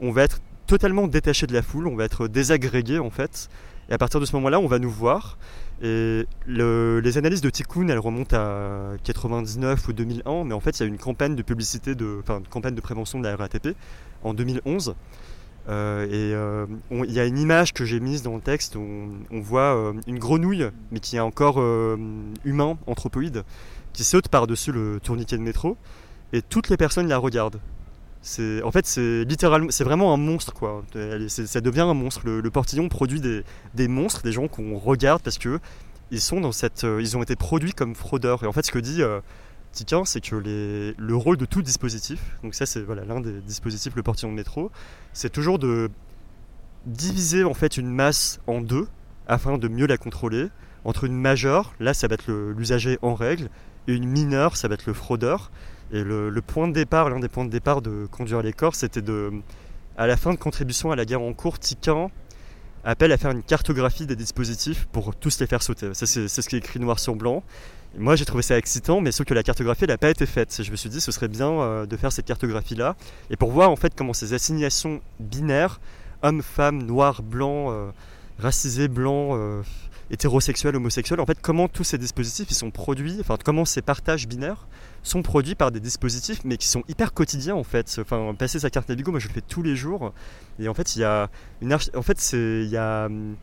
on 0.00 0.12
va 0.12 0.24
être 0.24 0.40
totalement 0.66 1.08
détaché 1.08 1.46
de 1.46 1.54
la 1.54 1.62
foule, 1.62 1.86
on 1.86 1.96
va 1.96 2.04
être 2.04 2.28
désagrégué, 2.28 2.98
en 2.98 3.10
fait. 3.10 3.48
Et 3.92 3.94
à 3.94 3.98
partir 3.98 4.20
de 4.20 4.24
ce 4.24 4.34
moment-là, 4.36 4.58
on 4.58 4.66
va 4.66 4.78
nous 4.78 4.90
voir. 4.90 5.36
Les 5.82 7.18
analyses 7.18 7.42
de 7.42 7.50
Tikkun, 7.50 7.88
elles 7.88 7.98
remontent 7.98 8.34
à 8.34 8.92
99 9.04 9.86
ou 9.86 9.92
2001, 9.92 10.44
mais 10.44 10.54
en 10.54 10.60
fait, 10.60 10.80
il 10.80 10.82
y 10.82 10.86
a 10.86 10.88
une 10.88 10.96
campagne 10.96 11.36
de 11.36 11.42
publicité, 11.42 11.92
une 11.92 12.46
campagne 12.48 12.74
de 12.74 12.80
prévention 12.80 13.18
de 13.18 13.24
la 13.24 13.36
RATP 13.36 13.76
en 14.24 14.32
2011 14.32 14.94
euh, 15.68 16.06
et 16.06 16.34
euh, 16.34 16.66
il 16.90 17.12
y 17.12 17.20
a 17.20 17.26
une 17.26 17.38
image 17.38 17.72
que 17.72 17.84
j'ai 17.84 18.00
mise 18.00 18.22
dans 18.22 18.34
le 18.34 18.40
texte 18.40 18.74
où 18.74 18.84
on, 19.30 19.40
voit 19.40 19.76
euh, 19.76 19.92
une 20.06 20.18
grenouille, 20.18 20.70
mais 20.90 20.98
qui 20.98 21.16
est 21.16 21.20
encore 21.20 21.58
humain, 22.44 22.78
anthropoïde, 22.86 23.44
qui 23.92 24.04
saute 24.04 24.28
par-dessus 24.28 24.72
le 24.72 25.00
tourniquet 25.00 25.36
de 25.36 25.42
métro, 25.42 25.76
et 26.32 26.40
toutes 26.40 26.70
les 26.70 26.78
personnes 26.78 27.08
la 27.08 27.18
regardent. 27.18 27.60
C'est, 28.22 28.62
en 28.62 28.70
fait, 28.70 28.86
c'est 28.86 29.24
littéralement, 29.24 29.70
c'est 29.70 29.84
vraiment 29.84 30.14
un 30.14 30.16
monstre, 30.16 30.52
quoi. 30.52 30.84
ça 31.28 31.60
devient 31.60 31.80
un 31.80 31.94
monstre. 31.94 32.22
Le, 32.24 32.50
portillon 32.50 32.88
produit 32.88 33.20
des, 33.20 33.88
monstres, 33.88 34.22
des 34.22 34.32
gens 34.32 34.48
qu'on 34.48 34.78
regarde 34.78 35.22
parce 35.22 35.38
que 35.38 35.58
ils 36.10 36.20
sont 36.20 36.40
dans 36.40 36.52
cette, 36.52 36.86
ils 37.00 37.16
ont 37.16 37.22
été 37.22 37.36
produits 37.36 37.72
comme 37.72 37.94
fraudeurs. 37.94 38.44
Et 38.44 38.46
en 38.46 38.52
fait, 38.52 38.64
ce 38.64 38.70
que 38.70 38.78
dit 38.78 39.02
Tikan, 39.72 40.04
c'est 40.04 40.20
que 40.20 40.36
le 40.96 41.16
rôle 41.16 41.36
de 41.36 41.46
tout 41.46 41.62
dispositif, 41.62 42.20
donc 42.42 42.54
ça 42.54 42.66
c'est 42.66 42.82
voilà, 42.82 43.04
l'un 43.04 43.20
des 43.20 43.40
dispositifs, 43.40 43.96
le 43.96 44.02
portillon 44.02 44.30
de 44.30 44.36
métro, 44.36 44.70
c'est 45.12 45.30
toujours 45.30 45.58
de 45.58 45.90
diviser 46.86 47.42
en 47.44 47.54
fait 47.54 47.76
une 47.76 47.88
masse 47.88 48.40
en 48.46 48.60
deux 48.60 48.86
afin 49.26 49.58
de 49.58 49.68
mieux 49.68 49.86
la 49.86 49.96
contrôler. 49.96 50.48
Entre 50.84 51.04
une 51.04 51.14
majeure, 51.14 51.74
là 51.80 51.94
ça 51.94 52.08
va 52.08 52.14
être 52.14 52.30
l'usager 52.30 52.98
en 53.02 53.14
règle, 53.14 53.48
et 53.88 53.94
une 53.94 54.06
mineure, 54.06 54.56
ça 54.56 54.68
va 54.68 54.74
être 54.74 54.86
le 54.86 54.92
fraudeur. 54.92 55.50
Et 55.92 56.02
le, 56.02 56.32
point 56.40 56.68
de 56.68 56.72
départ, 56.72 57.10
l'un 57.10 57.20
des 57.20 57.28
points 57.28 57.44
de 57.44 57.50
départ 57.50 57.82
de 57.82 58.06
conduire 58.10 58.42
les 58.42 58.52
corps, 58.52 58.74
c'était 58.74 59.02
de, 59.02 59.30
à 59.96 60.06
la 60.06 60.16
fin 60.16 60.32
de 60.32 60.38
contribution 60.38 60.90
à 60.90 60.96
la 60.96 61.04
guerre 61.04 61.20
en 61.20 61.34
cours, 61.34 61.58
Tikan 61.58 62.10
appelle 62.84 63.12
à 63.12 63.18
faire 63.18 63.30
une 63.30 63.42
cartographie 63.42 64.06
des 64.06 64.16
dispositifs 64.16 64.86
pour 64.90 65.14
tous 65.14 65.38
les 65.38 65.46
faire 65.46 65.62
sauter. 65.62 65.90
C'est 65.92 66.06
ce 66.06 66.48
qui 66.48 66.56
est 66.56 66.58
écrit 66.58 66.80
noir 66.80 66.98
sur 66.98 67.14
blanc. 67.14 67.42
Moi 67.98 68.16
j'ai 68.16 68.24
trouvé 68.24 68.42
ça 68.42 68.56
excitant, 68.56 69.02
mais 69.02 69.12
sauf 69.12 69.26
que 69.26 69.34
la 69.34 69.42
cartographie 69.42 69.86
n'a 69.86 69.98
pas 69.98 70.08
été 70.08 70.24
faite. 70.24 70.62
Je 70.62 70.70
me 70.70 70.76
suis 70.76 70.88
dit 70.88 71.00
ce 71.00 71.12
serait 71.12 71.28
bien 71.28 71.50
euh, 71.50 71.86
de 71.86 71.96
faire 71.98 72.10
cette 72.10 72.24
cartographie-là, 72.24 72.96
et 73.28 73.36
pour 73.36 73.50
voir 73.50 73.70
en 73.70 73.76
fait 73.76 73.92
comment 73.94 74.14
ces 74.14 74.32
assignations 74.32 75.02
binaires, 75.20 75.78
homme, 76.22 76.42
femme, 76.42 76.82
noir, 76.82 77.22
blanc, 77.22 77.70
euh, 77.70 77.90
racisé, 78.38 78.88
blanc, 78.88 79.32
euh, 79.32 79.60
hétérosexuel, 80.12 80.76
homosexuel, 80.76 81.20
en 81.20 81.26
fait 81.26 81.38
comment 81.40 81.68
tous 81.68 81.84
ces 81.84 81.98
dispositifs 81.98 82.50
ils 82.50 82.54
sont 82.54 82.70
produits, 82.70 83.16
enfin 83.20 83.36
comment 83.42 83.64
ces 83.64 83.82
partages 83.82 84.28
binaires 84.28 84.68
sont 85.02 85.22
produits 85.22 85.54
par 85.54 85.72
des 85.72 85.80
dispositifs 85.80 86.40
mais 86.44 86.58
qui 86.58 86.68
sont 86.68 86.84
hyper 86.88 87.14
quotidiens 87.14 87.56
en 87.56 87.64
fait. 87.64 87.98
Enfin 88.00 88.34
passer 88.34 88.60
sa 88.60 88.70
carte 88.70 88.88
Navigo, 88.90 89.10
moi 89.10 89.20
je 89.20 89.28
le 89.28 89.32
fais 89.32 89.40
tous 89.40 89.62
les 89.62 89.74
jours, 89.74 90.12
et 90.60 90.68
en 90.68 90.74
fait 90.74 90.94
il 90.96 91.00
y 91.00 91.04
a 91.04 91.30
une 91.62 91.72
en 91.72 92.02
fait 92.02 92.20
c'est 92.20 92.62
il 92.62 92.68
y 92.68 92.76
a 92.76 93.06
hum, 93.06 93.36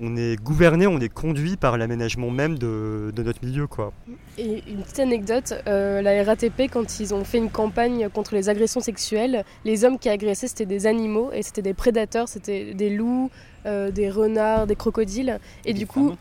on 0.00 0.16
est 0.16 0.42
gouverné, 0.42 0.86
on 0.86 0.98
est 0.98 1.12
conduit 1.12 1.56
par 1.56 1.76
l'aménagement 1.76 2.30
même 2.30 2.58
de, 2.58 3.12
notre 3.16 3.44
milieu. 3.44 3.66
Quoi. 3.66 3.92
Et 4.38 4.62
une 4.66 4.82
petite 4.82 5.00
anecdote, 5.00 5.54
euh, 5.66 6.00
la 6.00 6.24
RATP, 6.24 6.70
quand 6.72 7.00
ils 7.00 7.14
ont 7.14 7.24
fait 7.24 7.38
une 7.38 7.50
campagne 7.50 8.08
contre 8.08 8.34
les 8.34 8.48
agressions 8.48 8.80
sexuelles, 8.80 9.44
les 9.64 9.84
hommes 9.84 9.98
qui 9.98 10.08
agressaient, 10.08 10.48
c'était 10.48 10.66
des 10.66 10.86
animaux 10.86 11.30
et 11.32 11.42
c'était 11.42 11.62
des 11.62 11.74
prédateurs, 11.74 12.28
c'était 12.28 12.72
des 12.72 12.90
loups, 12.90 13.30
euh, 13.66 13.90
des 13.90 14.08
renards, 14.10 14.66
des 14.66 14.76
crocodiles. 14.76 15.38
Et, 15.66 15.74
du 15.74 15.86
coup... 15.86 16.14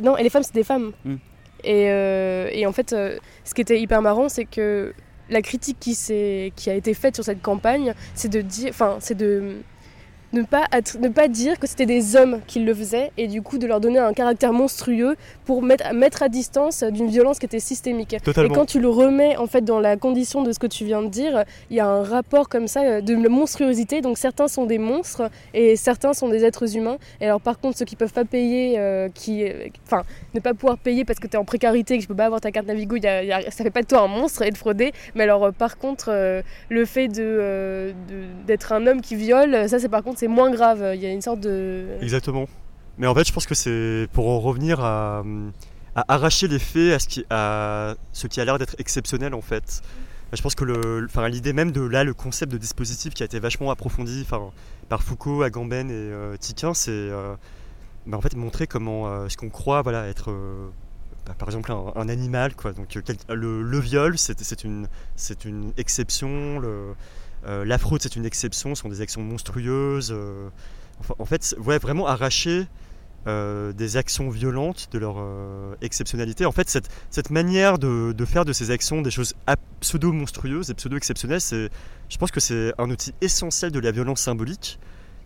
Non, 0.00 0.16
et 0.16 0.22
les 0.22 0.30
femmes, 0.30 0.42
c'est 0.42 0.54
des 0.54 0.64
femmes. 0.64 0.92
Hmm. 1.04 1.16
Euh, 1.66 2.48
et, 2.52 2.66
en 2.66 2.72
fait, 2.72 2.90
ce 2.90 3.54
qui 3.54 3.62
était 3.62 3.80
hyper 3.80 4.02
marrant, 4.02 4.28
c'est 4.28 4.44
que 4.44 4.92
la 5.30 5.40
critique 5.40 5.78
qui, 5.80 5.96
qui 6.54 6.70
a 6.70 6.74
été 6.74 6.92
faite 6.92 7.14
sur 7.14 7.24
cette 7.24 7.40
campagne, 7.40 7.94
c'est 8.14 8.28
de 8.28 8.42
dire... 8.42 8.68
Enfin, 8.68 8.98
c'est 9.00 9.14
de 9.14 9.62
ne 10.34 10.42
pas, 10.42 10.66
ne 11.00 11.08
pas 11.08 11.28
dire 11.28 11.58
que 11.58 11.66
c'était 11.66 11.86
des 11.86 12.16
hommes 12.16 12.40
qui 12.46 12.60
le 12.60 12.74
faisaient 12.74 13.12
et 13.16 13.28
du 13.28 13.40
coup 13.40 13.58
de 13.58 13.66
leur 13.66 13.80
donner 13.80 13.98
un 13.98 14.12
caractère 14.12 14.52
monstrueux 14.52 15.16
pour 15.44 15.62
mettre, 15.62 15.92
mettre 15.94 16.22
à 16.22 16.28
distance 16.28 16.82
d'une 16.82 17.08
violence 17.08 17.38
qui 17.38 17.46
était 17.46 17.60
systémique. 17.60 18.14
Et 18.14 18.48
quand 18.48 18.66
tu 18.66 18.80
le 18.80 18.88
remets 18.88 19.36
en 19.36 19.46
fait 19.46 19.62
dans 19.62 19.80
la 19.80 19.96
condition 19.96 20.42
de 20.42 20.52
ce 20.52 20.58
que 20.58 20.66
tu 20.66 20.84
viens 20.84 21.02
de 21.02 21.08
dire, 21.08 21.44
il 21.70 21.76
y 21.76 21.80
a 21.80 21.86
un 21.86 22.02
rapport 22.02 22.48
comme 22.48 22.68
ça 22.68 22.82
euh, 22.82 23.00
de 23.00 23.14
monstruosité. 23.28 24.00
Donc 24.00 24.18
certains 24.18 24.48
sont 24.48 24.66
des 24.66 24.78
monstres 24.78 25.30
et 25.54 25.76
certains 25.76 26.12
sont 26.12 26.28
des 26.28 26.44
êtres 26.44 26.76
humains. 26.76 26.98
Et 27.20 27.26
alors 27.26 27.40
par 27.40 27.60
contre 27.60 27.78
ceux 27.78 27.84
qui 27.84 27.96
peuvent 27.96 28.12
pas 28.12 28.24
payer, 28.24 28.78
euh, 28.78 29.08
qui, 29.14 29.44
euh, 29.44 29.68
enfin 29.86 30.02
ne 30.34 30.40
pas 30.40 30.54
pouvoir 30.54 30.78
payer 30.78 31.04
parce 31.04 31.20
que 31.20 31.28
tu 31.28 31.34
es 31.34 31.38
en 31.38 31.44
précarité, 31.44 31.96
que 31.96 32.02
je 32.02 32.08
peux 32.08 32.16
pas 32.16 32.26
avoir 32.26 32.40
ta 32.40 32.50
carte 32.50 32.66
Navigo, 32.66 32.96
y 32.96 33.06
a, 33.06 33.50
ça 33.50 33.62
fait 33.64 33.70
pas 33.70 33.82
de 33.82 33.86
toi 33.86 34.00
un 34.00 34.08
monstre 34.08 34.42
et 34.42 34.50
de 34.50 34.56
frauder. 34.56 34.92
Mais 35.14 35.22
alors 35.22 35.52
par 35.52 35.78
contre 35.78 36.42
le 36.68 36.84
fait 36.84 37.08
de, 37.08 37.94
d'être 38.46 38.72
un 38.72 38.86
homme 38.86 39.00
qui 39.00 39.14
viole, 39.14 39.68
ça 39.68 39.78
c'est 39.78 39.88
par 39.88 40.02
contre 40.02 40.18
c'est 40.24 40.28
moins 40.28 40.50
grave. 40.50 40.92
Il 40.94 41.00
y 41.02 41.06
a 41.06 41.12
une 41.12 41.20
sorte 41.20 41.40
de. 41.40 41.98
Exactement. 42.00 42.46
Mais 42.96 43.06
en 43.06 43.14
fait, 43.14 43.26
je 43.26 43.32
pense 43.32 43.46
que 43.46 43.54
c'est 43.54 44.08
pour 44.12 44.28
en 44.28 44.40
revenir 44.40 44.80
à, 44.80 45.22
arracher 45.94 46.48
les 46.48 46.58
faits 46.58 46.94
à 46.94 46.98
ce 46.98 48.26
qui, 48.26 48.40
a 48.40 48.44
l'air 48.44 48.58
d'être 48.58 48.76
exceptionnel 48.78 49.34
en 49.34 49.42
fait. 49.42 49.82
Je 50.32 50.42
pense 50.42 50.54
que 50.54 50.64
l'idée 51.26 51.52
même 51.52 51.70
de 51.72 51.82
là, 51.82 52.02
le 52.02 52.14
concept 52.14 52.50
de 52.50 52.58
dispositif 52.58 53.14
qui 53.14 53.22
a 53.22 53.26
été 53.26 53.38
vachement 53.38 53.70
approfondi 53.70 54.26
par 54.88 55.02
Foucault, 55.02 55.42
Agamben 55.42 55.90
et 55.90 55.94
euh, 55.94 56.36
Tiquin, 56.36 56.74
c'est 56.74 56.90
euh, 56.90 57.34
bah, 58.06 58.16
en 58.16 58.20
fait 58.20 58.34
montrer 58.34 58.66
comment 58.66 59.06
euh, 59.06 59.28
ce 59.28 59.36
qu'on 59.36 59.50
croit 59.50 59.82
voilà, 59.82 60.08
être 60.08 60.30
euh, 60.30 60.70
bah, 61.26 61.34
par 61.38 61.48
exemple 61.48 61.72
un, 61.72 62.08
animal. 62.08 62.54
Quoi. 62.54 62.72
Donc, 62.72 62.96
euh, 62.96 63.34
le, 63.34 63.78
viol, 63.78 64.18
c'est, 64.18 64.64
une, 64.64 64.88
une 65.44 65.72
exception. 65.76 66.58
Le, 66.58 66.68
euh, 66.68 66.92
la 67.46 67.78
fraude, 67.78 68.02
c'est 68.02 68.16
une 68.16 68.26
exception. 68.26 68.74
Ce 68.74 68.82
sont 68.82 68.88
des 68.88 69.00
actions 69.00 69.22
monstrueuses. 69.22 70.12
euh, 70.12 70.48
en 71.18 71.24
fait, 71.24 71.54
ouais, 71.58 71.78
vraiment 71.78 72.06
arracher 72.06 72.66
euh, 73.26 73.72
des 73.72 73.96
actions 73.96 74.28
violentes 74.28 74.88
de 74.92 74.98
leur 74.98 75.16
euh, 75.18 75.74
exceptionnalité. 75.80 76.44
En 76.44 76.52
fait, 76.52 76.68
cette, 76.68 77.30
manière 77.30 77.78
de, 77.78 78.14
faire 78.26 78.44
de 78.44 78.52
ces 78.52 78.70
actions 78.70 79.02
des 79.02 79.10
choses 79.10 79.34
pseudo-monstrueuses 79.80 80.70
et 80.70 80.74
pseudo-exceptionnelles, 80.74 81.40
je 81.40 82.18
pense 82.18 82.30
que 82.30 82.40
c'est 82.40 82.72
un 82.78 82.90
outil 82.90 83.14
essentiel 83.20 83.72
de 83.72 83.80
la 83.80 83.92
violence 83.92 84.20
symbolique 84.20 84.78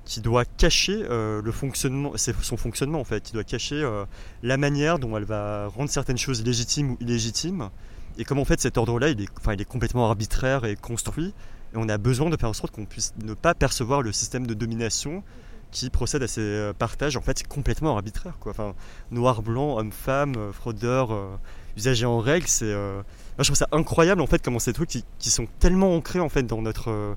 qui 0.08 0.22
doit 0.22 0.46
cacher 0.46 1.04
euh, 1.10 1.42
le 1.42 1.52
fonctionnement, 1.52 2.12
son 2.16 2.56
fonctionnement 2.56 2.98
en 2.98 3.04
fait, 3.04 3.22
qui 3.22 3.34
doit 3.34 3.44
cacher 3.44 3.82
euh, 3.82 4.06
la 4.42 4.56
manière 4.56 4.98
dont 4.98 5.16
elle 5.16 5.24
va 5.24 5.66
rendre 5.68 5.90
certaines 5.90 6.16
choses 6.16 6.42
légitimes 6.42 6.92
ou 6.92 6.96
illégitimes, 7.00 7.68
et 8.16 8.24
comment 8.24 8.40
en 8.40 8.46
fait 8.46 8.58
cet 8.58 8.78
ordre-là, 8.78 9.10
il 9.10 9.20
est, 9.20 9.28
enfin, 9.38 9.52
il 9.52 9.60
est 9.60 9.66
complètement 9.66 10.06
arbitraire 10.06 10.64
et 10.64 10.76
construit, 10.76 11.34
et 11.74 11.76
on 11.76 11.88
a 11.88 11.98
besoin 11.98 12.30
de 12.30 12.36
faire 12.36 12.48
en 12.48 12.54
sorte 12.54 12.74
qu'on 12.74 12.86
puisse 12.86 13.14
ne 13.22 13.34
pas 13.34 13.54
percevoir 13.54 14.02
le 14.02 14.12
système 14.12 14.46
de 14.46 14.54
domination 14.54 15.22
qui 15.70 15.90
procède 15.90 16.22
à 16.22 16.28
ces 16.28 16.40
euh, 16.40 16.72
partages 16.72 17.16
en 17.16 17.20
fait 17.20 17.46
complètement 17.46 17.94
arbitraires. 17.94 18.38
Enfin, 18.46 18.74
noir, 19.10 19.42
blanc, 19.42 19.78
homme, 19.78 19.92
femme, 19.92 20.34
euh, 20.36 20.52
fraudeur, 20.52 21.12
euh, 21.12 21.36
usager 21.76 22.06
en 22.06 22.18
règle, 22.18 22.46
c'est 22.46 22.72
je 22.72 23.44
trouve 23.44 23.56
ça 23.56 23.68
incroyable 23.70 24.20
en 24.20 24.26
fait 24.26 24.42
comment 24.42 24.58
ces 24.58 24.72
trucs 24.72 24.88
qui, 24.88 25.04
qui 25.20 25.30
sont 25.30 25.46
tellement 25.60 25.94
ancrés 25.94 26.18
en 26.18 26.28
fait 26.28 26.42
dans 26.42 26.60
notre 26.60 27.16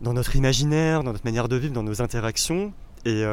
dans 0.00 0.12
notre 0.12 0.36
imaginaire, 0.36 1.02
dans 1.02 1.12
notre 1.12 1.24
manière 1.24 1.48
de 1.48 1.56
vivre, 1.56 1.74
dans 1.74 1.82
nos 1.82 2.00
interactions 2.00 2.72
et 3.04 3.24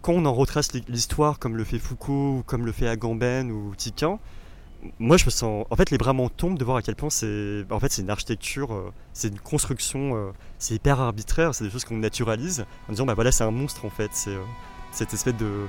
quand 0.00 0.12
on 0.12 0.24
en 0.24 0.32
retrace 0.32 0.72
l'histoire 0.86 1.40
comme 1.40 1.56
le 1.56 1.64
fait 1.64 1.80
Foucault 1.80 2.38
ou 2.38 2.42
comme 2.46 2.64
le 2.64 2.70
fait 2.70 2.86
Agamben 2.86 3.50
ou 3.50 3.74
Tiquin, 3.74 4.20
moi 4.98 5.16
je 5.16 5.24
me 5.24 5.30
sens 5.30 5.66
en 5.70 5.76
fait 5.76 5.90
les 5.90 5.98
bras 5.98 6.12
m'en 6.12 6.28
tombent 6.28 6.58
de 6.58 6.64
voir 6.64 6.76
à 6.76 6.82
quel 6.82 6.94
point 6.94 7.10
c'est 7.10 7.64
en 7.70 7.80
fait 7.80 7.90
c'est 7.90 8.02
une 8.02 8.10
architecture 8.10 8.72
euh, 8.72 8.92
c'est 9.12 9.28
une 9.28 9.40
construction 9.40 10.16
euh, 10.16 10.30
c'est 10.58 10.74
hyper 10.74 11.00
arbitraire 11.00 11.54
c'est 11.54 11.64
des 11.64 11.70
choses 11.70 11.84
qu'on 11.84 11.96
naturalise 11.96 12.64
en 12.88 12.92
disant 12.92 13.06
bah 13.06 13.14
voilà 13.14 13.32
c'est 13.32 13.44
un 13.44 13.50
monstre 13.50 13.84
en 13.84 13.90
fait 13.90 14.10
c'est 14.12 14.30
euh, 14.30 14.42
cette 14.92 15.12
espèce 15.14 15.36
de 15.36 15.66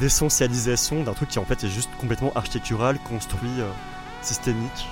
d'essentialisation 0.00 1.02
d'un 1.02 1.12
truc 1.12 1.28
qui 1.28 1.38
en 1.38 1.44
fait 1.44 1.64
est 1.64 1.68
juste 1.68 1.90
complètement 2.00 2.32
architectural 2.34 2.98
construit 3.08 3.50
systémique 4.22 4.86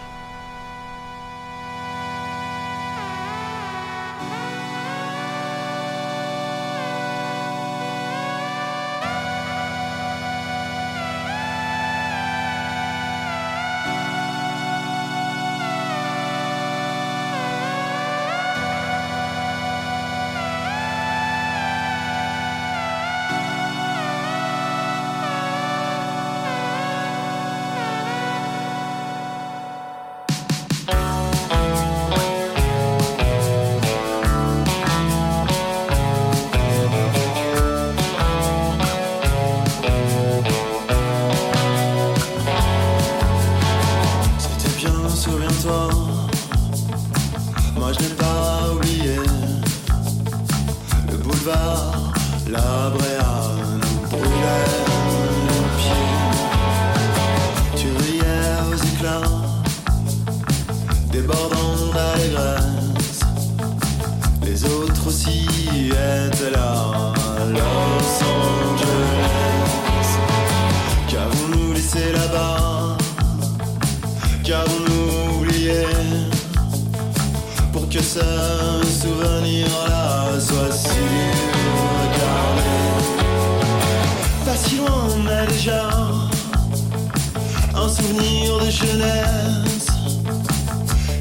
souvenir 87.90 88.58
de 88.58 88.70
jeunesse 88.70 89.86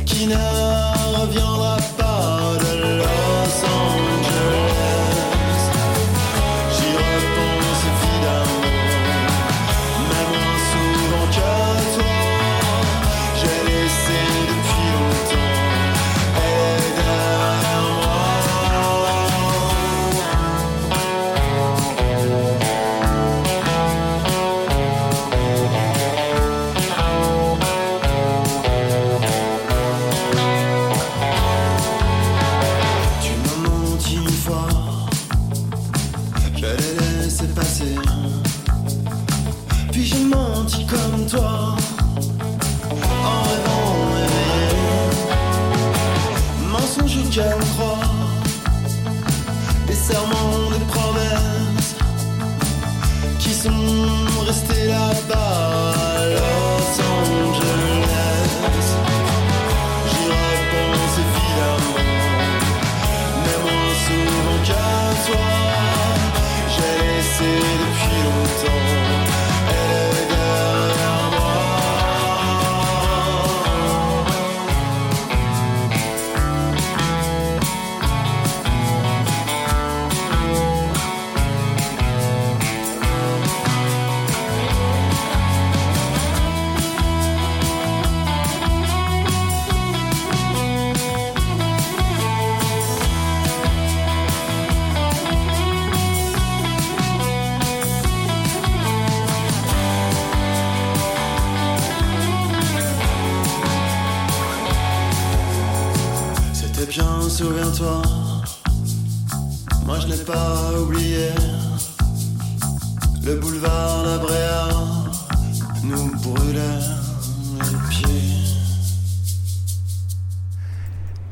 qui 0.05 0.27
ne 0.27 0.35
reviendra 1.19 1.77
pas 1.97 1.98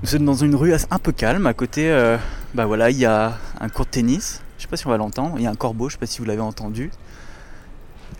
Nous 0.07 0.11
sommes 0.11 0.23
dans 0.25 0.35
une 0.35 0.55
rue 0.55 0.73
un 0.73 0.99
peu 0.99 1.11
calme. 1.11 1.47
À 1.47 1.53
côté, 1.53 1.91
euh, 1.91 2.15
bah 2.53 2.65
voilà, 2.65 2.89
il 2.91 2.97
y 2.97 3.03
a 3.05 3.37
un 3.59 3.67
court 3.67 3.83
de 3.83 3.89
tennis. 3.91 4.41
Je 4.57 4.61
sais 4.61 4.69
pas 4.69 4.77
si 4.77 4.87
on 4.87 4.89
va 4.89 4.95
l'entendre. 4.95 5.33
Il 5.37 5.43
y 5.43 5.47
a 5.47 5.49
un 5.49 5.55
corbeau, 5.55 5.89
je 5.89 5.95
sais 5.95 5.99
pas 5.99 6.05
si 6.05 6.19
vous 6.19 6.23
l'avez 6.23 6.39
entendu. 6.39 6.91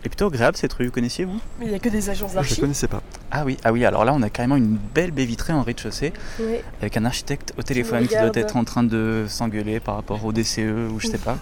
Et 0.04 0.10
plutôt 0.10 0.26
agréable 0.26 0.58
cette 0.58 0.74
rue, 0.74 0.84
vous 0.84 0.92
connaissiez 0.92 1.24
vous? 1.24 1.40
Mais 1.58 1.64
il 1.64 1.68
n'y 1.70 1.74
a 1.74 1.78
que 1.78 1.88
des 1.88 2.10
agences 2.10 2.32
Je 2.32 2.36
ne 2.36 2.42
d'archi. 2.42 2.60
connaissais 2.60 2.88
pas. 2.88 3.02
Ah 3.30 3.42
oui, 3.46 3.56
ah 3.64 3.72
oui, 3.72 3.86
alors 3.86 4.04
là 4.04 4.12
on 4.12 4.20
a 4.20 4.28
carrément 4.28 4.56
une 4.56 4.76
belle 4.76 5.12
baie 5.12 5.24
vitrée 5.24 5.54
en 5.54 5.62
rez-de-chaussée 5.62 6.12
Ouais. 6.38 6.62
avec 6.82 6.98
un 6.98 7.06
architecte 7.06 7.54
au 7.56 7.62
téléphone 7.62 8.02
qui 8.02 8.08
doit 8.12 8.18
regarde. 8.18 8.36
être 8.36 8.56
en 8.58 8.64
train 8.64 8.82
de 8.82 9.24
s'engueuler 9.26 9.80
par 9.80 9.94
rapport 9.94 10.22
au 10.26 10.30
DCE 10.34 10.58
ou 10.92 11.00
je 11.00 11.06
sais 11.06 11.16
pas. 11.16 11.38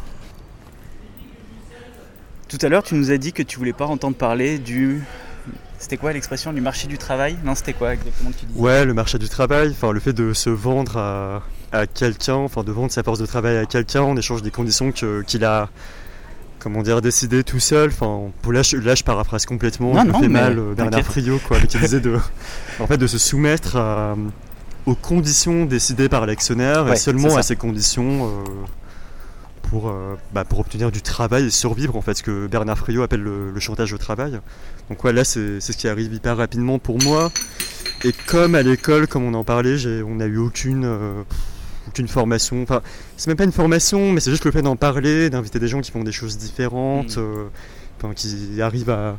Tout 2.49 2.59
à 2.63 2.69
l'heure 2.69 2.85
tu 2.85 2.95
nous 2.95 3.11
as 3.11 3.19
dit 3.19 3.33
que 3.33 3.43
tu 3.43 3.59
voulais 3.59 3.73
pas 3.73 3.87
entendre 3.87 4.15
parler 4.17 4.59
du... 4.61 5.03
C'était 5.79 5.97
quoi 5.97 6.13
l'expression 6.13 6.53
du 6.53 6.61
marché 6.61 6.89
du 6.89 6.99
travail? 6.99 7.37
Non 7.45 7.55
c'était 7.55 7.73
quoi 7.75 7.95
exactement 7.95 8.31
que 8.31 8.37
tu 8.37 8.47
disais? 8.47 8.59
Ouais, 8.61 8.85
le 8.85 8.95
marché 8.95 9.19
du 9.19 9.29
travail, 9.29 9.71
enfin 9.71 9.93
le 9.93 10.01
fait 10.01 10.13
de 10.13 10.33
se 10.33 10.51
vendre 10.51 10.97
à, 10.97 11.43
à 11.73 11.87
quelqu'un, 11.87 12.35
enfin 12.37 12.63
de 12.65 12.73
vendre 12.73 12.91
sa 12.91 13.03
force 13.03 13.19
de 13.19 13.27
travail 13.27 13.57
à 13.59 13.67
quelqu'un 13.67 14.03
en 14.03 14.17
échange 14.17 14.43
des 14.43 14.51
conditions 14.51 14.91
qu'il 14.93 15.45
a, 15.45 15.69
comment 16.59 16.83
dire, 16.83 17.01
décidé 17.03 17.45
tout 17.45 17.61
seul. 17.61 17.91
Enfin, 17.91 18.31
là, 18.51 18.63
je, 18.63 18.77
là, 18.79 18.95
je 18.95 19.05
paraphrase 19.05 19.45
complètement. 19.47 19.93
Non, 19.95 20.03
je 20.03 20.07
non, 20.09 20.21
fais 20.21 20.29
mais 20.29 20.41
mal, 20.41 20.59
euh, 20.59 20.75
Bernard. 20.75 21.03
Friot, 21.05 21.39
quoi, 21.47 21.59
disait 21.61 22.01
de, 22.01 22.19
en 22.81 22.87
fait, 22.87 22.97
de 22.97 23.07
se 23.07 23.19
soumettre 23.19 23.77
à- 23.77 24.17
aux 24.87 24.95
conditions 24.95 25.65
décidées 25.67 26.09
par 26.09 26.27
l'actionnaire 26.27 26.87
Ouais, 26.87 26.93
et 26.93 26.97
seulement 26.97 27.37
à 27.37 27.43
ces 27.43 27.57
conditions. 27.57 28.27
euh, 28.27 28.45
pour, 29.71 29.89
euh, 29.89 30.15
bah, 30.33 30.45
pour 30.45 30.61
obtenir 30.61 30.91
du 30.91 31.03
travail 31.03 31.47
et 31.47 31.51
survivre 31.51 31.97
en 31.97 32.03
fait 32.03 32.15
ce 32.15 32.23
que 32.23 32.47
Bernard 32.47 32.79
Friot 32.79 33.03
appelle 33.03 33.23
le, 33.23 33.51
le 33.51 33.61
chantage 33.61 33.93
au 33.93 33.99
travail. 33.99 34.41
Donc 34.89 35.03
ouais, 35.05 35.13
là 35.13 35.25
c'est 35.25 35.61
ce 35.61 35.73
qui 35.73 35.89
arrive 35.89 36.13
hyper 36.13 36.37
rapidement 36.37 36.79
pour 36.79 37.03
moi. 37.03 37.31
Et 38.05 38.13
comme 38.27 38.55
à 38.55 38.63
l'école, 38.63 39.07
comme 39.07 39.25
on 39.25 39.35
en 39.35 39.45
parlait, 39.45 39.77
on 40.03 40.17
n'a 40.17 40.27
eu 40.27 40.39
aucune, 40.39 40.85
euh, 40.85 41.23
aucune 41.89 42.09
formation. 42.09 42.63
Enfin, 42.63 42.83
c'est 43.17 43.29
même 43.29 43.37
pas 43.37 43.45
une 43.45 43.53
formation, 43.53 44.13
mais 44.13 44.21
c'est 44.21 44.31
juste 44.31 44.45
le 44.45 44.51
fait 44.53 44.63
d'en 44.63 44.77
parler, 44.77 45.31
d'inviter 45.31 45.59
des 45.59 45.69
gens 45.69 45.81
qui 45.81 45.91
font 45.91 46.05
des 46.05 46.13
choses 46.13 46.39
différentes, 46.39 47.17
Mm. 47.17 47.21
euh, 47.21 48.13
qui 48.15 48.61
arrivent 48.63 48.91
à, 48.91 49.19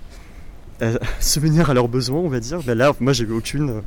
à 0.79 0.91
subvenir 1.19 1.69
à 1.69 1.73
leurs 1.73 1.89
besoins, 1.89 2.19
on 2.19 2.29
va 2.29 2.39
dire. 2.39 2.61
Ben 2.63 2.77
là, 2.77 2.93
moi 2.99 3.11
j'ai 3.11 3.25
eu 3.25 3.31
aucune, 3.31 3.81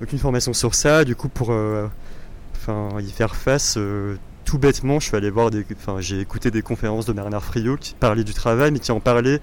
aucune 0.00 0.18
formation 0.18 0.52
sur 0.52 0.74
ça. 0.74 1.04
Du 1.04 1.16
coup, 1.16 1.28
pour 1.28 1.50
enfin, 2.54 3.00
y 3.00 3.10
faire 3.10 3.34
face, 3.34 3.76
tout 4.46 4.58
bêtement, 4.58 5.00
je 5.00 5.08
suis 5.08 5.16
allé 5.16 5.28
voir 5.28 5.50
des, 5.50 5.66
enfin, 5.76 5.96
j'ai 6.00 6.20
écouté 6.20 6.50
des 6.50 6.62
conférences 6.62 7.04
de 7.04 7.12
Bernard 7.12 7.44
Friot 7.44 7.76
qui 7.76 7.94
parlait 7.94 8.24
du 8.24 8.32
travail, 8.32 8.70
mais 8.70 8.78
qui 8.78 8.92
en 8.92 9.00
parlait 9.00 9.40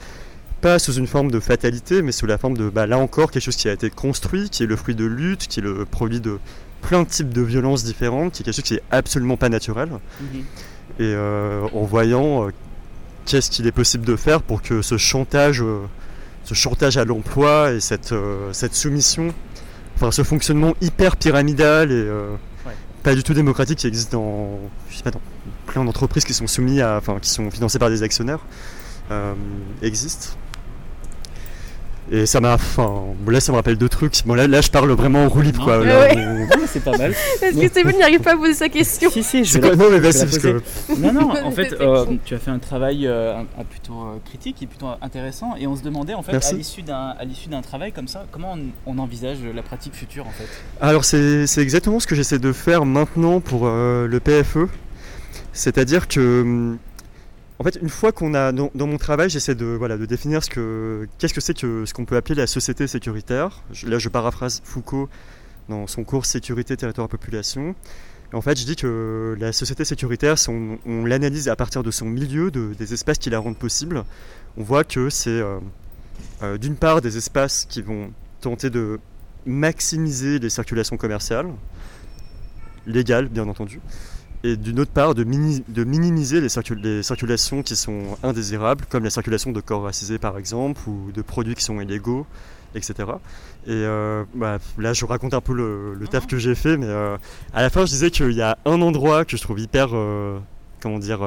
pas 0.62 0.80
sous 0.80 0.93
une 0.93 1.08
forme 1.08 1.30
de 1.30 1.41
fatalité, 1.41 2.01
mais 2.01 2.14
sous 2.14 2.26
la 2.26 2.38
forme 2.38 2.58
de, 2.58 2.70
bah, 2.70 2.88
là 2.88 2.97
encore, 2.97 3.30
quelque 3.30 3.43
chose 3.43 3.58
qui 3.58 3.68
a 3.68 3.74
été 3.74 3.89
construit, 3.89 4.49
qui 4.49 4.64
est 4.64 4.66
le 4.66 4.78
fruit 4.78 4.95
de 4.95 5.04
lutte, 5.04 5.47
qui 5.47 5.60
est 5.60 5.64
le 5.64 5.84
produit 5.84 6.22
de 6.22 6.39
plein 6.82 7.04
de 7.04 7.08
types 7.08 7.34
de 7.34 7.41
violences 7.41 7.84
différentes, 7.84 8.32
qui 8.32 8.41
est 8.41 8.45
quelque 8.45 8.56
chose 8.56 8.64
qui 8.64 8.76
est 8.76 8.84
absolument 8.91 9.36
pas 9.36 9.49
naturel. 9.49 9.89
Mhm. 9.89 10.39
Et 10.99 11.14
euh, 11.14 11.68
en 11.74 11.84
voyant 11.84 12.47
euh, 12.47 12.51
qu'est-ce 13.26 13.51
qu'il 13.51 13.68
est 13.68 13.74
possible 13.74 14.06
de 14.06 14.16
faire 14.16 14.41
pour 14.41 14.62
que 14.62 14.82
ce 14.82 14.97
chantage, 14.97 15.62
euh, 15.62 15.82
ce 16.45 16.54
chantage 16.54 16.95
à 16.95 17.04
l'emploi 17.04 17.74
et 17.74 17.82
cette, 17.82 18.16
cette 18.54 18.74
soumission, 18.74 19.34
enfin 19.95 20.12
ce 20.12 20.24
fonctionnement 20.24 20.74
hyper 20.80 21.18
pyramidal 21.18 21.91
et. 21.91 22.10
Pas 23.04 23.16
du 23.16 23.24
tout 23.24 23.34
démocratique 23.34 23.80
qui 23.80 23.88
existe 23.88 24.14
dans, 24.14 24.60
plein 25.68 25.84
d'entreprises 25.84 26.24
qui 26.24 26.34
sont 26.34 26.47
soumises 26.47 26.82
à, 26.82 26.97
enfin 26.97 27.20
qui 27.20 27.30
sont 27.30 27.51
financées 27.51 27.80
par 27.80 27.89
des 27.89 28.01
actionnaires, 28.01 28.39
euh, 29.12 29.34
existe. 29.82 30.38
Et 32.12 32.26
ça 32.26 32.41
m'a, 32.41 32.56
enfin, 32.56 33.01
là 33.28 33.39
ça 33.39 33.51
me 33.54 33.58
rappelle 33.58 33.78
deux 33.78 33.88
trucs. 33.89 34.14
Bon 34.26 34.34
là, 34.36 34.45
là 34.45 34.60
je 34.62 34.70
parle 34.70 34.91
vraiment 34.91 35.24
en 35.26 35.30
roue 35.30 35.41
libre 35.41 35.64
quoi. 35.64 35.84
Là, 35.84 36.01
ouais. 36.01 36.16
on- 36.18 36.68
c'est 36.68 36.84
pas 36.84 36.97
mal. 36.97 37.12
Est-ce 37.41 37.58
que 37.60 37.68
Stéphane 37.68 37.97
n'arrive 37.97 38.20
pas 38.20 38.34
à 38.34 38.38
poser 38.38 38.54
sa 38.54 38.68
question 38.70 39.10
si, 39.10 39.24
si, 39.24 39.45
je 39.45 39.58
vais 39.60 39.70
la- 39.70 39.76
Non 39.76 39.86
mais 39.89 39.99
vas-y 39.99 40.20
parce 40.26 40.38
que 40.38 40.62
Non, 40.99 41.14
non, 41.14 41.30
en 41.43 41.51
fait, 41.51 41.74
euh, 41.80 42.06
tu 42.26 42.36
as 42.36 42.39
fait 42.39 42.51
un 42.51 42.60
travail 42.60 43.08
euh, 43.08 43.36
un- 43.38 43.62
un 43.62 43.64
plutôt 43.64 43.93
euh, 44.01 44.18
critique 44.26 44.62
et 44.62 44.68
plutôt 44.68 44.88
intéressant. 45.01 45.56
Et 45.60 45.66
on 45.66 45.76
se 45.76 45.82
demandait, 45.84 46.14
en 46.14 46.22
fait, 46.24 46.34
Merci. 46.34 46.54
à 46.56 46.58
l'issue 46.58 46.82
d'un 46.82 47.16
à 47.18 47.24
l'issue 47.26 47.47
d'un 47.49 47.62
travail 47.62 47.91
comme 47.93 48.08
ça, 48.10 48.26
comment 48.32 48.56
on, 48.86 48.93
on 48.95 48.99
envisage 48.99 49.38
la 49.56 49.62
pratique 49.64 49.95
future, 49.95 50.28
en 50.28 50.32
fait? 50.32 50.47
Alors 50.82 51.06
c'est 51.06 51.47
c'est 51.47 51.62
exactement 51.62 51.99
ce 51.99 52.08
que 52.08 52.16
j'essaie 52.16 52.39
de 52.39 52.51
faire 52.51 52.86
maintenant 52.86 53.39
pour 53.39 53.62
euh, 53.66 54.08
le 54.08 54.20
PFE. 54.20 54.68
C'est-à-dire 55.54 56.08
que, 56.08 56.41
hum, 56.41 56.78
en 57.64 57.72
fait, 57.72 57.80
une 57.82 57.88
fois 57.88 58.11
qu'on 58.11 58.34
a 58.34 58.51
dans, 58.51 58.70
mon 58.76 58.97
travail, 58.97 59.30
j'essaie 59.30 59.55
de 59.55 59.66
voilà 59.66 59.97
de 59.97 60.05
définir 60.05 60.43
ce 60.43 60.49
que 60.49 61.07
qu'est-ce 61.18 61.34
que 61.34 61.39
c'est 61.39 61.57
que 61.57 61.86
ce 61.86 61.93
qu'on 61.93 62.03
peut 62.03 62.18
appeler 62.18 62.36
la 62.36 62.45
société 62.45 62.88
sécuritaire. 62.88 63.64
Là, 63.86 63.99
je 63.99 64.09
paraphrase 64.09 64.61
Foucault 64.66 65.07
dans 65.70 65.88
son 65.88 66.03
cours 66.03 66.26
Sécurité, 66.26 66.76
territoire, 66.76 67.07
population. 67.07 67.74
En 68.34 68.41
fait, 68.41 68.59
je 68.59 68.66
dis 68.66 68.76
que 68.76 69.38
la 69.39 69.53
société 69.53 69.86
sécuritaire, 69.86 70.36
on, 70.49 70.78
on 70.86 71.05
l'analyse 71.05 71.47
à 71.47 71.55
partir 71.55 71.84
de 71.84 71.91
son 71.91 72.05
milieu, 72.05 72.51
de- 72.51 72.74
des 72.78 72.93
espaces 72.93 73.18
qui 73.18 73.30
la 73.30 73.39
rendent 73.39 73.57
possible, 73.57 74.03
on 74.57 74.64
voit 74.64 74.84
que 74.84 75.09
c'est 75.09 75.30
euh, 75.30 75.59
euh, 76.41 76.57
d'une 76.57 76.76
part 76.76 76.99
des 76.99 77.16
espaces 77.16 77.64
qui 77.64 77.82
vont 77.82 78.11
tenter 78.41 78.72
de 78.72 78.99
maximiser 79.45 80.38
les 80.38 80.49
circulations 80.49 80.97
commerciales, 80.97 81.47
légales 82.88 83.30
bien 83.30 83.47
entendu, 83.47 83.80
et 84.44 84.58
d'une 84.58 84.80
autre 84.80 84.91
part 84.91 85.16
de, 85.16 85.24
mini- 85.24 85.64
de 85.70 85.84
minimiser 85.84 86.41
les, 86.41 86.50
circul- 86.50 86.82
les 86.82 87.02
circulations 87.04 87.64
qui 87.64 87.76
sont 87.76 88.18
indésirables, 88.24 88.86
comme 88.89 89.04
la 89.04 89.10
circulation 89.10 89.52
de 89.52 89.62
corps 89.62 89.84
racisés 89.84 90.18
par 90.20 90.38
exemple, 90.38 90.82
ou 90.88 91.12
de 91.14 91.22
produits 91.22 91.56
qui 91.56 91.64
sont 91.64 91.80
illégaux, 91.80 92.26
etc. 92.76 92.94
Et 93.66 93.72
euh, 93.72 94.24
bah, 94.36 94.58
là 94.78 94.91
je 94.94 95.06
raconte 95.06 95.34
un 95.34 95.41
peu 95.41 95.54
le, 95.54 95.94
le 95.94 96.08
taf 96.08 96.28
que 96.28 96.38
j'ai 96.38 96.56
fait, 96.56 96.76
mais 96.78 96.88
euh, 96.88 97.18
à 97.54 97.62
la 97.62 97.70
fin 97.70 97.86
je 97.86 97.91
disais 97.91 98.12
qu'il 98.12 98.32
y 98.34 98.41
a 98.41 98.58
un 98.66 98.82
endroit 98.82 99.24
que 99.26 99.38
je 99.38 99.41
trouve 99.41 99.60
hyper, 99.60 99.89
euh, 99.94 100.38
comment 100.82 101.00
dire, 101.00 101.22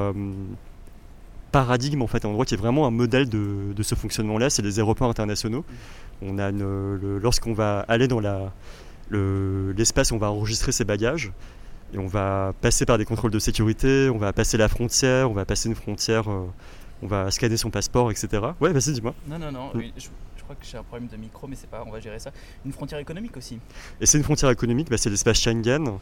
paradigme 1.53 2.03
en 2.03 2.07
fait, 2.07 2.25
un 2.25 2.29
endroit 2.29 2.45
qui 2.45 2.55
est 2.55 2.59
vraiment 2.59 2.87
un 2.87 2.91
modèle 2.91 3.29
de, 3.29 3.73
de 3.75 3.83
ce 3.83 3.95
fonctionnement-là, 3.95 4.51
c'est 4.51 4.62
les 4.62 4.79
aéroports 4.79 5.09
internationaux. 5.09 5.64
On 6.23 6.39
a 6.39 6.51
lorsqu'on 6.51 7.53
va 7.55 7.81
aller 7.89 8.09
dans 8.09 8.21
la, 8.21 8.53
le- 9.09 9.73
l'espace 9.73 10.11
où 10.11 10.17
on 10.17 10.19
va 10.19 10.31
enregistrer 10.31 10.73
ses 10.73 10.85
bagages, 10.85 11.33
et 11.93 11.99
on 11.99 12.07
va 12.07 12.53
passer 12.61 12.84
par 12.84 12.99
des 12.99 13.05
contrôles 13.05 13.30
de 13.30 13.39
sécurité, 13.39 14.11
on 14.12 14.18
va 14.18 14.32
passer 14.32 14.57
la 14.57 14.68
frontière, 14.68 15.30
on 15.30 15.34
va 15.34 15.45
passer 15.45 15.68
une 15.68 15.74
frontière, 15.74 16.30
euh, 16.30 16.47
on 17.03 17.07
va 17.07 17.30
scanner 17.30 17.57
son 17.57 17.70
passeport, 17.70 18.11
etc. 18.11 18.43
Ouais, 18.61 18.72
vas-y, 18.72 18.93
dis-moi. 18.93 19.14
Non, 19.28 19.39
non, 19.39 19.53
non. 19.53 19.66
Mm. 19.68 19.78
oui, 19.78 19.93
je, 19.97 20.09
je 20.37 20.43
crois 20.43 20.57
que 20.57 20.64
j'ai 20.64 20.78
un 20.78 20.82
problème 20.82 21.09
de 21.09 21.16
micro, 21.16 21.47
mais 21.47 21.57
c'est 21.57 21.70
pas. 21.70 21.84
On 21.87 21.91
va 21.91 22.01
gérer 22.01 22.18
ça. 22.18 22.30
Une 22.64 22.72
frontière 22.72 22.99
économique 22.99 23.37
aussi. 23.37 23.61
Et 24.01 24.07
c'est 24.07 24.18
une 24.18 24.24
frontière 24.24 24.51
économique, 24.51 24.91
bah, 24.91 24.99
c'est 24.99 25.11
l'espace 25.11 25.41
Schengen. 25.41 25.99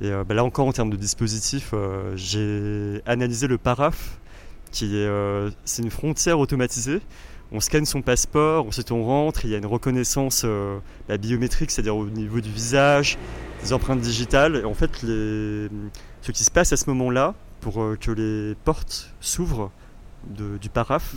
Et 0.00 0.06
euh, 0.06 0.24
bah, 0.24 0.34
là 0.34 0.44
encore, 0.44 0.66
en 0.66 0.72
termes 0.72 0.90
de 0.90 0.96
dispositif, 0.96 1.70
euh, 1.72 2.16
j'ai 2.16 3.02
analysé 3.06 3.46
le 3.46 3.58
PARAF, 3.58 4.18
qui 4.72 4.96
est, 4.96 5.08
c'est 5.64 5.82
une 5.82 5.90
frontière 5.90 6.38
automatisée. 6.38 7.00
On 7.50 7.60
scanne 7.60 7.86
son 7.86 8.02
passeport, 8.02 8.66
ensuite 8.66 8.92
on 8.92 9.04
rentre, 9.04 9.44
il 9.44 9.50
y 9.50 9.54
a 9.54 9.58
une 9.58 9.66
reconnaissance 9.66 10.42
euh, 10.44 10.78
bah, 11.08 11.16
biométrique, 11.16 11.70
c'est-à-dire 11.70 11.96
au 11.96 12.06
niveau 12.06 12.40
du 12.40 12.50
visage, 12.50 13.16
des 13.62 13.72
empreintes 13.72 14.00
digitales. 14.00 14.56
Et 14.56 14.64
en 14.64 14.74
fait, 14.74 14.90
ce 14.98 16.32
qui 16.32 16.44
se 16.44 16.50
passe 16.50 16.72
à 16.72 16.76
ce 16.76 16.90
moment-là, 16.90 17.34
pour 17.60 17.82
euh, 17.82 17.96
que 17.98 18.10
les 18.10 18.54
portes 18.64 19.14
s'ouvrent 19.20 19.70
du 20.26 20.68
PARAF, 20.68 21.14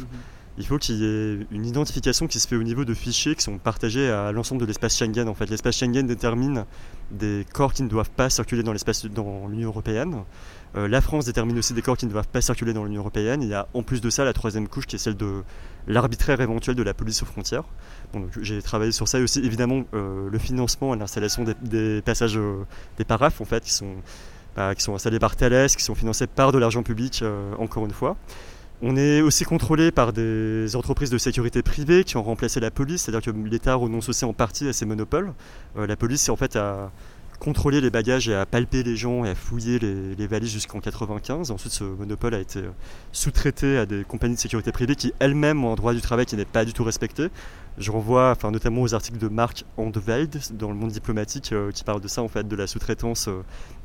il 0.61 0.67
faut 0.67 0.77
qu'il 0.77 0.95
y 0.97 1.05
ait 1.05 1.39
une 1.49 1.65
identification 1.65 2.27
qui 2.27 2.39
se 2.39 2.47
fait 2.47 2.55
au 2.55 2.61
niveau 2.61 2.85
de 2.85 2.93
fichiers 2.93 3.35
qui 3.35 3.41
sont 3.41 3.57
partagés 3.57 4.09
à 4.09 4.31
l'ensemble 4.31 4.61
de 4.61 4.67
l'espace 4.67 4.95
Schengen. 4.95 5.27
En 5.27 5.33
fait, 5.33 5.49
l'espace 5.49 5.75
Schengen 5.75 6.05
détermine 6.05 6.65
des 7.09 7.47
corps 7.51 7.73
qui 7.73 7.81
ne 7.81 7.89
doivent 7.89 8.11
pas 8.11 8.29
circuler 8.29 8.61
dans 8.61 8.71
l'espace 8.71 9.05
dans 9.07 9.47
l'Union 9.47 9.69
européenne. 9.69 10.23
Euh, 10.77 10.87
la 10.87 11.01
France 11.01 11.25
détermine 11.25 11.57
aussi 11.57 11.73
des 11.73 11.81
corps 11.81 11.97
qui 11.97 12.05
ne 12.05 12.11
doivent 12.11 12.27
pas 12.27 12.41
circuler 12.41 12.73
dans 12.73 12.83
l'Union 12.83 13.01
européenne. 13.01 13.41
Il 13.41 13.49
y 13.49 13.55
a 13.55 13.67
en 13.73 13.81
plus 13.81 14.01
de 14.01 14.09
ça 14.11 14.23
la 14.23 14.33
troisième 14.33 14.67
couche 14.67 14.85
qui 14.85 14.97
est 14.97 14.99
celle 14.99 15.17
de 15.17 15.43
l'arbitraire 15.87 16.39
éventuel 16.39 16.75
de 16.75 16.83
la 16.83 16.93
police 16.93 17.23
aux 17.23 17.25
frontières. 17.25 17.63
Bon, 18.13 18.27
j'ai 18.39 18.61
travaillé 18.61 18.91
sur 18.91 19.07
ça 19.07 19.19
et 19.19 19.23
aussi 19.23 19.39
évidemment 19.39 19.83
euh, 19.95 20.29
le 20.29 20.37
financement 20.37 20.93
et 20.93 20.97
l'installation 20.97 21.43
des, 21.43 22.03
passages 22.03 22.37
euh, 22.37 22.65
des 22.99 23.03
paraphes 23.03 23.41
en 23.41 23.45
fait 23.45 23.63
qui 23.63 23.73
sont 23.73 23.95
bah, 24.55 24.75
qui 24.75 24.83
sont 24.83 24.93
installés 24.93 25.19
par 25.19 25.35
Thales, 25.35 25.69
qui 25.69 25.83
sont 25.83 25.95
financés 25.95 26.27
par 26.27 26.51
de 26.51 26.59
l'argent 26.59 26.83
public 26.83 27.23
encore 27.57 27.85
une 27.85 27.93
fois. 27.93 28.15
On 28.83 28.97
est 28.97 29.21
aussi 29.21 29.43
contrôlé 29.43 29.91
par 29.91 30.11
des 30.11 30.75
entreprises 30.75 31.11
de 31.11 31.19
sécurité 31.19 31.61
privée 31.61 32.03
qui 32.03 32.17
ont 32.17 32.23
remplacé 32.23 32.59
la 32.59 32.71
police, 32.71 33.03
c'est-à-dire 33.03 33.21
que 33.21 33.37
l'État 33.47 33.75
renonce 33.75 34.09
aussi 34.09 34.25
en 34.25 34.33
partie 34.33 34.67
à 34.67 34.73
ses 34.73 34.85
monopoles. 34.85 35.33
Euh, 35.77 35.85
la 35.85 35.95
police, 35.95 36.21
c'est 36.21 36.31
en 36.31 36.35
fait 36.35 36.55
à 36.55 36.91
contrôler 37.41 37.81
les 37.81 37.89
bagages 37.89 38.29
et 38.29 38.35
à 38.35 38.45
palper 38.45 38.83
les 38.83 38.95
gens 38.95 39.25
et 39.25 39.29
à 39.29 39.35
fouiller 39.35 39.79
les, 39.79 40.27
valises 40.27 40.51
jusqu'en 40.51 40.79
95. 40.79 41.49
Ensuite, 41.49 41.73
ce 41.73 41.83
monopole 41.83 42.35
a 42.35 42.39
été 42.39 42.61
sous-traité 43.11 43.77
à 43.77 43.87
des 43.87 44.03
compagnies 44.03 44.35
de 44.35 44.39
sécurité 44.39 44.71
privée 44.71 44.95
qui 44.95 45.11
elles-mêmes 45.19 45.65
ont 45.65 45.73
un 45.73 45.75
droit 45.75 45.93
du 45.93 46.01
travail 46.01 46.27
qui 46.27 46.35
n'est 46.35 46.45
pas 46.45 46.65
du 46.65 46.73
tout 46.73 46.83
respecté. 46.83 47.29
Je 47.79 47.89
renvoie 47.91 48.29
enfin, 48.29 48.51
notamment 48.51 48.83
aux 48.83 48.93
articles 48.93 49.17
de 49.17 49.27
Marc 49.27 49.65
Andeveld 49.77 50.39
dans 50.53 50.69
le 50.69 50.75
monde 50.75 50.91
diplomatique 50.91 51.51
euh, 51.51 51.71
qui 51.71 51.83
parle 51.83 51.99
de 52.01 52.07
ça, 52.07 52.21
en 52.21 52.27
fait, 52.27 52.47
de 52.47 52.55
la 52.55 52.67
sous-traitance 52.67 53.27
euh, 53.27 53.41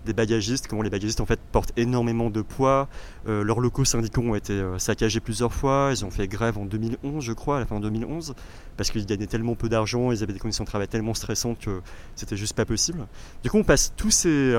des 0.06 0.14
bagagistes, 0.14 0.66
comment 0.66 0.82
les 0.82 0.90
bagagistes 0.90 1.20
en 1.20 1.26
fait 1.26 1.38
portent 1.52 1.72
énormément 1.76 2.30
de 2.30 2.40
poids. 2.40 2.88
Euh, 3.28 3.44
leurs 3.44 3.60
locaux 3.60 3.84
syndicaux 3.84 4.22
ont 4.22 4.34
été 4.34 4.62
saccagés 4.78 5.20
plusieurs 5.20 5.52
fois. 5.52 5.90
Ils 5.92 6.04
ont 6.04 6.10
fait 6.10 6.26
grève 6.28 6.56
en 6.56 6.64
2011, 6.64 7.22
je 7.22 7.32
crois, 7.34 7.58
à 7.58 7.60
la 7.60 7.66
fin 7.66 7.76
de 7.76 7.82
2011, 7.82 8.34
parce 8.78 8.90
qu'ils 8.90 9.04
gagnaient 9.04 9.26
tellement 9.26 9.54
peu 9.54 9.68
d'argent, 9.68 10.12
ils 10.12 10.22
avaient 10.22 10.32
des 10.32 10.38
conditions 10.38 10.64
de 10.64 10.68
travail 10.68 10.88
tellement 10.88 11.12
stressantes 11.12 11.58
que 11.58 11.82
c'était 12.14 12.36
juste 12.36 12.54
pas 12.54 12.64
possible. 12.64 13.06
Du 13.42 13.50
coup, 13.50 13.58
on 13.58 13.64
passe 13.64 13.92
tous 13.96 14.10
ces, 14.10 14.56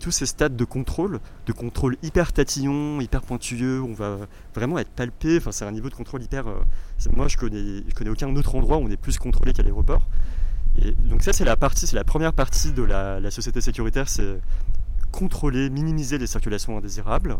tous 0.00 0.10
ces 0.10 0.26
stades 0.26 0.56
de 0.56 0.64
contrôle, 0.64 1.20
de 1.46 1.52
contrôle 1.52 1.96
hyper 2.02 2.32
tatillon, 2.32 3.00
hyper 3.00 3.22
pointilleux. 3.22 3.82
On 3.82 3.92
va 3.92 4.18
vraiment 4.54 4.78
être 4.78 4.90
palpé. 4.90 5.36
Enfin, 5.36 5.52
c'est 5.52 5.64
un 5.64 5.72
niveau 5.72 5.88
de 5.88 5.94
contrôle 5.94 6.22
hyper. 6.22 6.46
moi, 7.14 7.28
je 7.28 7.36
connais, 7.36 7.84
je 7.88 7.94
connais 7.94 8.10
aucun 8.10 8.34
autre 8.34 8.54
endroit 8.54 8.78
où 8.78 8.80
on 8.80 8.90
est 8.90 8.96
plus 8.96 9.18
contrôlé 9.18 9.52
qu'à 9.52 9.62
l'aéroport. 9.62 10.02
Et 10.82 10.92
donc 10.92 11.22
ça 11.22 11.32
c'est 11.32 11.44
la 11.44 11.56
partie, 11.56 11.86
c'est 11.86 11.96
la 11.96 12.04
première 12.04 12.32
partie 12.32 12.72
de 12.72 12.82
la, 12.82 13.30
société 13.30 13.60
sécuritaire, 13.60 14.08
c'est 14.08 14.38
contrôler, 15.10 15.70
minimiser 15.70 16.18
les 16.18 16.26
circulations 16.26 16.76
indésirables. 16.76 17.36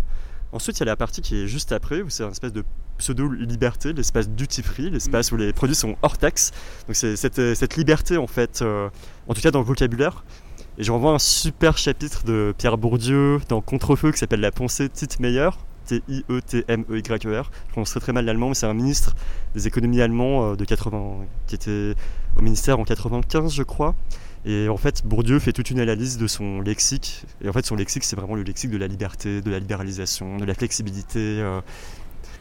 Ensuite, 0.53 0.79
il 0.79 0.81
y 0.81 0.83
a 0.85 0.87
la 0.87 0.97
partie 0.97 1.23
qui 1.23 1.37
est 1.37 1.47
juste 1.47 1.73
après, 1.73 2.03
où 2.03 2.09
c'est 2.09 2.23
un 2.23 2.31
espèce 2.31 2.53
de 2.53 2.65
pseudo-liberté, 2.99 3.93
l'espace 3.93 4.29
duty-free, 4.29 4.91
l'espace 4.91 5.33
où 5.33 5.37
les 5.37 5.53
produits 5.53 5.75
sont 5.75 5.97
hors 6.03 6.19
taxe. 6.19 6.53
Donc 6.87 6.97
c'est 6.97 7.17
cette, 7.17 7.77
liberté, 7.77 8.17
en 8.17 8.27
fait, 8.27 8.63
euh, 8.63 8.89
en 9.29 9.35
tout 9.35 9.41
cas 9.41 9.51
dans 9.51 9.59
le 9.59 9.65
vocabulaire. 9.65 10.25
Et 10.79 10.85
je 10.85 10.93
renvoie 10.93 11.13
un 11.13 11.19
super 11.19 11.79
chapitre 11.79 12.25
de 12.25 12.55
Pierre 12.57 12.77
Bourdieu 12.77 13.41
dans 13.49 13.61
Contrefeu 13.61 14.13
qui 14.13 14.19
s'appelle 14.19 14.41
La 14.41 14.53
pensée 14.53 14.89
Tite 14.89 15.21
Meilleur, 15.21 15.59
T-I-E-T-M-E-Y-E-R. 15.87 17.51
Je 17.67 17.73
prononce 17.73 17.91
très 17.91 18.01
très 18.01 18.13
mal 18.13 18.25
l'allemand, 18.25 18.49
mais 18.49 18.55
c'est 18.55 18.67
un 18.67 18.75
ministre 18.75 19.15
des 19.55 19.67
économies 19.67 20.03
allemand 20.03 20.53
euh, 20.53 20.57
de 20.57 20.65
80, 20.65 21.27
qui 21.47 21.55
était 21.55 21.95
au 22.37 22.43
ministère 22.43 22.79
en 22.79 22.85
95, 22.85 23.55
je 23.55 23.63
crois. 23.63 23.95
Et 24.47 24.69
en 24.69 24.77
fait, 24.77 25.05
Bourdieu 25.05 25.39
fait 25.39 25.53
toute 25.53 25.71
une 25.71 25.81
analyse 25.81 26.19
de 26.19 26.27
son 26.27 26.61
lexique. 26.61 27.25
Et 27.43 27.49
en 27.49 27.53
fait, 27.53 27.67
son 27.67 27.77
lexique, 27.77 28.05
c'est 28.05 28.17
vraiment 28.17 28.37
le 28.37 28.43
lexique 28.43 28.71
de 28.71 28.79
la 28.79 28.87
liberté, 28.87 29.41
de 29.41 29.51
la 29.51 29.59
libéralisation, 29.59 30.37
de 30.37 30.45
la 30.45 30.55
flexibilité. 30.55 31.41
Euh, 31.41 31.61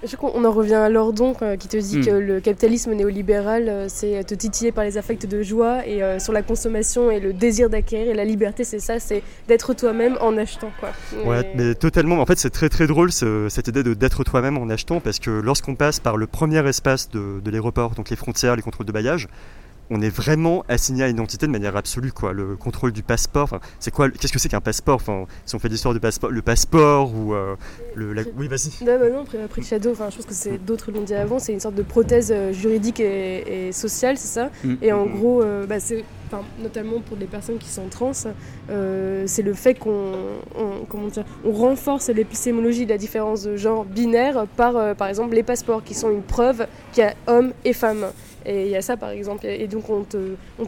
je 0.03 0.15
crois 0.15 0.31
qu'on 0.31 0.45
en 0.45 0.51
revient 0.51 0.75
à 0.75 0.89
Lordon 0.89 1.35
euh, 1.41 1.57
qui 1.57 1.67
te 1.67 1.77
dit 1.77 2.01
que 2.01 2.11
hmm. 2.11 2.27
le 2.27 2.39
capitalisme 2.39 2.93
néolibéral, 2.93 3.69
euh, 3.69 3.85
c'est 3.87 4.23
te 4.23 4.35
titiller 4.35 4.71
par 4.71 4.83
les 4.83 4.97
affects 4.97 5.25
de 5.25 5.41
joie 5.41 5.85
et 5.87 6.03
euh, 6.03 6.19
sur 6.19 6.33
la 6.33 6.41
consommation 6.41 7.09
et 7.09 7.19
le 7.19 7.33
désir 7.33 7.69
d'acquérir. 7.69 8.11
Et 8.11 8.13
la 8.13 8.25
liberté, 8.25 8.63
c'est 8.63 8.79
ça, 8.79 8.99
c'est 8.99 9.23
d'être 9.47 9.73
toi-même 9.73 10.17
en 10.21 10.37
achetant. 10.37 10.71
Quoi. 10.79 10.91
Ouais, 11.25 11.51
mais 11.55 11.75
totalement. 11.75 12.19
En 12.21 12.25
fait, 12.25 12.37
c'est 12.37 12.49
très 12.49 12.69
très 12.69 12.87
drôle 12.87 13.11
cette 13.11 13.67
idée 13.67 13.83
de 13.83 13.93
d'être 13.93 14.23
toi-même 14.23 14.57
en 14.57 14.69
achetant 14.69 14.99
parce 14.99 15.19
que 15.19 15.31
lorsqu'on 15.31 15.75
passe 15.75 15.99
par 15.99 16.17
le 16.17 16.27
premier 16.27 16.67
espace 16.67 17.09
de, 17.09 17.39
de 17.43 17.51
l'aéroport, 17.51 17.91
donc 17.91 18.09
les 18.09 18.15
frontières, 18.15 18.55
les 18.55 18.61
contrôles 18.61 18.85
de 18.85 18.91
bailliage, 18.91 19.27
on 19.89 20.01
est 20.01 20.09
vraiment 20.09 20.63
assigné 20.67 21.03
à 21.03 21.07
l'identité 21.07 21.45
de 21.45 21.51
manière 21.51 21.75
absolue 21.75 22.11
quoi 22.11 22.33
le 22.33 22.55
contrôle 22.55 22.91
du 22.91 23.03
passeport 23.03 23.59
c'est 23.79 23.91
quoi 23.91 24.09
qu'est-ce 24.09 24.33
que 24.33 24.39
c'est 24.39 24.49
qu'un 24.49 24.61
passeport? 24.61 24.95
Enfin 24.95 25.25
si 25.45 25.55
on 25.55 25.59
fait 25.59 25.69
l'histoire 25.69 25.93
du 25.93 25.99
passeport 25.99 26.31
le 26.31 26.41
passeport 26.41 27.13
ou 27.13 27.33
euh, 27.33 27.55
le 27.95 28.15
oui 28.38 28.47
vas-y 28.47 28.83
non, 28.83 28.99
bah 28.99 29.09
non 29.09 29.21
après, 29.21 29.41
après 29.41 29.61
le 29.61 29.67
shadow 29.67 29.91
enfin 29.91 30.09
je 30.09 30.17
pense 30.17 30.25
que 30.25 30.33
c'est 30.33 30.57
d'autres 30.57 30.91
l'ont 30.91 31.01
dit 31.01 31.13
avant 31.13 31.39
c'est 31.39 31.53
une 31.53 31.59
sorte 31.59 31.75
de 31.75 31.83
prothèse 31.83 32.31
euh, 32.31 32.51
juridique 32.51 32.99
et, 32.99 33.71
sociale 33.71 34.17
c'est 34.17 34.27
ça? 34.27 34.49
Mm. 34.63 34.73
et 34.81 34.91
en 34.91 35.05
gros 35.05 35.41
euh, 35.41 35.65
bah, 35.65 35.79
c'est 35.79 36.03
notamment 36.59 36.99
pour 36.99 37.15
les 37.17 37.27
personnes 37.27 37.57
qui 37.59 37.69
sont 37.69 37.88
trans, 37.88 38.11
c'est 38.13 39.41
le 39.41 39.53
fait 39.53 39.75
qu'on 39.75 40.11
comment 40.89 41.07
dire, 41.07 41.23
on 41.45 41.53
renforce 41.53 42.09
l'épistémologie 42.09 42.86
de 42.86 42.89
la 42.89 42.97
différence 42.97 43.43
de 43.43 43.55
genre 43.55 43.86
binaire 43.86 44.45
par, 44.57 44.95
par 44.95 45.07
exemple, 45.07 45.33
les 45.33 45.43
passeports 45.43 45.83
qui 45.83 45.93
sont 45.93 46.11
une 46.11 46.23
preuve 46.23 46.67
qu'il 46.91 47.03
y 47.03 47.07
a 47.07 47.13
homme 47.27 47.53
et 47.63 47.71
femme. 47.71 48.07
Et 48.45 48.65
il 48.65 48.69
y 48.69 48.75
a 48.75 48.81
ça 48.81 48.97
par 48.97 49.09
exemple. 49.09 49.45
Et 49.45 49.67
donc 49.67 49.89
on 49.89 50.03
te, 50.03 50.35
on 50.59 50.65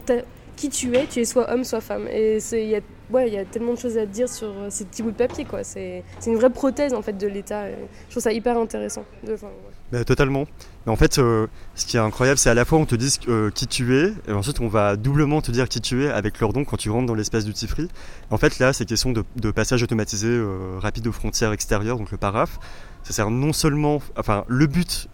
qui 0.58 0.68
tu 0.68 0.94
es, 0.96 1.06
tu 1.06 1.20
es 1.20 1.24
soit 1.24 1.50
homme, 1.52 1.64
soit 1.64 1.80
femme. 1.80 2.06
Et 2.08 2.38
il 2.52 2.68
y, 2.68 2.74
a, 2.74 3.26
y 3.26 3.38
a 3.38 3.44
tellement 3.44 3.74
de 3.74 3.78
choses 3.78 3.96
à 3.96 4.06
dire 4.06 4.28
sur 4.28 4.48
euh, 4.48 4.66
ces 4.70 4.84
petits 4.84 5.02
bouts 5.02 5.12
de 5.12 5.16
papier. 5.16 5.46
C'est 5.62 6.02
une 6.26 6.36
vraie 6.36 6.50
prothèse 6.50 6.94
en 6.94 7.00
fait 7.00 7.16
de 7.16 7.26
l'État. 7.26 7.70
Je 7.70 8.10
trouve 8.10 8.22
ça 8.22 8.32
hyper 8.32 8.58
intéressant. 8.58 9.04
De, 9.22 10.02
totalement. 10.02 10.46
Mais 10.84 10.92
en 10.92 10.96
fait, 10.96 11.18
euh, 11.18 11.46
ce 11.74 11.86
qui 11.86 11.96
est 11.96 12.00
incroyable, 12.00 12.38
c'est 12.38 12.50
à 12.50 12.54
la 12.54 12.64
fois 12.64 12.78
on 12.78 12.86
te 12.86 12.96
dit 12.96 13.18
euh, 13.28 13.50
qui 13.50 13.66
tu 13.68 13.96
es, 13.96 14.12
et 14.26 14.32
ensuite 14.32 14.60
on 14.60 14.68
va 14.68 14.96
doublement 14.96 15.40
te 15.40 15.52
dire 15.52 15.68
qui 15.68 15.80
tu 15.80 16.04
es 16.04 16.10
avec 16.10 16.40
leur 16.40 16.52
don 16.52 16.64
quand 16.64 16.76
tu 16.76 16.90
rentres 16.90 17.06
dans 17.06 17.14
l'espace 17.14 17.44
du 17.44 17.54
free. 17.68 17.88
En 18.30 18.36
fait, 18.36 18.58
là, 18.58 18.72
c'est 18.72 18.84
question 18.84 19.12
de, 19.12 19.50
passage 19.52 19.82
automatisé 19.82 20.28
rapide 20.80 21.06
aux 21.06 21.12
frontières 21.12 21.52
extérieures, 21.52 21.98
donc 21.98 22.10
le 22.10 22.18
paraf. 22.18 22.58
Ça 23.04 23.12
sert 23.12 23.30
non 23.30 23.52
seulement, 23.52 24.02
enfin, 24.16 24.44
le 24.48 24.66
but 24.66 25.08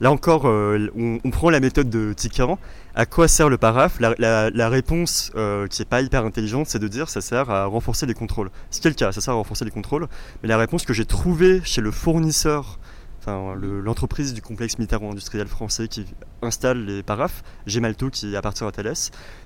Là 0.00 0.12
encore, 0.12 0.46
euh, 0.46 0.90
on, 0.94 1.30
prend 1.30 1.48
la 1.48 1.60
méthode 1.60 1.88
de 1.88 2.12
Tican. 2.12 2.58
À 2.94 3.06
quoi 3.06 3.28
sert 3.28 3.48
le 3.48 3.56
paraf 3.56 3.98
la, 3.98 4.68
réponse 4.68 5.32
euh, 5.36 5.66
qui 5.68 5.80
est 5.82 5.86
pas 5.86 6.02
hyper 6.02 6.24
intelligente, 6.24 6.66
c'est 6.66 6.78
de 6.78 6.88
dire 6.88 7.08
ça 7.08 7.22
sert 7.22 7.50
à 7.50 7.64
renforcer 7.64 8.04
les 8.04 8.12
contrôles. 8.12 8.50
Ce 8.70 8.80
qui 8.80 8.88
est 8.88 8.90
le 8.90 8.94
cas, 8.94 9.12
ça 9.12 9.22
sert 9.22 9.32
à 9.32 9.36
renforcer 9.36 9.64
les 9.64 9.70
contrôles. 9.70 10.06
Mais 10.42 10.48
la 10.48 10.58
réponse 10.58 10.84
que 10.84 10.92
j'ai 10.92 11.06
trouvée 11.06 11.62
chez 11.64 11.80
le 11.80 11.90
fournisseur, 11.90 12.78
enfin 13.20 13.54
l'entreprise 13.56 14.34
du 14.34 14.42
complexe 14.42 14.78
militaro-industriel 14.78 15.46
français 15.46 15.88
qui 15.88 16.04
installe 16.42 16.84
les 16.84 17.02
parafs, 17.02 17.42
Gemalto 17.66 18.10
qui 18.10 18.36
appartient 18.36 18.64
à 18.64 18.72
Thales, 18.72 18.92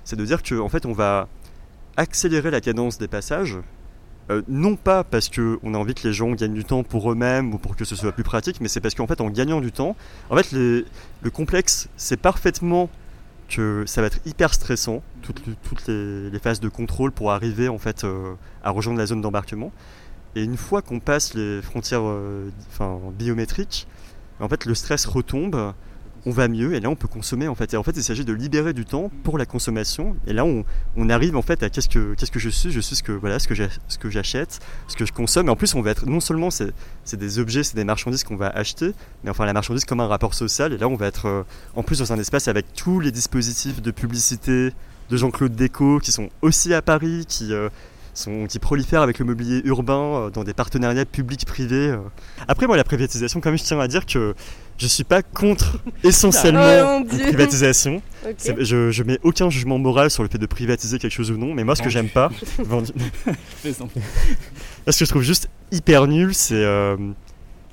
c'est 0.03 0.17
de 0.17 0.25
dire 0.25 0.43
qu'en 0.43 0.65
en 0.65 0.69
fait 0.69 0.85
on 0.85 0.93
va 0.93 1.29
accélérer 1.95 2.51
la 2.51 2.59
cadence 2.59 2.97
des 2.97 3.07
passages 3.07 3.57
euh, 4.31 4.41
non 4.47 4.75
pas 4.75 5.03
parce 5.03 5.29
qu'on 5.29 5.73
a 5.73 5.77
envie 5.77 5.93
que 5.93 6.07
les 6.07 6.13
gens 6.13 6.31
gagnent 6.31 6.53
du 6.53 6.63
temps 6.63 6.83
pour 6.83 7.11
eux-mêmes 7.11 7.53
ou 7.53 7.57
pour 7.57 7.75
que 7.75 7.85
ce 7.85 7.95
soit 7.95 8.11
plus 8.11 8.23
pratique, 8.23 8.61
mais 8.61 8.67
c'est 8.67 8.79
parce 8.79 8.95
qu'en 8.95 9.07
fait, 9.07 9.21
en 9.21 9.29
gagnant 9.29 9.61
du 9.61 9.71
temps, 9.71 9.95
en 10.29 10.37
fait, 10.37 10.51
le 10.51 10.85
complexe, 11.31 11.89
c'est 11.97 12.17
parfaitement 12.17 12.89
que 13.51 13.83
ça 13.85 14.01
va 14.01 14.07
être 14.07 14.19
hyper 14.25 14.53
stressant, 14.53 15.03
toutes, 15.21 15.41
les, 15.87 16.39
phases 16.39 16.61
de 16.61 16.69
contrôle 16.69 17.11
pour 17.11 17.31
arriver 17.31 17.67
en 17.67 17.77
fait 17.77 18.03
euh, 18.03 18.33
à 18.63 18.71
rejoindre 18.71 18.97
la 18.97 19.05
zone 19.05 19.21
d'embarquement. 19.21 19.71
Et 20.35 20.43
une 20.43 20.57
fois 20.57 20.81
qu'on 20.81 20.99
passe 20.99 21.33
les 21.33 21.61
frontières 21.61 22.03
euh, 22.03 22.49
biométriques, 23.13 23.87
en 24.39 24.47
fait, 24.47 24.65
le 24.65 24.73
stress 24.73 25.05
retombe 25.05 25.73
on 26.25 26.31
va 26.31 26.47
mieux 26.47 26.73
et 26.75 26.79
là 26.79 26.89
on 26.89 26.95
peut 26.95 27.07
consommer 27.07 27.47
en 27.47 27.55
fait. 27.55 27.73
Et 27.73 27.77
en 27.77 27.83
fait 27.83 27.95
il 27.95 28.03
s'agit 28.03 28.25
de 28.25 28.33
libérer 28.33 28.73
du 28.73 28.85
temps 28.85 29.11
pour 29.23 29.37
la 29.37 29.45
consommation 29.45 30.15
et 30.27 30.33
là 30.33 30.45
on, 30.45 31.09
arrive 31.09 31.35
en 31.35 31.41
fait 31.41 31.63
à 31.63 31.69
qu'est-ce 31.69 31.89
que, 31.89 32.13
qu'est-ce 32.13 32.31
que 32.31 32.39
je 32.39 32.49
suis, 32.49 32.71
je 32.71 32.79
suis 32.79 32.95
ce 32.95 33.03
que, 33.03 33.11
voilà, 33.11 33.39
ce 33.39 33.47
que, 33.47 33.55
ce 33.55 33.97
que 33.97 34.09
j'achète, 34.09 34.59
ce 34.87 34.95
que 34.95 35.05
je 35.05 35.11
consomme 35.11 35.47
et 35.47 35.49
en 35.49 35.55
plus 35.55 35.73
on 35.75 35.81
va 35.81 35.91
être, 35.91 36.05
non 36.05 36.19
seulement 36.19 36.49
c'est, 36.51 36.73
des 37.13 37.39
objets, 37.39 37.63
c'est 37.63 37.75
des 37.75 37.83
marchandises 37.83 38.23
qu'on 38.23 38.35
va 38.35 38.49
acheter, 38.49 38.93
mais 39.23 39.29
enfin 39.29 39.45
la 39.45 39.53
marchandise 39.53 39.85
comme 39.85 39.99
un 39.99 40.07
rapport 40.07 40.33
social 40.33 40.73
et 40.73 40.77
là 40.77 40.87
on 40.87 40.95
va 40.95 41.07
être 41.07 41.25
euh, 41.25 41.43
en 41.75 41.83
plus 41.83 41.99
dans 41.99 42.13
un 42.13 42.19
espace 42.19 42.47
avec 42.47 42.73
tous 42.73 42.99
les 42.99 43.11
dispositifs 43.11 43.81
de 43.81 43.91
publicité 43.91 44.71
de 45.09 45.17
Jean-Claude 45.17 45.55
Déco 45.55 45.99
qui 45.99 46.11
sont 46.11 46.29
aussi 46.41 46.73
à 46.73 46.81
Paris, 46.81 47.25
qui, 47.27 47.51
euh, 47.51 47.69
sont, 48.13 48.45
qui 48.47 48.59
prolifèrent 48.59 49.01
avec 49.01 49.19
le 49.19 49.25
mobilier 49.25 49.61
urbain 49.65 49.99
euh, 49.99 50.29
dans 50.29 50.43
des 50.43 50.53
partenariats 50.53 51.05
publics-privés. 51.05 51.97
Après, 52.47 52.65
moi, 52.65 52.77
la 52.77 52.85
privatisation, 52.85 53.41
comme 53.41 53.57
je 53.57 53.63
tiens 53.63 53.79
à 53.79 53.87
dire 53.89 54.05
que 54.05 54.33
je 54.81 54.87
suis 54.87 55.03
pas 55.03 55.21
contre 55.21 55.79
essentiellement 56.03 57.01
oh, 57.01 57.05
la 57.11 57.23
privatisation. 57.27 58.01
Je, 58.57 58.89
je 58.91 59.03
mets 59.03 59.19
aucun 59.23 59.49
jugement 59.51 59.77
moral 59.77 60.09
sur 60.09 60.23
le 60.23 60.29
fait 60.29 60.39
de 60.39 60.45
privatiser 60.47 60.97
quelque 60.97 61.13
chose 61.13 61.29
ou 61.31 61.37
non, 61.37 61.53
mais 61.53 61.63
moi 61.63 61.75
ce 61.75 61.83
que 61.83 61.89
j'aime 61.89 62.09
pas, 62.09 62.31
ce 63.63 64.99
que 64.99 65.05
je 65.05 65.09
trouve 65.09 65.21
juste 65.21 65.49
hyper 65.71 66.07
nul, 66.07 66.33
c'est 66.33 66.55
euh, 66.55 66.97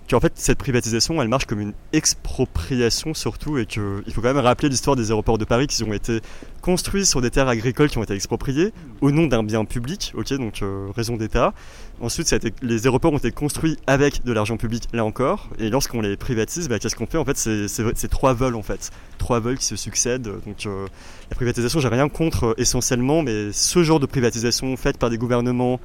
qu'en 0.09 0.21
fait 0.21 0.33
cette 0.37 0.59
privatisation 0.59 1.21
elle 1.21 1.29
marche 1.29 1.47
comme 1.47 1.61
une 1.61 1.75
expropriation 1.93 3.15
surtout 3.15 3.59
et 3.59 3.67
qu'il 3.67 4.13
faut 4.13 4.21
quand 4.21 4.35
même 4.35 4.45
rappeler 4.45 4.69
l'histoire 4.69 4.97
des 4.97 5.11
aéroports 5.11 5.39
de 5.39 5.45
Paris 5.45 5.67
qui 5.67 5.83
ont 5.85 5.93
été 5.93 6.21
construits 6.63 7.07
sur 7.07 7.21
des 7.21 7.31
terres 7.31 7.49
agricoles 7.49 7.89
qui 7.89 7.99
ont 7.99 8.03
été 8.03 8.15
expropriées 8.15 8.73
au 9.01 9.11
nom 9.11 9.27
d'un 9.27 9.43
bien 9.43 9.65
public, 9.65 10.13
ok 10.17 10.33
donc 10.35 10.63
euh, 10.63 10.89
raison 10.95 11.17
d'État. 11.17 11.53
Ensuite 12.01 12.35
les 12.63 12.87
aéroports 12.87 13.13
ont 13.13 13.19
été 13.19 13.31
construits 13.33 13.77
avec 13.87 14.25
de 14.25 14.33
l'argent 14.33 14.57
public 14.57 14.85
là 14.93 15.05
encore 15.05 15.51
et 15.59 15.69
lorsqu'on 15.69 16.01
les 16.01 16.17
privatise, 16.17 16.69
bah, 16.69 16.79
qu'est-ce 16.79 16.97
qu'on 16.97 17.07
fait 17.07 17.19
en 17.19 17.25
fait 17.25 17.37
c'est 17.37 18.09
trois 18.09 18.33
vols 18.33 18.55
en 18.55 18.63
fait, 18.63 18.91
trois 19.19 19.41
vols 19.41 19.59
qui 19.59 19.65
se 19.65 19.77
succèdent 19.77 20.31
donc 20.47 20.67
euh, 20.67 20.87
la 21.31 21.37
privatisation 21.37 21.81
j'ai 21.81 21.89
rien 21.89 22.09
contre 22.09 22.45
euh, 22.45 22.55
essentiellement 22.57 23.23
mais 23.23 23.53
ce 23.53 23.83
genre 23.83 24.01
de 24.01 24.07
privatisation 24.07 24.77
faite 24.77 24.99
par 24.99 25.11
des 25.11 25.19
gouvernements 25.19 25.81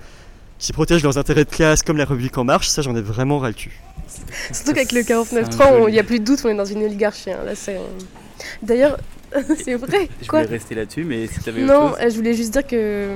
qui 0.63 0.71
protègent 0.71 1.03
leurs 1.03 1.17
intérêts 1.17 1.43
de 1.43 1.49
classe 1.49 1.83
comme 1.83 1.97
la 1.97 2.05
République 2.05 2.37
en 2.37 2.45
marche, 2.45 2.69
ça 2.69 2.81
j'en 2.81 2.95
ai 2.95 3.01
vraiment 3.01 3.37
ras 3.39 3.49
le 3.49 3.53
cul. 3.53 3.71
Surtout 4.53 4.71
qu'avec 4.71 4.93
le 4.93 5.01
49.3, 5.01 5.89
il 5.89 5.91
n'y 5.91 5.99
a 5.99 6.03
plus 6.03 6.19
de 6.19 6.23
doute, 6.23 6.39
on 6.45 6.49
est 6.49 6.55
dans 6.55 6.63
une 6.63 6.83
oligarchie. 6.83 7.31
Hein. 7.31 7.43
Là, 7.45 7.53
c'est... 7.53 7.77
D'ailleurs, 8.61 8.97
c'est 9.61 9.75
vrai. 9.75 10.07
je 10.21 10.27
quoi 10.27 10.43
voulais 10.43 10.55
rester 10.55 10.75
là-dessus, 10.75 11.03
mais 11.03 11.27
si 11.27 11.41
tu 11.41 11.49
avais 11.49 11.63
Non, 11.63 11.87
autre 11.87 12.01
chose... 12.01 12.11
je 12.13 12.15
voulais 12.15 12.33
juste 12.33 12.53
dire 12.53 12.65
que, 12.65 13.09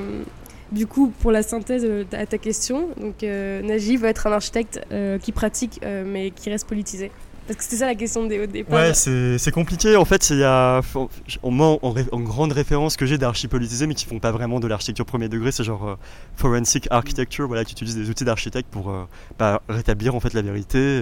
du 0.73 0.87
coup, 0.87 1.13
pour 1.21 1.31
la 1.31 1.41
synthèse 1.41 1.85
euh, 1.85 2.03
à 2.11 2.25
ta 2.25 2.37
question, 2.37 2.89
donc, 2.99 3.23
euh, 3.23 3.61
Najib 3.61 4.01
va 4.01 4.09
être 4.09 4.27
un 4.27 4.33
architecte 4.33 4.81
euh, 4.91 5.17
qui 5.17 5.31
pratique, 5.31 5.79
mais 6.05 6.31
qui 6.31 6.49
reste 6.49 6.67
politisé. 6.67 7.11
Parce 7.47 7.57
que 7.57 7.63
c'était 7.63 7.77
ça 7.77 7.85
la 7.85 7.95
question 7.95 8.25
de 8.25 8.45
départ. 8.45 8.77
Ouais, 8.77 8.93
c'est 8.93 9.51
compliqué. 9.51 9.95
En 9.95 10.05
fait, 10.05 10.29
il 10.29 10.39
y 10.39 10.43
a 10.43 10.81
en, 11.43 12.19
grande 12.21 12.51
référence 12.51 12.97
que 12.97 13.05
j'ai 13.05 13.17
d'archipolitisé, 13.17 13.87
mais 13.87 13.95
qui 13.95 14.05
font 14.05 14.19
pas 14.19 14.31
vraiment 14.31 14.59
de 14.59 14.67
l'architecture 14.67 15.05
premier 15.05 15.29
degré. 15.29 15.51
C'est 15.51 15.63
genre 15.63 15.87
euh, 15.87 15.95
forensic 16.35 16.87
architecture, 16.91 17.47
voilà, 17.47 17.63
qui 17.63 17.71
utilise 17.71 17.95
des 17.95 18.09
outils 18.09 18.25
d'architecte 18.25 18.69
pour 18.69 18.89
euh, 18.89 19.05
bah, 19.39 19.61
rétablir 19.69 20.13
en 20.13 20.19
fait 20.19 20.33
la 20.33 20.41
vérité 20.41 21.01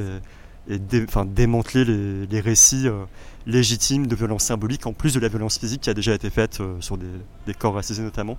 et 0.70 0.80
enfin, 1.08 1.26
démanteler 1.26 1.86
les, 2.30 2.40
récits 2.40 2.88
euh, 2.88 3.06
légitimes 3.46 4.08
de 4.08 4.16
violence 4.16 4.44
symbolique, 4.44 4.86
en 4.86 4.94
plus 4.94 5.14
de 5.14 5.20
la 5.20 5.28
violence 5.28 5.58
physique 5.58 5.82
qui 5.82 5.90
a 5.90 5.94
déjà 5.94 6.14
été 6.14 6.30
faite 6.30 6.60
sur 6.80 6.98
des, 6.98 7.06
des 7.48 7.54
corps 7.54 7.74
racisés 7.74 8.04
notamment. 8.04 8.38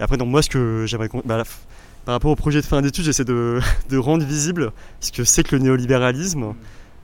Et 0.00 0.02
après, 0.02 0.16
donc 0.16 0.28
moi, 0.28 0.42
ce 0.42 0.48
que 0.48 0.84
j'aimerais... 0.86 1.08
bah, 1.24 1.44
par 2.04 2.14
rapport 2.14 2.32
au 2.32 2.36
projet 2.36 2.60
de 2.60 2.66
fin 2.66 2.82
d'études, 2.82 3.04
j'essaie 3.04 3.24
de, 3.24 3.60
rendre 3.92 4.24
visible 4.24 4.72
ce 5.00 5.12
que 5.12 5.24
c'est 5.24 5.44
que 5.44 5.56
le 5.56 5.62
néolibéralisme 5.62 6.54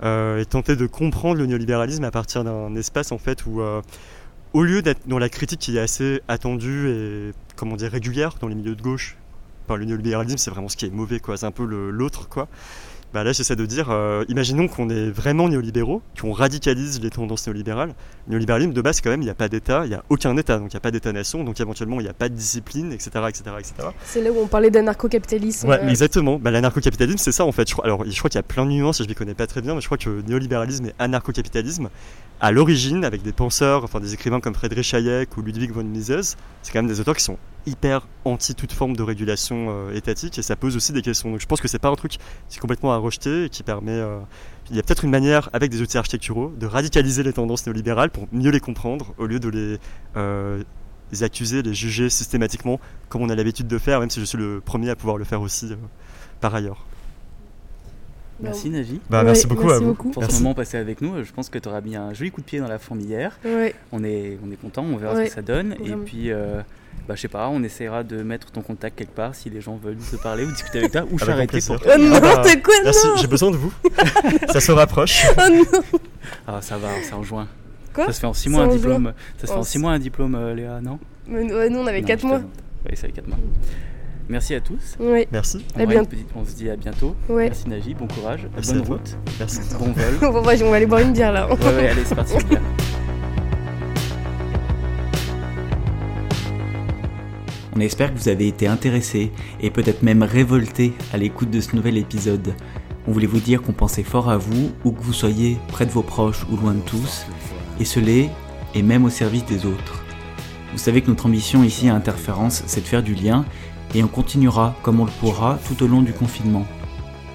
et 0.02 0.44
tenter 0.44 0.76
de 0.76 0.86
comprendre 0.86 1.38
le 1.38 1.46
néolibéralisme 1.46 2.04
à 2.04 2.10
partir 2.10 2.44
d'un 2.44 2.74
espace 2.76 3.12
en 3.12 3.18
fait 3.18 3.46
où, 3.46 3.60
euh, 3.60 3.82
au 4.52 4.62
lieu 4.62 4.82
d'être 4.82 5.06
dans 5.06 5.18
la 5.18 5.28
critique 5.28 5.60
qui 5.60 5.76
est 5.76 5.80
assez 5.80 6.20
attendue 6.28 6.88
et 6.88 7.32
comment 7.56 7.76
dire 7.76 7.90
régulière 7.90 8.34
dans 8.40 8.48
les 8.48 8.54
milieux 8.54 8.76
de 8.76 8.82
gauche, 8.82 9.16
enfin, 9.66 9.76
le 9.76 9.84
néolibéralisme 9.84 10.38
c'est 10.38 10.50
vraiment 10.50 10.68
ce 10.68 10.76
qui 10.76 10.86
est 10.86 10.90
mauvais 10.90 11.20
quoi, 11.20 11.36
c'est 11.36 11.46
un 11.46 11.50
peu 11.50 11.64
l'autre 11.64 12.28
quoi. 12.28 12.48
Bah 13.14 13.24
là 13.24 13.32
j'essaie 13.32 13.56
de 13.56 13.64
dire, 13.64 13.88
euh, 13.90 14.24
imaginons 14.28 14.68
qu'on 14.68 14.90
est 14.90 15.10
vraiment 15.10 15.48
néolibéraux, 15.48 16.02
qu'on 16.20 16.32
radicalise 16.32 17.00
les 17.00 17.08
tendances 17.08 17.46
néolibérales. 17.46 17.94
Le 18.26 18.32
néolibéralisme 18.32 18.72
de 18.74 18.82
base 18.82 19.00
quand 19.00 19.08
même 19.08 19.22
il 19.22 19.24
n'y 19.24 19.30
a 19.30 19.34
pas 19.34 19.48
d'État, 19.48 19.86
il 19.86 19.88
n'y 19.88 19.94
a 19.94 20.04
aucun 20.10 20.36
État, 20.36 20.58
donc 20.58 20.72
il 20.72 20.76
n'y 20.76 20.78
a 20.78 20.80
pas 20.80 20.90
d'État-nation, 20.90 21.42
donc 21.42 21.58
éventuellement 21.58 22.00
il 22.00 22.02
n'y 22.02 22.10
a 22.10 22.14
pas 22.14 22.28
de 22.28 22.34
discipline, 22.34 22.92
etc. 22.92 23.10
etc., 23.28 23.42
etc. 23.58 23.74
C'est 24.04 24.20
là 24.20 24.30
où 24.30 24.38
on 24.38 24.46
parlait 24.46 24.70
d'anarcho-capitalisme. 24.70 25.68
Ouais, 25.68 25.80
euh, 25.82 25.88
exactement. 25.88 26.38
Bah, 26.38 26.50
l'anarcho-capitalisme, 26.50 27.18
c'est 27.18 27.32
ça 27.32 27.46
en 27.46 27.52
fait. 27.52 27.66
Je 27.66 27.72
crois, 27.72 27.86
alors, 27.86 28.04
je 28.04 28.18
crois 28.18 28.28
qu'il 28.28 28.38
y 28.38 28.40
a 28.40 28.42
plein 28.42 28.66
de 28.66 28.72
nuances 28.72 29.00
et 29.00 29.04
je 29.04 29.08
ne 29.08 29.08
les 29.08 29.14
connais 29.14 29.34
pas 29.34 29.46
très 29.46 29.62
bien, 29.62 29.74
mais 29.74 29.80
je 29.80 29.86
crois 29.86 29.98
que 29.98 30.22
néolibéralisme 30.26 30.86
et 30.86 30.94
anarcho-capitalisme, 30.98 31.88
à 32.40 32.52
l'origine, 32.52 33.04
avec 33.04 33.22
des 33.22 33.32
penseurs, 33.32 33.84
enfin 33.84 34.00
des 34.00 34.12
écrivains 34.12 34.40
comme 34.40 34.54
Friedrich 34.54 34.92
Hayek 34.92 35.36
ou 35.36 35.42
Ludwig 35.42 35.72
von 35.72 35.82
Mises, 35.82 36.36
c'est 36.62 36.72
quand 36.72 36.80
même 36.80 36.88
des 36.88 37.00
auteurs 37.00 37.16
qui 37.16 37.24
sont 37.24 37.38
hyper 37.66 38.06
anti 38.24 38.54
toute 38.54 38.72
forme 38.72 38.96
de 38.96 39.02
régulation 39.02 39.66
euh, 39.70 39.94
étatique 39.94 40.38
et 40.38 40.42
ça 40.42 40.56
pose 40.56 40.76
aussi 40.76 40.92
des 40.92 41.02
questions. 41.02 41.30
Donc 41.30 41.40
je 41.40 41.46
pense 41.46 41.60
que 41.60 41.68
c'est 41.68 41.78
pas 41.78 41.88
un 41.90 41.94
truc 41.96 42.12
qui 42.48 42.56
est 42.56 42.60
complètement 42.60 42.92
à 42.92 42.96
rejeter 42.96 43.44
et 43.44 43.48
qui 43.50 43.62
permet. 43.62 43.92
euh, 43.92 44.18
il 44.70 44.76
y 44.76 44.78
a 44.78 44.82
peut-être 44.82 45.04
une 45.04 45.10
manière, 45.10 45.48
avec 45.54 45.70
des 45.70 45.80
outils 45.80 45.96
architecturaux, 45.96 46.52
de 46.58 46.66
radicaliser 46.66 47.22
les 47.22 47.32
tendances 47.32 47.64
néolibérales 47.66 48.10
pour 48.10 48.26
mieux 48.32 48.50
les 48.50 48.60
comprendre 48.60 49.14
au 49.18 49.26
lieu 49.26 49.40
de 49.40 49.48
les. 49.48 49.78
euh, 50.16 50.62
les 51.10 51.22
accuser, 51.22 51.62
les 51.62 51.72
juger 51.72 52.10
systématiquement 52.10 52.78
comme 53.08 53.22
on 53.22 53.30
a 53.30 53.34
l'habitude 53.34 53.66
de 53.66 53.78
faire, 53.78 53.98
même 54.00 54.10
si 54.10 54.20
je 54.20 54.26
suis 54.26 54.36
le 54.36 54.60
premier 54.60 54.90
à 54.90 54.94
pouvoir 54.94 55.16
le 55.16 55.24
faire 55.24 55.40
aussi 55.40 55.72
euh, 55.72 55.76
par 56.38 56.54
ailleurs. 56.54 56.84
Merci 58.40 58.70
Navi 58.70 59.00
Bah, 59.10 59.20
Ouais, 59.20 59.24
merci 59.24 59.46
beaucoup 59.46 59.62
merci 59.64 59.76
à 59.76 59.78
vous. 59.80 59.86
beaucoup. 59.86 60.10
pour 60.10 60.22
Merci. 60.22 60.36
ce 60.36 60.42
moment 60.42 60.54
passé 60.54 60.76
avec 60.76 61.00
nous. 61.00 61.24
Je 61.24 61.32
pense 61.32 61.48
que 61.48 61.58
tu 61.58 61.68
auras 61.68 61.80
mis 61.80 61.96
un 61.96 62.12
joli 62.14 62.30
coup 62.30 62.40
de 62.40 62.46
pied 62.46 62.60
dans 62.60 62.68
la 62.68 62.78
fourmilière. 62.78 63.38
Ouais. 63.44 63.74
On 63.90 64.04
est, 64.04 64.38
on 64.46 64.50
est 64.52 64.56
content, 64.60 64.84
on 64.84 64.96
verra 64.96 65.14
Ouais, 65.14 65.24
ce 65.24 65.28
que 65.30 65.34
ça 65.34 65.42
donne. 65.42 65.74
Et 65.84 65.92
puis, 65.94 66.30
euh, 66.30 66.60
bah, 67.06 67.14
je 67.14 67.20
sais 67.22 67.28
pas, 67.28 67.48
on 67.48 67.62
essaiera 67.62 68.02
de 68.02 68.22
mettre 68.22 68.50
ton 68.50 68.62
contact 68.62 68.98
quelque 68.98 69.14
part 69.14 69.34
si 69.34 69.48
les 69.50 69.60
gens 69.60 69.76
veulent 69.76 69.96
te 69.96 70.16
parler 70.16 70.44
ou 70.44 70.50
discuter 70.50 70.78
avec 70.78 70.92
toi 70.92 71.02
ou 71.02 71.14
Avec 71.14 71.20
s'arrêter 71.20 71.58
grand 71.60 71.76
pour 71.76 71.82
plaisir. 71.86 72.10
Oh, 72.12 72.14
Ah 72.16 72.20
bah, 72.42 72.56
quoi, 72.62 72.74
Merci, 72.84 73.06
non 73.06 73.16
j'ai 73.16 73.26
besoin 73.26 73.50
de 73.50 73.56
vous. 73.56 73.72
ça 74.52 74.60
se 74.60 74.72
rapproche. 74.72 75.24
Oh 75.36 75.40
non 75.50 75.62
Ah, 76.46 76.58
ça 76.60 76.76
va, 76.78 76.88
c'est 77.02 77.12
en 77.14 77.22
juin. 77.22 77.46
Quoi 77.94 78.06
Ça 78.06 78.12
se 78.12 78.20
fait 78.20 78.26
en 78.26 78.34
6 78.34 78.42
C'est 78.44 78.50
mois 78.50 78.62
un 78.64 78.68
diplôme. 78.68 79.12
Ça 79.38 79.46
se 79.46 79.52
fait 79.52 79.58
Oh, 79.58 79.60
en 79.60 79.64
6 79.64 79.78
mois 79.78 79.92
un 79.92 79.98
diplôme, 79.98 80.34
euh, 80.34 80.54
Léa, 80.54 80.80
non 80.82 80.98
Mais 81.26 81.50
ouais, 81.52 81.70
Nous, 81.70 81.78
on 81.78 81.86
avait 81.86 82.00
Non, 82.02 82.06
4 82.06 82.20
je 82.20 82.26
mois. 82.26 82.40
Oui, 82.88 82.96
ça 82.96 83.06
fait 83.06 83.12
4 83.12 83.26
mois. 83.28 83.38
Merci 84.28 84.54
à 84.54 84.60
tous. 84.60 84.96
Ouais, 85.00 85.26
Merci. 85.32 85.64
On, 85.74 85.80
À 85.80 85.86
bientôt. 85.86 86.06
petite- 86.10 86.28
on 86.36 86.44
se 86.44 86.52
dit 86.54 86.68
à 86.68 86.76
bientôt. 86.76 87.16
ouais. 87.30 87.46
Merci 87.46 87.66
Navi, 87.66 87.94
bon 87.94 88.06
courage, 88.08 88.46
Merci 88.54 88.72
bonne 88.74 88.82
à 88.82 88.84
toi. 88.86 88.96
route, 88.96 89.16
Merci. 89.38 89.60
bon 89.78 89.92
vol. 89.92 90.04
Bon, 90.20 90.42
bah, 90.42 90.52
on 90.62 90.70
va 90.70 90.76
aller 90.76 90.84
boire 90.86 91.00
une 91.00 91.14
bière 91.14 91.32
là. 91.32 91.48
Ouais, 91.48 91.54
ouais, 91.64 91.88
allez, 91.88 92.02
c'est 92.04 92.14
parti. 92.14 92.34
on 97.78 97.80
espère 97.80 98.12
que 98.12 98.18
vous 98.18 98.28
avez 98.28 98.48
été 98.48 98.66
intéressés 98.66 99.30
et 99.60 99.70
peut-être 99.70 100.02
même 100.02 100.24
révoltés 100.24 100.94
à 101.12 101.16
l'écoute 101.16 101.50
de 101.50 101.60
ce 101.60 101.76
nouvel 101.76 101.96
épisode. 101.96 102.54
On 103.06 103.12
voulait 103.12 103.28
vous 103.28 103.38
dire 103.38 103.62
qu'on 103.62 103.72
pensait 103.72 104.02
fort 104.02 104.28
à 104.28 104.36
vous, 104.36 104.72
où 104.84 104.90
que 104.90 105.00
vous 105.00 105.12
soyez 105.12 105.58
près 105.68 105.86
de 105.86 105.92
vos 105.92 106.02
proches 106.02 106.44
ou 106.50 106.56
loin 106.56 106.74
de 106.74 106.80
tous, 106.80 107.26
esselés 107.78 108.30
et 108.74 108.82
même 108.82 109.04
au 109.04 109.10
service 109.10 109.44
des 109.44 109.64
autres. 109.64 110.02
Vous 110.72 110.78
savez 110.78 111.02
que 111.02 111.08
notre 111.08 111.26
ambition 111.26 111.62
ici 111.62 111.88
à 111.88 111.94
Interférence, 111.94 112.64
c'est 112.66 112.80
de 112.80 112.86
faire 112.86 113.04
du 113.04 113.14
lien 113.14 113.44
et 113.94 114.02
on 114.02 114.08
continuera 114.08 114.74
comme 114.82 114.98
on 114.98 115.04
le 115.04 115.12
pourra 115.20 115.60
tout 115.68 115.80
au 115.84 115.86
long 115.86 116.02
du 116.02 116.12
confinement. 116.12 116.66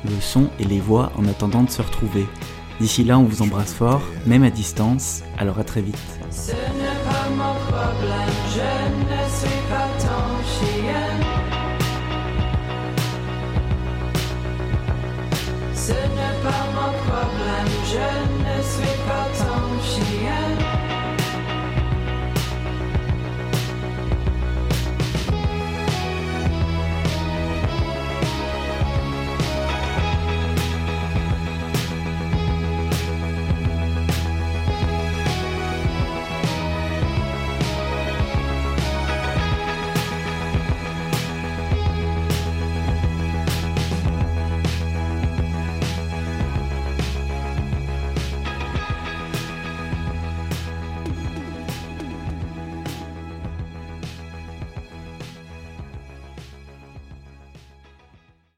Le 0.03 0.19
son 0.19 0.49
et 0.59 0.65
les 0.65 0.81
voix 0.81 1.13
en 1.17 1.25
attendant 1.25 1.63
de 1.63 1.69
se 1.69 1.81
retrouver. 1.81 2.25
D'ici 2.81 3.05
là, 3.05 3.17
on 3.17 3.23
vous 3.23 3.41
embrasse 3.43 3.73
fort, 3.73 4.01
même 4.25 4.43
à 4.43 4.49
distance, 4.49 5.23
alors 5.37 5.57
à 5.57 5.63
très 5.63 5.81
vite. 5.81 5.95
Ce 6.31 6.51
Ce 15.85 15.91
n'est 15.91 16.39
pas 16.41 16.63
mon 16.75 16.93
problème, 17.03 17.73
je 17.91 18.42